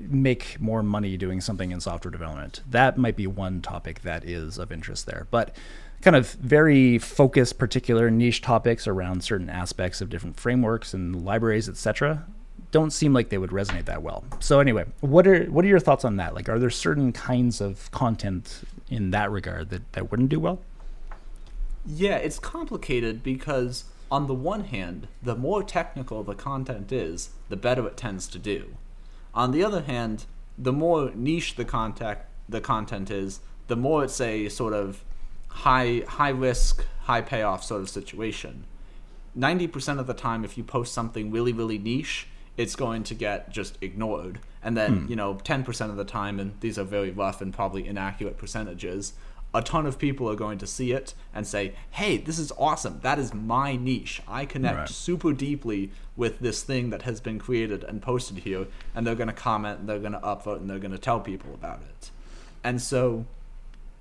make 0.08 0.60
more 0.60 0.82
money 0.82 1.16
doing 1.16 1.40
something 1.40 1.70
in 1.70 1.80
software 1.80 2.10
development. 2.10 2.62
That 2.70 2.96
might 2.96 3.16
be 3.16 3.26
one 3.26 3.60
topic 3.60 4.02
that 4.02 4.24
is 4.24 4.58
of 4.58 4.72
interest 4.72 5.06
there. 5.06 5.26
But 5.30 5.54
kind 6.00 6.16
of 6.16 6.32
very 6.32 6.98
focused, 6.98 7.58
particular 7.58 8.10
niche 8.10 8.42
topics 8.42 8.86
around 8.86 9.24
certain 9.24 9.48
aspects 9.50 10.00
of 10.00 10.10
different 10.10 10.38
frameworks 10.38 10.94
and 10.94 11.24
libraries, 11.24 11.68
etc., 11.68 12.26
don't 12.70 12.90
seem 12.90 13.12
like 13.12 13.28
they 13.28 13.38
would 13.38 13.50
resonate 13.50 13.84
that 13.84 14.02
well. 14.02 14.24
So 14.40 14.58
anyway, 14.58 14.84
what 15.00 15.26
are 15.26 15.44
what 15.44 15.64
are 15.64 15.68
your 15.68 15.78
thoughts 15.78 16.04
on 16.04 16.16
that? 16.16 16.34
Like, 16.34 16.48
are 16.48 16.58
there 16.58 16.70
certain 16.70 17.12
kinds 17.12 17.60
of 17.60 17.90
content 17.92 18.62
in 18.90 19.12
that 19.12 19.30
regard 19.30 19.70
that 19.70 19.92
that 19.92 20.10
wouldn't 20.10 20.28
do 20.28 20.40
well? 20.40 20.60
Yeah, 21.86 22.16
it's 22.16 22.38
complicated 22.38 23.22
because 23.22 23.84
on 24.10 24.26
the 24.26 24.34
one 24.34 24.64
hand, 24.64 25.08
the 25.22 25.34
more 25.34 25.62
technical 25.62 26.22
the 26.22 26.34
content 26.34 26.92
is, 26.92 27.30
the 27.48 27.56
better 27.56 27.86
it 27.86 27.96
tends 27.96 28.26
to 28.28 28.38
do. 28.38 28.76
On 29.32 29.50
the 29.50 29.64
other 29.64 29.82
hand, 29.82 30.26
the 30.56 30.72
more 30.72 31.10
niche 31.14 31.56
the 31.56 31.64
content 31.64 32.18
the 32.48 32.60
content 32.60 33.10
is, 33.10 33.40
the 33.68 33.76
more 33.76 34.04
it's 34.04 34.20
a 34.20 34.48
sort 34.48 34.74
of 34.74 35.02
high 35.48 36.02
high 36.06 36.28
risk, 36.28 36.84
high 37.04 37.22
payoff 37.22 37.64
sort 37.64 37.80
of 37.80 37.88
situation. 37.88 38.64
90% 39.36 39.98
of 39.98 40.06
the 40.06 40.14
time 40.14 40.44
if 40.44 40.56
you 40.56 40.62
post 40.62 40.92
something 40.92 41.30
really 41.30 41.52
really 41.52 41.78
niche, 41.78 42.28
it's 42.56 42.76
going 42.76 43.02
to 43.04 43.14
get 43.14 43.50
just 43.50 43.78
ignored. 43.80 44.38
And 44.62 44.76
then, 44.76 45.00
hmm. 45.00 45.10
you 45.10 45.16
know, 45.16 45.34
10% 45.34 45.90
of 45.90 45.96
the 45.96 46.04
time 46.04 46.40
and 46.40 46.58
these 46.60 46.78
are 46.78 46.84
very 46.84 47.10
rough 47.10 47.40
and 47.40 47.52
probably 47.52 47.86
inaccurate 47.86 48.38
percentages, 48.38 49.12
a 49.54 49.62
ton 49.62 49.86
of 49.86 49.98
people 49.98 50.28
are 50.28 50.34
going 50.34 50.58
to 50.58 50.66
see 50.66 50.90
it 50.92 51.14
and 51.32 51.46
say, 51.46 51.74
"Hey, 51.92 52.16
this 52.16 52.38
is 52.38 52.52
awesome. 52.58 52.98
That 53.02 53.18
is 53.18 53.32
my 53.32 53.76
niche. 53.76 54.20
I 54.26 54.44
connect 54.44 54.76
Right. 54.76 54.88
super 54.88 55.32
deeply 55.32 55.90
with 56.16 56.40
this 56.40 56.62
thing 56.64 56.90
that 56.90 57.02
has 57.02 57.20
been 57.20 57.38
created 57.38 57.84
and 57.84 58.02
posted 58.02 58.38
here." 58.38 58.66
And 58.94 59.06
they're 59.06 59.14
going 59.14 59.28
to 59.28 59.32
comment, 59.32 59.80
and 59.80 59.88
they're 59.88 60.00
going 60.00 60.12
to 60.12 60.18
upvote, 60.20 60.56
and 60.56 60.68
they're 60.68 60.80
going 60.80 60.90
to 60.90 60.98
tell 60.98 61.20
people 61.20 61.54
about 61.54 61.80
it. 61.82 62.10
And 62.64 62.82
so, 62.82 63.26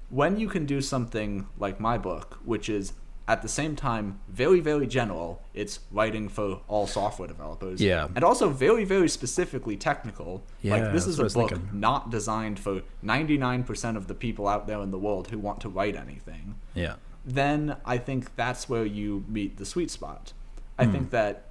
when 0.10 0.40
you 0.40 0.48
can 0.48 0.66
do 0.66 0.82
something 0.82 1.48
like 1.60 1.80
my 1.80 1.98
book, 1.98 2.40
which 2.44 2.68
is 2.70 2.94
at 3.28 3.42
the 3.42 3.48
same 3.48 3.76
time 3.76 4.20
very, 4.28 4.60
very 4.60 4.86
general, 4.86 5.42
it's 5.54 5.80
writing 5.92 6.28
for 6.28 6.62
all 6.68 6.86
software 6.88 7.28
developers, 7.28 7.82
Yeah. 7.82 8.08
and 8.16 8.24
also 8.24 8.50
very, 8.50 8.84
very 8.84 9.08
specifically 9.08 9.78
technical. 9.78 10.44
Yeah, 10.62 10.74
like 10.74 10.92
this 10.94 11.08
is 11.08 11.20
a 11.20 11.24
book 11.24 11.50
thinking. 11.52 11.70
not 11.72 12.10
designed 12.10 12.60
for 12.60 12.82
99% 13.02 13.96
of 13.96 14.08
the 14.08 14.14
people 14.14 14.48
out 14.48 14.68
there 14.68 14.82
in 14.82 14.92
the 14.92 15.00
world 15.00 15.30
who 15.30 15.40
want 15.40 15.62
to 15.62 15.70
write 15.70 15.96
anything, 15.96 16.56
Yeah. 16.74 16.96
then 17.26 17.78
I 17.86 17.98
think 17.98 18.36
that's 18.36 18.68
where 18.68 18.86
you 18.86 19.24
meet 19.30 19.56
the 19.58 19.66
sweet 19.66 19.90
spot. 19.90 20.34
I 20.78 20.86
Hmm. 20.86 20.92
think 20.92 21.10
that 21.12 21.46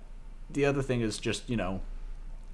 the 0.51 0.67
other 0.67 0.83
thing 0.83 1.01
is 1.01 1.17
just, 1.19 1.49
you 1.49 1.57
know, 1.57 1.81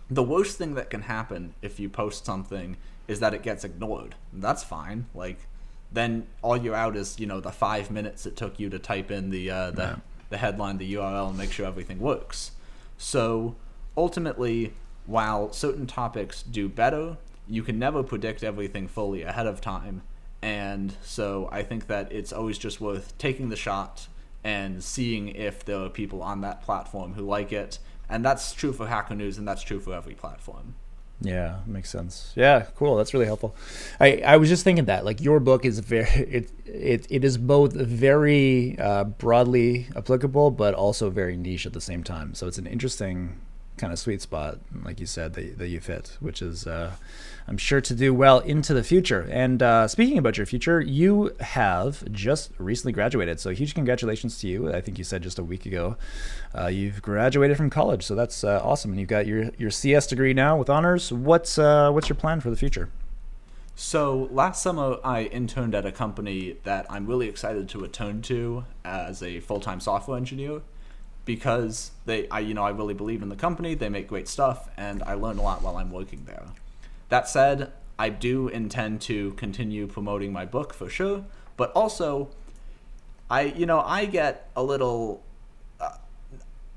the 0.08 0.22
worst 0.22 0.56
thing 0.58 0.74
that 0.74 0.90
can 0.90 1.02
happen 1.02 1.54
if 1.60 1.80
you 1.80 1.88
post 1.88 2.24
something 2.24 2.76
is 3.08 3.18
that 3.20 3.34
it 3.34 3.42
gets 3.42 3.64
ignored. 3.64 4.14
That's 4.32 4.62
fine. 4.62 5.06
Like, 5.14 5.48
then 5.92 6.26
all 6.42 6.56
you're 6.56 6.74
out 6.74 6.96
is, 6.96 7.18
you 7.18 7.26
know, 7.26 7.40
the 7.40 7.50
five 7.52 7.90
minutes 7.90 8.26
it 8.26 8.36
took 8.36 8.60
you 8.60 8.68
to 8.70 8.78
type 8.78 9.10
in 9.10 9.30
the 9.30 9.50
uh, 9.50 9.70
the, 9.70 9.82
Yeah. 9.82 9.96
the 10.30 10.36
headline, 10.38 10.78
the 10.78 10.94
URL, 10.94 11.28
and 11.30 11.38
make 11.38 11.52
sure 11.52 11.66
everything 11.66 11.98
works. 11.98 12.52
So 12.98 13.56
ultimately, 13.96 14.74
while 15.06 15.52
certain 15.52 15.86
topics 15.86 16.42
do 16.42 16.68
better, 16.68 17.16
you 17.48 17.62
can 17.62 17.78
never 17.78 18.02
predict 18.02 18.44
everything 18.44 18.86
fully 18.88 19.22
ahead 19.22 19.46
of 19.46 19.60
time. 19.60 20.02
And 20.42 20.94
so 21.02 21.48
I 21.50 21.62
think 21.62 21.86
that 21.88 22.12
it's 22.12 22.32
always 22.32 22.58
just 22.58 22.80
worth 22.80 23.16
taking 23.18 23.48
the 23.48 23.56
shot 23.56 24.06
and 24.44 24.84
seeing 24.84 25.28
if 25.28 25.64
there 25.64 25.78
are 25.78 25.88
people 25.88 26.22
on 26.22 26.42
that 26.42 26.62
platform 26.62 27.14
who 27.14 27.22
like 27.22 27.52
it. 27.52 27.78
And 28.08 28.24
that's 28.24 28.52
true 28.52 28.72
for 28.72 28.86
Hacker 28.86 29.14
News, 29.14 29.36
and 29.38 29.48
that's 29.48 29.62
true 29.62 29.80
for 29.80 29.94
every 29.94 30.14
platform. 30.14 30.74
Yeah, 31.20 31.58
makes 31.66 31.90
sense. 31.90 32.32
Yeah, 32.36 32.66
cool. 32.76 32.96
That's 32.96 33.12
really 33.12 33.26
helpful. 33.26 33.56
I, 33.98 34.22
I 34.24 34.36
was 34.36 34.48
just 34.48 34.62
thinking 34.62 34.84
that 34.84 35.04
like 35.04 35.20
your 35.20 35.40
book 35.40 35.64
is 35.64 35.80
very 35.80 36.06
it 36.08 36.50
it, 36.64 37.06
it 37.10 37.24
is 37.24 37.38
both 37.38 37.72
very 37.72 38.78
uh, 38.78 39.04
broadly 39.04 39.88
applicable 39.96 40.52
but 40.52 40.74
also 40.74 41.10
very 41.10 41.36
niche 41.36 41.66
at 41.66 41.72
the 41.72 41.80
same 41.80 42.04
time. 42.04 42.34
So 42.34 42.46
it's 42.46 42.58
an 42.58 42.66
interesting 42.66 43.40
kind 43.78 43.92
of 43.92 43.98
sweet 43.98 44.20
spot, 44.20 44.58
like 44.84 45.00
you 45.00 45.06
said, 45.06 45.34
that, 45.34 45.58
that 45.58 45.68
you 45.68 45.80
fit, 45.80 46.16
which 46.20 46.42
is 46.42 46.66
uh, 46.66 46.92
I'm 47.46 47.56
sure 47.56 47.80
to 47.80 47.94
do 47.94 48.12
well 48.12 48.40
into 48.40 48.74
the 48.74 48.84
future. 48.84 49.26
And 49.30 49.62
uh, 49.62 49.88
speaking 49.88 50.18
about 50.18 50.36
your 50.36 50.44
future, 50.44 50.80
you 50.80 51.34
have 51.40 52.10
just 52.12 52.52
recently 52.58 52.92
graduated, 52.92 53.40
so 53.40 53.50
huge 53.50 53.74
congratulations 53.74 54.38
to 54.40 54.48
you. 54.48 54.72
I 54.72 54.82
think 54.82 54.98
you 54.98 55.04
said 55.04 55.22
just 55.22 55.38
a 55.38 55.44
week 55.44 55.64
ago 55.64 55.96
uh, 56.54 56.66
you've 56.66 57.00
graduated 57.00 57.56
from 57.56 57.70
college, 57.70 58.04
so 58.04 58.14
that's 58.14 58.44
uh, 58.44 58.60
awesome. 58.62 58.90
And 58.90 59.00
you've 59.00 59.08
got 59.08 59.26
your 59.26 59.50
your 59.56 59.70
CS 59.70 60.06
degree 60.06 60.34
now 60.34 60.58
with 60.58 60.68
honors. 60.68 61.10
What's 61.10 61.58
uh, 61.58 61.90
what's 61.90 62.08
your 62.08 62.16
plan 62.16 62.40
for 62.40 62.50
the 62.50 62.56
future? 62.56 62.90
So 63.80 64.28
last 64.32 64.60
summer, 64.60 64.98
I 65.04 65.22
interned 65.22 65.72
at 65.74 65.86
a 65.86 65.92
company 65.92 66.56
that 66.64 66.84
I'm 66.90 67.06
really 67.06 67.28
excited 67.28 67.68
to 67.68 67.78
return 67.78 68.22
to 68.22 68.64
as 68.84 69.22
a 69.22 69.38
full-time 69.38 69.78
software 69.78 70.16
engineer 70.16 70.62
because 71.28 71.90
they, 72.06 72.26
I, 72.30 72.40
you 72.40 72.54
know, 72.54 72.64
I 72.64 72.70
really 72.70 72.94
believe 72.94 73.20
in 73.20 73.28
the 73.28 73.36
company. 73.36 73.74
They 73.74 73.90
make 73.90 74.08
great 74.08 74.28
stuff, 74.28 74.70
and 74.78 75.02
I 75.02 75.12
learn 75.12 75.36
a 75.36 75.42
lot 75.42 75.60
while 75.60 75.76
I'm 75.76 75.92
working 75.92 76.24
there. 76.24 76.46
That 77.10 77.28
said, 77.28 77.70
I 77.98 78.08
do 78.08 78.48
intend 78.48 79.02
to 79.02 79.32
continue 79.32 79.86
promoting 79.86 80.32
my 80.32 80.46
book 80.46 80.72
for 80.72 80.88
sure, 80.88 81.26
but 81.58 81.70
also, 81.72 82.30
I, 83.28 83.42
you 83.42 83.66
know, 83.66 83.80
I 83.80 84.06
get 84.06 84.48
a 84.56 84.62
little 84.62 85.22
uh, 85.78 85.90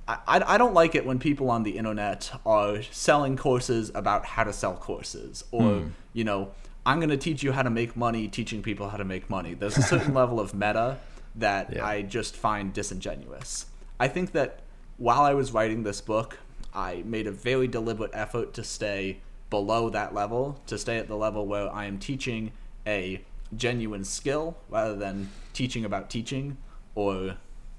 I, 0.06 0.44
I 0.46 0.58
don't 0.58 0.74
like 0.74 0.96
it 0.96 1.06
when 1.06 1.18
people 1.18 1.50
on 1.50 1.64
the 1.64 1.78
internet 1.78 2.30
are 2.46 2.82
selling 2.84 3.38
courses 3.38 3.90
about 3.96 4.26
how 4.26 4.44
to 4.44 4.52
sell 4.52 4.74
courses 4.74 5.46
or 5.52 5.62
hmm. 5.62 5.88
you 6.12 6.26
know 6.26 6.52
i'm 6.86 7.00
going 7.00 7.10
to 7.10 7.18
teach 7.18 7.44
you 7.44 7.52
how 7.52 7.62
to 7.62 7.70
make 7.70 7.96
money 7.96 8.28
teaching 8.28 8.62
people 8.62 8.90
how 8.90 8.98
to 8.98 9.06
make 9.06 9.30
money 9.30 9.54
there's 9.54 9.78
a 9.78 9.82
certain 9.82 10.14
level 10.22 10.40
of 10.40 10.54
meta 10.54 10.98
that 11.36 11.74
Yeah. 11.74 11.86
i 11.86 12.02
just 12.02 12.36
find 12.36 12.74
disingenuous 12.74 13.68
i 14.02 14.08
think 14.08 14.32
that 14.32 14.60
while 14.98 15.22
i 15.22 15.34
was 15.34 15.52
writing 15.52 15.84
this 15.84 16.02
book 16.02 16.40
i 16.74 17.04
made 17.06 17.28
a 17.28 17.32
very 17.32 17.68
deliberate 17.68 18.12
effort 18.14 18.54
to 18.54 18.64
stay 18.64 19.18
below 19.50 19.90
that 19.90 20.14
level 20.14 20.60
to 20.68 20.78
stay 20.78 20.98
at 20.98 21.08
the 21.08 21.16
level 21.16 21.46
where 21.46 21.74
i 21.74 21.86
am 21.86 21.98
teaching 21.98 22.52
a 22.86 23.22
genuine 23.56 24.04
skill 24.04 24.58
rather 24.70 24.96
than 24.96 25.30
teaching 25.54 25.86
about 25.86 26.10
teaching 26.10 26.58
or 26.96 27.36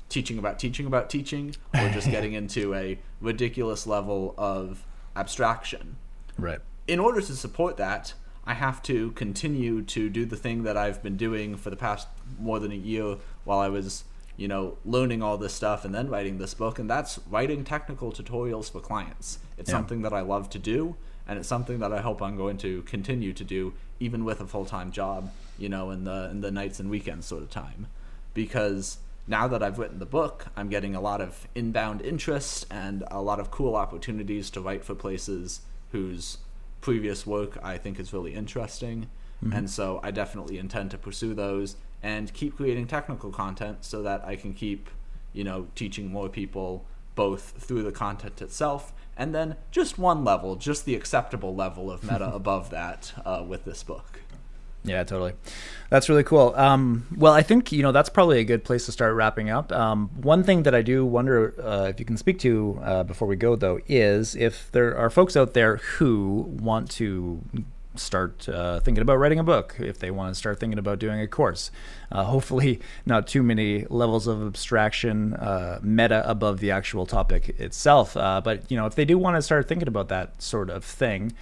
teaching 0.09 0.39
about 0.39 0.59
teaching 0.59 0.87
about 0.87 1.09
teaching 1.09 1.55
or 1.75 1.89
just 1.91 2.11
getting 2.17 2.35
into 2.35 2.75
a 2.75 2.99
ridiculous 3.21 3.87
level 3.87 4.35
of 4.37 4.87
abstraction. 5.17 5.97
Right. 6.39 6.61
In 6.87 7.01
order 7.01 7.21
to 7.21 7.35
support 7.35 7.77
that, 7.79 8.15
I 8.45 8.55
have 8.55 8.83
to 8.85 9.13
continue 9.13 9.83
to 9.83 10.11
do 10.11 10.27
the 10.27 10.37
thing 10.37 10.65
that 10.65 10.77
I've 10.77 11.03
been 11.03 11.17
doing 11.17 11.57
for 11.57 11.71
the 11.71 11.77
past 11.77 12.09
more 12.39 12.59
than 12.59 12.73
a 12.73 12.77
year 12.77 13.17
while 13.45 13.61
I 13.61 13.69
was, 13.69 14.05
you 14.37 14.49
know, 14.49 14.79
learning 14.85 15.23
all 15.23 15.37
this 15.37 15.53
stuff 15.53 15.85
and 15.85 15.95
then 15.95 16.09
writing 16.09 16.39
this 16.39 16.55
book, 16.55 16.79
and 16.79 16.89
that's 16.89 17.21
writing 17.31 17.65
technical 17.65 18.13
tutorials 18.13 18.71
for 18.71 18.81
clients. 18.81 19.39
It's 19.59 19.71
Yeah. 19.71 19.77
something 19.77 20.03
that 20.03 20.13
I 20.13 20.21
love 20.21 20.49
to 20.51 20.59
do, 20.59 20.97
and 21.29 21.39
it's 21.39 21.49
something 21.49 21.79
that 21.81 21.93
I 21.93 22.01
hope 22.01 22.23
I'm 22.23 22.37
going 22.37 22.59
to 22.59 22.83
continue 22.83 23.33
to 23.33 23.45
do 23.45 23.75
even 24.01 24.25
with 24.25 24.41
a 24.41 24.47
full-time 24.47 24.91
job, 24.91 25.31
you 25.59 25.69
know, 25.69 25.91
in 25.91 26.05
the 26.05 26.29
in 26.31 26.41
the 26.41 26.51
nights 26.51 26.81
and 26.81 26.91
weekends 26.91 27.27
sort 27.27 27.43
of 27.43 27.51
time. 27.51 27.87
Because 28.35 28.99
now 29.29 29.47
that 29.47 29.63
I've 29.63 29.79
written 29.79 29.99
the 29.99 30.07
book, 30.07 30.47
I'm 30.57 30.69
getting 30.69 30.97
a 30.97 31.01
lot 31.01 31.21
of 31.21 31.47
inbound 31.55 32.03
interest 32.03 32.67
and 32.71 33.05
a 33.11 33.23
lot 33.23 33.39
of 33.39 33.51
cool 33.51 33.77
opportunities 33.77 34.51
to 34.51 34.61
write 34.61 34.85
for 34.85 34.95
places 34.95 35.61
whose 35.93 36.39
previous 36.81 37.25
work 37.27 37.59
I 37.63 37.79
think 37.79 38.01
is 38.01 38.13
really 38.13 38.35
interesting. 38.35 39.07
Mm-hmm. 39.45 39.57
And 39.57 39.71
so 39.71 40.01
I 40.03 40.11
definitely 40.11 40.59
intend 40.59 40.91
to 40.93 40.99
pursue 40.99 41.35
those 41.35 41.77
and 42.03 42.33
keep 42.33 42.57
creating 42.57 42.87
technical 42.87 43.31
content 43.31 43.85
so 43.85 44.03
that 44.03 44.25
I 44.25 44.37
can 44.37 44.55
keep, 44.55 44.91
you 45.33 45.45
know, 45.45 45.69
teaching 45.75 46.11
more 46.11 46.29
people 46.29 46.85
both 47.15 47.55
through 47.59 47.83
the 47.83 47.93
content 47.93 48.41
itself 48.41 48.93
and 49.17 49.35
then 49.35 49.57
just 49.71 49.99
one 49.99 50.25
level, 50.25 50.57
just 50.57 50.85
the 50.85 50.95
acceptable 50.95 51.55
level 51.55 51.91
of 51.91 52.03
meta 52.03 52.31
above 52.35 52.71
that 52.71 53.13
uh, 53.25 53.45
with 53.47 53.65
this 53.65 53.83
book. 53.83 54.21
Yeah, 54.85 55.05
totally. 55.05 55.35
That's 55.91 56.09
really 56.09 56.25
cool. 56.25 56.55
Um, 56.57 57.07
well, 57.17 57.33
I 57.33 57.43
think 57.43 57.71
you 57.71 57.83
know 57.83 57.93
that's 57.93 58.09
probably 58.09 58.41
a 58.41 58.45
good 58.45 58.65
place 58.65 58.87
to 58.87 58.93
start 58.93 59.15
wrapping 59.15 59.49
up. 59.49 59.71
Um, 59.71 60.11
one 60.21 60.43
thing 60.43 60.65
that 60.65 60.75
I 60.75 60.83
do 60.83 61.07
wonder 61.07 61.55
uh, 61.63 61.87
if 61.89 62.01
you 62.01 62.05
can 62.05 62.17
speak 62.17 62.41
to 62.41 62.81
uh, 62.83 63.03
before 63.05 63.29
we 63.29 63.37
go, 63.37 63.55
though, 63.55 63.79
is 63.87 64.35
if 64.35 64.73
there 64.73 64.97
are 64.97 65.09
folks 65.09 65.37
out 65.37 65.55
there 65.55 65.77
who 65.77 66.49
want 66.59 66.91
to 66.93 67.43
start 67.95 68.49
uh, 68.49 68.81
thinking 68.81 69.03
about 69.03 69.19
writing 69.19 69.39
a 69.39 69.45
book, 69.45 69.77
if 69.79 69.99
they 69.99 70.11
want 70.11 70.35
to 70.35 70.39
start 70.39 70.59
thinking 70.59 70.79
about 70.79 70.99
doing 70.99 71.21
a 71.21 71.27
course. 71.27 71.71
Uh, 72.11 72.25
hopefully, 72.25 72.81
not 73.07 73.27
too 73.27 73.43
many 73.43 73.87
levels 73.89 74.27
of 74.27 74.47
abstraction, 74.47 75.35
uh, 75.35 75.79
meta 75.83 76.29
above 76.29 76.61
the 76.61 76.71
actual 76.71 77.07
topic 77.07 77.51
itself. 77.61 78.17
Uh, 78.17 78.41
but 78.43 78.71
you 78.71 78.77
know, 78.77 78.87
if 78.87 78.95
they 78.95 79.05
do 79.05 79.19
want 79.19 79.37
to 79.37 79.43
start 79.43 79.69
thinking 79.69 79.89
about 79.89 80.09
that 80.09 80.41
sort 80.41 80.71
of 80.71 80.85
thing, 80.85 81.33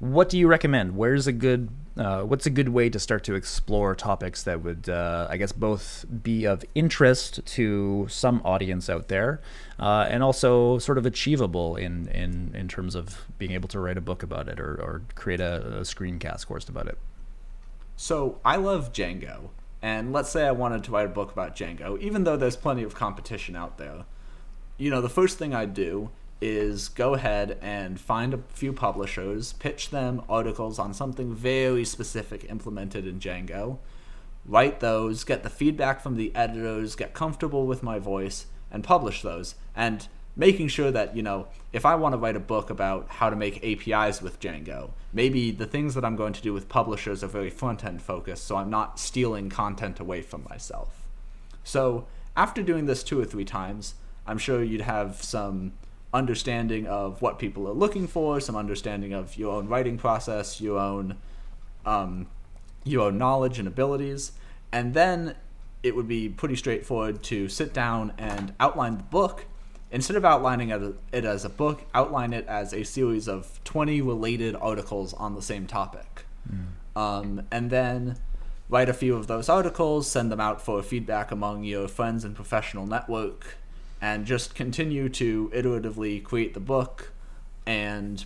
what 0.00 0.28
do 0.28 0.38
you 0.38 0.48
recommend? 0.48 0.96
Where's 0.96 1.26
a 1.26 1.32
good 1.32 1.68
uh, 1.96 2.22
what's 2.22 2.46
a 2.46 2.50
good 2.50 2.70
way 2.70 2.88
to 2.88 2.98
start 2.98 3.24
to 3.24 3.34
explore 3.34 3.94
topics 3.94 4.44
that 4.44 4.62
would, 4.62 4.88
uh, 4.88 5.26
I 5.28 5.36
guess, 5.36 5.52
both 5.52 6.06
be 6.22 6.46
of 6.46 6.64
interest 6.74 7.44
to 7.44 8.06
some 8.08 8.40
audience 8.42 8.88
out 8.88 9.08
there, 9.08 9.42
uh, 9.78 10.06
and 10.08 10.22
also 10.22 10.78
sort 10.78 10.96
of 10.96 11.04
achievable 11.04 11.76
in, 11.76 12.08
in, 12.08 12.52
in 12.54 12.68
terms 12.68 12.94
of 12.94 13.26
being 13.38 13.50
able 13.50 13.68
to 13.68 13.80
write 13.80 13.98
a 13.98 14.00
book 14.00 14.22
about 14.22 14.48
it 14.48 14.58
or, 14.58 14.76
or 14.76 15.02
create 15.14 15.40
a, 15.40 15.56
a 15.56 15.80
screencast 15.80 16.46
course 16.46 16.68
about 16.68 16.86
it? 16.86 16.96
So 17.96 18.38
I 18.46 18.56
love 18.56 18.92
Django, 18.92 19.50
and 19.82 20.10
let's 20.10 20.30
say 20.30 20.46
I 20.46 20.52
wanted 20.52 20.84
to 20.84 20.92
write 20.92 21.06
a 21.06 21.10
book 21.10 21.32
about 21.32 21.54
Django, 21.54 22.00
even 22.00 22.24
though 22.24 22.38
there's 22.38 22.56
plenty 22.56 22.82
of 22.82 22.94
competition 22.94 23.56
out 23.56 23.76
there. 23.76 24.06
You 24.78 24.88
know, 24.88 25.02
the 25.02 25.10
first 25.10 25.36
thing 25.36 25.54
I'd 25.54 25.74
do 25.74 26.10
is 26.40 26.88
go 26.88 27.14
ahead 27.14 27.58
and 27.60 28.00
find 28.00 28.32
a 28.32 28.38
few 28.48 28.72
publishers, 28.72 29.52
pitch 29.54 29.90
them 29.90 30.22
articles 30.28 30.78
on 30.78 30.94
something 30.94 31.34
very 31.34 31.84
specific 31.84 32.46
implemented 32.48 33.06
in 33.06 33.20
Django, 33.20 33.78
write 34.46 34.80
those, 34.80 35.24
get 35.24 35.42
the 35.42 35.50
feedback 35.50 36.00
from 36.00 36.16
the 36.16 36.34
editors, 36.34 36.96
get 36.96 37.14
comfortable 37.14 37.66
with 37.66 37.82
my 37.82 37.98
voice, 37.98 38.46
and 38.70 38.82
publish 38.82 39.22
those. 39.22 39.54
And 39.74 40.08
making 40.36 40.68
sure 40.68 40.90
that, 40.90 41.14
you 41.14 41.22
know, 41.22 41.48
if 41.72 41.84
I 41.84 41.94
want 41.96 42.14
to 42.14 42.18
write 42.18 42.36
a 42.36 42.40
book 42.40 42.70
about 42.70 43.06
how 43.08 43.30
to 43.30 43.36
make 43.36 43.64
APIs 43.64 44.22
with 44.22 44.40
Django, 44.40 44.90
maybe 45.12 45.50
the 45.50 45.66
things 45.66 45.94
that 45.94 46.04
I'm 46.04 46.16
going 46.16 46.32
to 46.32 46.42
do 46.42 46.54
with 46.54 46.68
publishers 46.68 47.22
are 47.22 47.28
very 47.28 47.50
front 47.50 47.84
end 47.84 48.00
focused, 48.00 48.46
so 48.46 48.56
I'm 48.56 48.70
not 48.70 48.98
stealing 48.98 49.50
content 49.50 50.00
away 50.00 50.22
from 50.22 50.46
myself. 50.48 51.06
So 51.64 52.06
after 52.36 52.62
doing 52.62 52.86
this 52.86 53.02
two 53.02 53.20
or 53.20 53.24
three 53.24 53.44
times, 53.44 53.94
I'm 54.26 54.38
sure 54.38 54.62
you'd 54.62 54.82
have 54.82 55.22
some 55.22 55.72
understanding 56.12 56.86
of 56.86 57.22
what 57.22 57.38
people 57.38 57.68
are 57.68 57.72
looking 57.72 58.06
for, 58.06 58.40
some 58.40 58.56
understanding 58.56 59.12
of 59.12 59.36
your 59.36 59.54
own 59.54 59.68
writing 59.68 59.96
process, 59.96 60.60
your 60.60 60.78
own 60.78 61.16
um, 61.86 62.26
your 62.84 63.06
own 63.06 63.18
knowledge 63.18 63.58
and 63.58 63.68
abilities, 63.68 64.32
and 64.72 64.94
then 64.94 65.34
it 65.82 65.96
would 65.96 66.08
be 66.08 66.28
pretty 66.28 66.56
straightforward 66.56 67.22
to 67.22 67.48
sit 67.48 67.72
down 67.72 68.12
and 68.18 68.54
outline 68.60 68.96
the 68.98 69.02
book. 69.04 69.46
Instead 69.90 70.16
of 70.16 70.24
outlining 70.24 70.70
it 70.70 71.24
as 71.24 71.44
a 71.44 71.48
book, 71.48 71.82
outline 71.94 72.32
it 72.32 72.46
as 72.46 72.72
a 72.72 72.84
series 72.84 73.26
of 73.26 73.62
20 73.64 74.00
related 74.02 74.54
articles 74.54 75.12
on 75.14 75.34
the 75.34 75.42
same 75.42 75.66
topic. 75.66 76.26
Mm. 76.48 77.00
Um, 77.00 77.42
and 77.50 77.70
then 77.70 78.16
write 78.68 78.88
a 78.88 78.92
few 78.92 79.16
of 79.16 79.26
those 79.26 79.48
articles, 79.48 80.08
send 80.08 80.30
them 80.30 80.40
out 80.40 80.62
for 80.62 80.82
feedback 80.82 81.32
among 81.32 81.64
your 81.64 81.88
friends 81.88 82.24
and 82.24 82.36
professional 82.36 82.86
network, 82.86 83.56
and 84.00 84.24
just 84.24 84.54
continue 84.54 85.08
to 85.08 85.50
iteratively 85.54 86.22
create 86.22 86.54
the 86.54 86.60
book. 86.60 87.12
And 87.66 88.24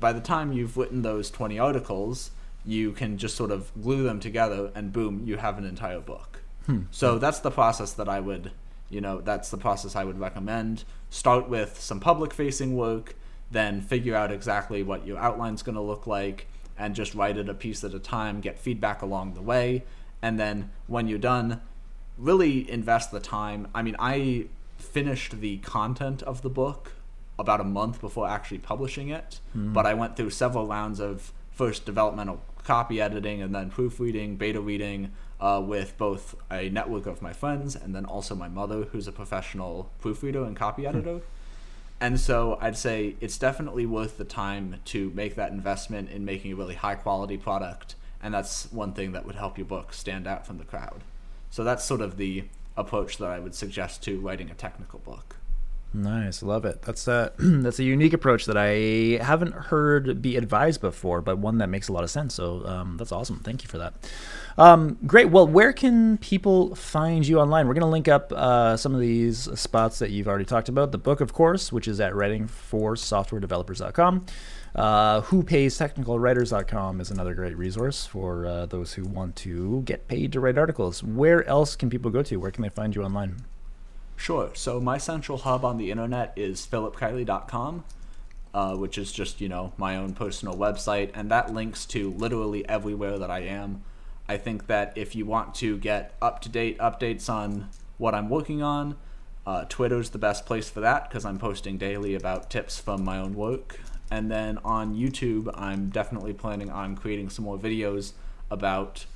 by 0.00 0.12
the 0.12 0.20
time 0.20 0.52
you've 0.52 0.76
written 0.76 1.02
those 1.02 1.30
20 1.30 1.58
articles, 1.58 2.30
you 2.64 2.92
can 2.92 3.18
just 3.18 3.36
sort 3.36 3.50
of 3.50 3.70
glue 3.82 4.02
them 4.02 4.20
together, 4.20 4.70
and 4.74 4.92
boom, 4.92 5.22
you 5.24 5.36
have 5.36 5.58
an 5.58 5.64
entire 5.64 6.00
book. 6.00 6.42
Hmm. 6.66 6.82
So 6.90 7.18
that's 7.18 7.40
the 7.40 7.50
process 7.50 7.92
that 7.92 8.08
I 8.08 8.20
would, 8.20 8.52
you 8.88 9.00
know, 9.00 9.20
that's 9.20 9.50
the 9.50 9.58
process 9.58 9.94
I 9.96 10.04
would 10.04 10.18
recommend. 10.18 10.84
Start 11.10 11.48
with 11.48 11.80
some 11.80 12.00
public 12.00 12.32
facing 12.32 12.76
work, 12.76 13.16
then 13.50 13.80
figure 13.80 14.14
out 14.14 14.32
exactly 14.32 14.82
what 14.82 15.06
your 15.06 15.18
outline's 15.18 15.62
going 15.62 15.74
to 15.74 15.80
look 15.80 16.06
like, 16.06 16.46
and 16.78 16.94
just 16.94 17.14
write 17.14 17.36
it 17.36 17.48
a 17.48 17.54
piece 17.54 17.84
at 17.84 17.94
a 17.94 17.98
time, 17.98 18.40
get 18.40 18.58
feedback 18.58 19.02
along 19.02 19.34
the 19.34 19.42
way, 19.42 19.84
and 20.22 20.40
then 20.40 20.70
when 20.86 21.06
you're 21.06 21.18
done, 21.18 21.60
really 22.16 22.68
invest 22.70 23.10
the 23.10 23.20
time. 23.20 23.68
I 23.74 23.82
mean, 23.82 23.96
I 23.98 24.46
finished 24.84 25.40
the 25.40 25.58
content 25.58 26.22
of 26.22 26.42
the 26.42 26.50
book 26.50 26.92
about 27.38 27.60
a 27.60 27.64
month 27.64 28.00
before 28.00 28.28
actually 28.28 28.58
publishing 28.58 29.08
it, 29.08 29.40
mm. 29.56 29.72
but 29.72 29.86
I 29.86 29.94
went 29.94 30.16
through 30.16 30.30
several 30.30 30.66
rounds 30.66 31.00
of 31.00 31.32
first 31.50 31.84
developmental 31.84 32.40
copy 32.62 33.00
editing 33.00 33.42
and 33.42 33.54
then 33.54 33.70
proofreading, 33.70 34.36
beta 34.36 34.60
reading 34.60 35.12
uh, 35.40 35.62
with 35.64 35.96
both 35.98 36.34
a 36.50 36.68
network 36.68 37.06
of 37.06 37.20
my 37.20 37.32
friends 37.32 37.76
and 37.76 37.94
then 37.94 38.04
also 38.04 38.34
my 38.34 38.48
mother, 38.48 38.84
who's 38.84 39.06
a 39.06 39.12
professional 39.12 39.90
proofreader 40.00 40.44
and 40.44 40.56
copy 40.56 40.82
hmm. 40.82 40.88
editor. 40.88 41.20
And 42.00 42.18
so 42.20 42.58
I'd 42.60 42.76
say 42.76 43.16
it's 43.20 43.38
definitely 43.38 43.86
worth 43.86 44.18
the 44.18 44.24
time 44.24 44.80
to 44.86 45.10
make 45.14 45.36
that 45.36 45.52
investment 45.52 46.10
in 46.10 46.24
making 46.24 46.52
a 46.52 46.56
really 46.56 46.74
high 46.74 46.96
quality 46.96 47.36
product. 47.36 47.94
And 48.22 48.34
that's 48.34 48.70
one 48.72 48.92
thing 48.92 49.12
that 49.12 49.24
would 49.26 49.36
help 49.36 49.58
your 49.58 49.66
book 49.66 49.92
stand 49.92 50.26
out 50.26 50.46
from 50.46 50.58
the 50.58 50.64
crowd. 50.64 51.02
So 51.50 51.62
that's 51.62 51.84
sort 51.84 52.00
of 52.00 52.16
the 52.16 52.44
approach 52.76 53.18
that 53.18 53.30
I 53.30 53.38
would 53.38 53.54
suggest 53.54 54.02
to 54.04 54.18
writing 54.20 54.50
a 54.50 54.54
technical 54.54 54.98
book. 54.98 55.36
Nice, 55.96 56.42
love 56.42 56.64
it. 56.64 56.82
That's 56.82 57.06
a 57.06 57.30
that's 57.38 57.78
a 57.78 57.84
unique 57.84 58.12
approach 58.12 58.46
that 58.46 58.56
I 58.56 59.22
haven't 59.24 59.54
heard 59.54 60.20
be 60.20 60.36
advised 60.36 60.80
before, 60.80 61.20
but 61.20 61.38
one 61.38 61.58
that 61.58 61.68
makes 61.68 61.88
a 61.88 61.92
lot 61.92 62.02
of 62.02 62.10
sense. 62.10 62.34
So 62.34 62.66
um, 62.66 62.96
that's 62.96 63.12
awesome. 63.12 63.38
Thank 63.38 63.62
you 63.62 63.68
for 63.68 63.78
that. 63.78 63.94
Um, 64.58 64.98
great. 65.06 65.30
Well, 65.30 65.46
where 65.46 65.72
can 65.72 66.18
people 66.18 66.74
find 66.74 67.24
you 67.26 67.38
online? 67.38 67.68
We're 67.68 67.74
going 67.74 67.82
to 67.82 67.88
link 67.88 68.08
up 68.08 68.32
uh, 68.32 68.76
some 68.76 68.92
of 68.92 69.00
these 69.00 69.48
spots 69.58 70.00
that 70.00 70.10
you've 70.10 70.26
already 70.26 70.44
talked 70.44 70.68
about. 70.68 70.90
The 70.90 70.98
book, 70.98 71.20
of 71.20 71.32
course, 71.32 71.72
which 71.72 71.86
is 71.86 72.00
at 72.00 72.12
writingforsoftwaredevelopers.com. 72.12 74.26
Uh, 74.74 75.20
whopaystechnicalwriters.com 75.22 77.00
is 77.00 77.12
another 77.12 77.34
great 77.34 77.56
resource 77.56 78.04
for 78.04 78.46
uh, 78.46 78.66
those 78.66 78.94
who 78.94 79.04
want 79.04 79.36
to 79.36 79.82
get 79.82 80.08
paid 80.08 80.32
to 80.32 80.40
write 80.40 80.58
articles. 80.58 81.04
Where 81.04 81.48
else 81.48 81.76
can 81.76 81.88
people 81.88 82.10
go 82.10 82.24
to? 82.24 82.36
Where 82.36 82.50
can 82.50 82.62
they 82.62 82.68
find 82.68 82.96
you 82.96 83.04
online? 83.04 83.44
Sure. 84.16 84.50
So 84.54 84.80
my 84.80 84.98
central 84.98 85.38
hub 85.38 85.64
on 85.64 85.76
the 85.76 85.90
internet 85.90 86.32
is 86.36 86.66
philipkiely.com, 86.66 87.84
uh, 88.54 88.76
which 88.76 88.96
is 88.96 89.12
just 89.12 89.40
you 89.40 89.48
know 89.48 89.72
my 89.76 89.96
own 89.96 90.14
personal 90.14 90.56
website, 90.56 91.10
and 91.14 91.30
that 91.30 91.52
links 91.52 91.84
to 91.86 92.10
literally 92.10 92.66
everywhere 92.68 93.18
that 93.18 93.30
I 93.30 93.40
am. 93.40 93.82
I 94.28 94.38
think 94.38 94.66
that 94.68 94.92
if 94.96 95.14
you 95.14 95.26
want 95.26 95.54
to 95.56 95.76
get 95.76 96.14
up 96.22 96.40
to 96.42 96.48
date 96.48 96.78
updates 96.78 97.28
on 97.28 97.68
what 97.98 98.14
I'm 98.14 98.30
working 98.30 98.62
on, 98.62 98.96
uh, 99.46 99.64
Twitter's 99.68 100.10
the 100.10 100.18
best 100.18 100.46
place 100.46 100.70
for 100.70 100.80
that 100.80 101.08
because 101.08 101.24
I'm 101.24 101.38
posting 101.38 101.76
daily 101.76 102.14
about 102.14 102.50
tips 102.50 102.78
from 102.78 103.04
my 103.04 103.18
own 103.18 103.34
work. 103.34 103.78
And 104.10 104.30
then 104.30 104.58
on 104.64 104.94
YouTube, 104.94 105.50
I'm 105.54 105.90
definitely 105.90 106.32
planning 106.32 106.70
on 106.70 106.96
creating 106.96 107.30
some 107.30 107.44
more 107.44 107.58
videos 107.58 108.12
about, 108.50 109.06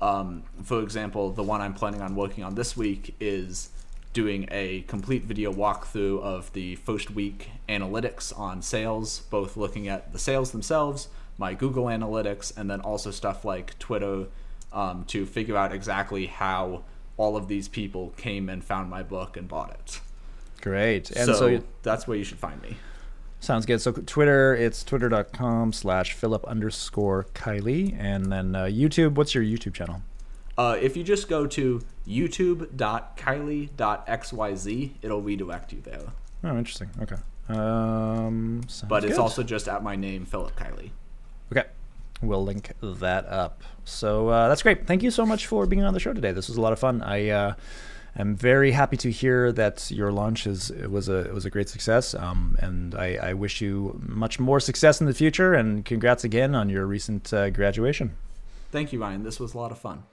um, 0.00 0.44
for 0.62 0.82
example, 0.82 1.30
the 1.30 1.42
one 1.42 1.60
I'm 1.60 1.74
planning 1.74 2.02
on 2.02 2.14
working 2.14 2.44
on 2.44 2.54
this 2.54 2.76
week 2.76 3.14
is 3.18 3.70
doing 4.12 4.46
a 4.50 4.82
complete 4.82 5.24
video 5.24 5.52
walkthrough 5.52 6.20
of 6.20 6.52
the 6.52 6.76
first 6.76 7.10
week 7.10 7.50
analytics 7.68 8.38
on 8.38 8.62
sales, 8.62 9.20
both 9.30 9.56
looking 9.56 9.88
at 9.88 10.12
the 10.12 10.18
sales 10.18 10.50
themselves, 10.50 11.08
my 11.38 11.54
Google 11.54 11.84
Analytics, 11.86 12.56
and 12.56 12.70
then 12.70 12.80
also 12.80 13.10
stuff 13.10 13.44
like 13.44 13.78
Twitter 13.78 14.26
um, 14.72 15.04
to 15.04 15.26
figure 15.26 15.56
out 15.56 15.72
exactly 15.72 16.26
how 16.26 16.82
all 17.16 17.36
of 17.36 17.48
these 17.48 17.68
people 17.68 18.12
came 18.16 18.48
and 18.48 18.64
found 18.64 18.90
my 18.90 19.02
book 19.02 19.36
and 19.36 19.48
bought 19.48 19.70
it. 19.70 20.00
Great. 20.60 21.10
And 21.10 21.26
so, 21.26 21.34
so 21.34 21.62
that's 21.82 22.06
where 22.06 22.16
you 22.16 22.24
should 22.24 22.38
find 22.38 22.60
me. 22.62 22.76
Sounds 23.40 23.66
good. 23.66 23.80
So 23.80 23.90
Twitter, 23.92 24.54
it's 24.54 24.84
twitter.com 24.84 25.72
slash 25.72 26.12
Philip 26.12 26.44
underscore 26.44 27.26
Kiely. 27.34 27.96
And 27.98 28.30
then 28.30 28.54
uh, 28.54 28.64
YouTube, 28.64 29.14
what's 29.14 29.34
your 29.34 29.42
YouTube 29.42 29.74
channel? 29.74 30.02
Uh, 30.56 30.78
if 30.80 30.96
you 30.96 31.04
just 31.04 31.28
go 31.28 31.46
to 31.46 31.82
youtube.kylie.xyz, 32.06 34.90
it'll 35.02 35.22
redirect 35.22 35.72
you 35.72 35.80
there. 35.80 36.12
Oh, 36.44 36.58
interesting. 36.58 36.90
Okay. 37.00 37.16
Um, 37.48 38.62
but 38.88 39.04
it's 39.04 39.14
good. 39.14 39.20
also 39.20 39.42
just 39.42 39.66
at 39.68 39.82
my 39.82 39.96
name, 39.96 40.26
Philip 40.26 40.54
Kiely. 40.56 40.90
Okay. 41.50 41.64
We'll 42.20 42.44
link 42.44 42.72
that 42.80 43.26
up. 43.26 43.62
So 43.84 44.28
uh, 44.28 44.48
that's 44.48 44.62
great. 44.62 44.86
Thank 44.86 45.02
you 45.02 45.10
so 45.10 45.26
much 45.26 45.46
for 45.46 45.66
being 45.66 45.82
on 45.82 45.92
the 45.94 46.00
show 46.00 46.12
today. 46.12 46.32
This 46.32 46.48
was 46.48 46.56
a 46.56 46.60
lot 46.60 46.72
of 46.72 46.78
fun. 46.78 47.02
I 47.02 47.30
uh, 47.30 47.54
am 48.16 48.36
very 48.36 48.70
happy 48.72 48.96
to 48.98 49.10
hear 49.10 49.50
that 49.52 49.90
your 49.90 50.12
launch 50.12 50.46
is 50.46 50.70
it 50.70 50.90
was 50.90 51.08
a 51.08 51.18
it 51.18 51.34
was 51.34 51.44
a 51.44 51.50
great 51.50 51.68
success. 51.68 52.14
Um, 52.14 52.56
and 52.60 52.94
I, 52.94 53.16
I, 53.16 53.34
wish 53.34 53.60
you 53.60 54.00
much 54.06 54.38
more 54.38 54.60
success 54.60 55.00
in 55.00 55.08
the 55.08 55.14
future. 55.14 55.54
And 55.54 55.84
congrats 55.84 56.22
again 56.22 56.54
on 56.54 56.68
your 56.68 56.86
recent 56.86 57.32
uh, 57.32 57.50
graduation. 57.50 58.14
Thank 58.70 58.92
you, 58.92 59.00
Ryan. 59.00 59.24
This 59.24 59.40
was 59.40 59.54
a 59.54 59.58
lot 59.58 59.72
of 59.72 59.78
fun. 59.78 60.04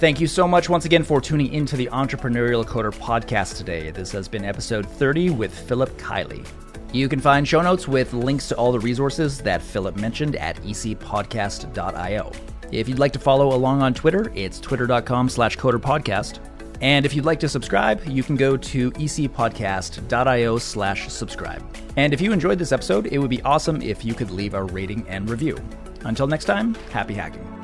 Thank 0.00 0.18
you 0.18 0.26
so 0.26 0.48
much 0.48 0.70
once 0.70 0.86
again 0.86 1.04
for 1.04 1.20
tuning 1.20 1.52
into 1.52 1.76
the 1.76 1.86
Entrepreneurial 1.92 2.64
Coder 2.64 2.90
podcast 2.90 3.58
today. 3.58 3.90
This 3.90 4.10
has 4.12 4.28
been 4.28 4.46
episode 4.46 4.88
30 4.88 5.28
with 5.28 5.52
Philip 5.52 5.90
Kiely. 5.98 6.46
You 6.90 7.06
can 7.06 7.20
find 7.20 7.46
show 7.46 7.60
notes 7.60 7.86
with 7.86 8.14
links 8.14 8.48
to 8.48 8.56
all 8.56 8.72
the 8.72 8.80
resources 8.80 9.40
that 9.42 9.60
Philip 9.60 9.96
mentioned 9.96 10.36
at 10.36 10.56
ecpodcast.io. 10.62 12.32
If 12.72 12.88
you'd 12.88 12.98
like 12.98 13.12
to 13.12 13.18
follow 13.18 13.54
along 13.54 13.82
on 13.82 13.92
Twitter, 13.92 14.32
it's 14.34 14.58
twitter.com 14.58 15.28
slash 15.28 15.58
coderpodcast. 15.58 16.38
And 16.80 17.04
if 17.04 17.14
you'd 17.14 17.24
like 17.24 17.40
to 17.40 17.48
subscribe, 17.48 18.04
you 18.06 18.22
can 18.22 18.36
go 18.36 18.56
to 18.56 18.90
ecpodcast.io 18.92 20.58
slash 20.58 21.08
subscribe. 21.08 21.62
And 21.96 22.14
if 22.14 22.20
you 22.20 22.32
enjoyed 22.32 22.58
this 22.58 22.72
episode, 22.72 23.06
it 23.06 23.18
would 23.18 23.30
be 23.30 23.42
awesome 23.42 23.82
if 23.82 24.04
you 24.04 24.14
could 24.14 24.30
leave 24.30 24.54
a 24.54 24.62
rating 24.62 25.06
and 25.08 25.28
review. 25.28 25.58
Until 26.04 26.26
next 26.26 26.46
time, 26.46 26.74
happy 26.90 27.14
hacking. 27.14 27.59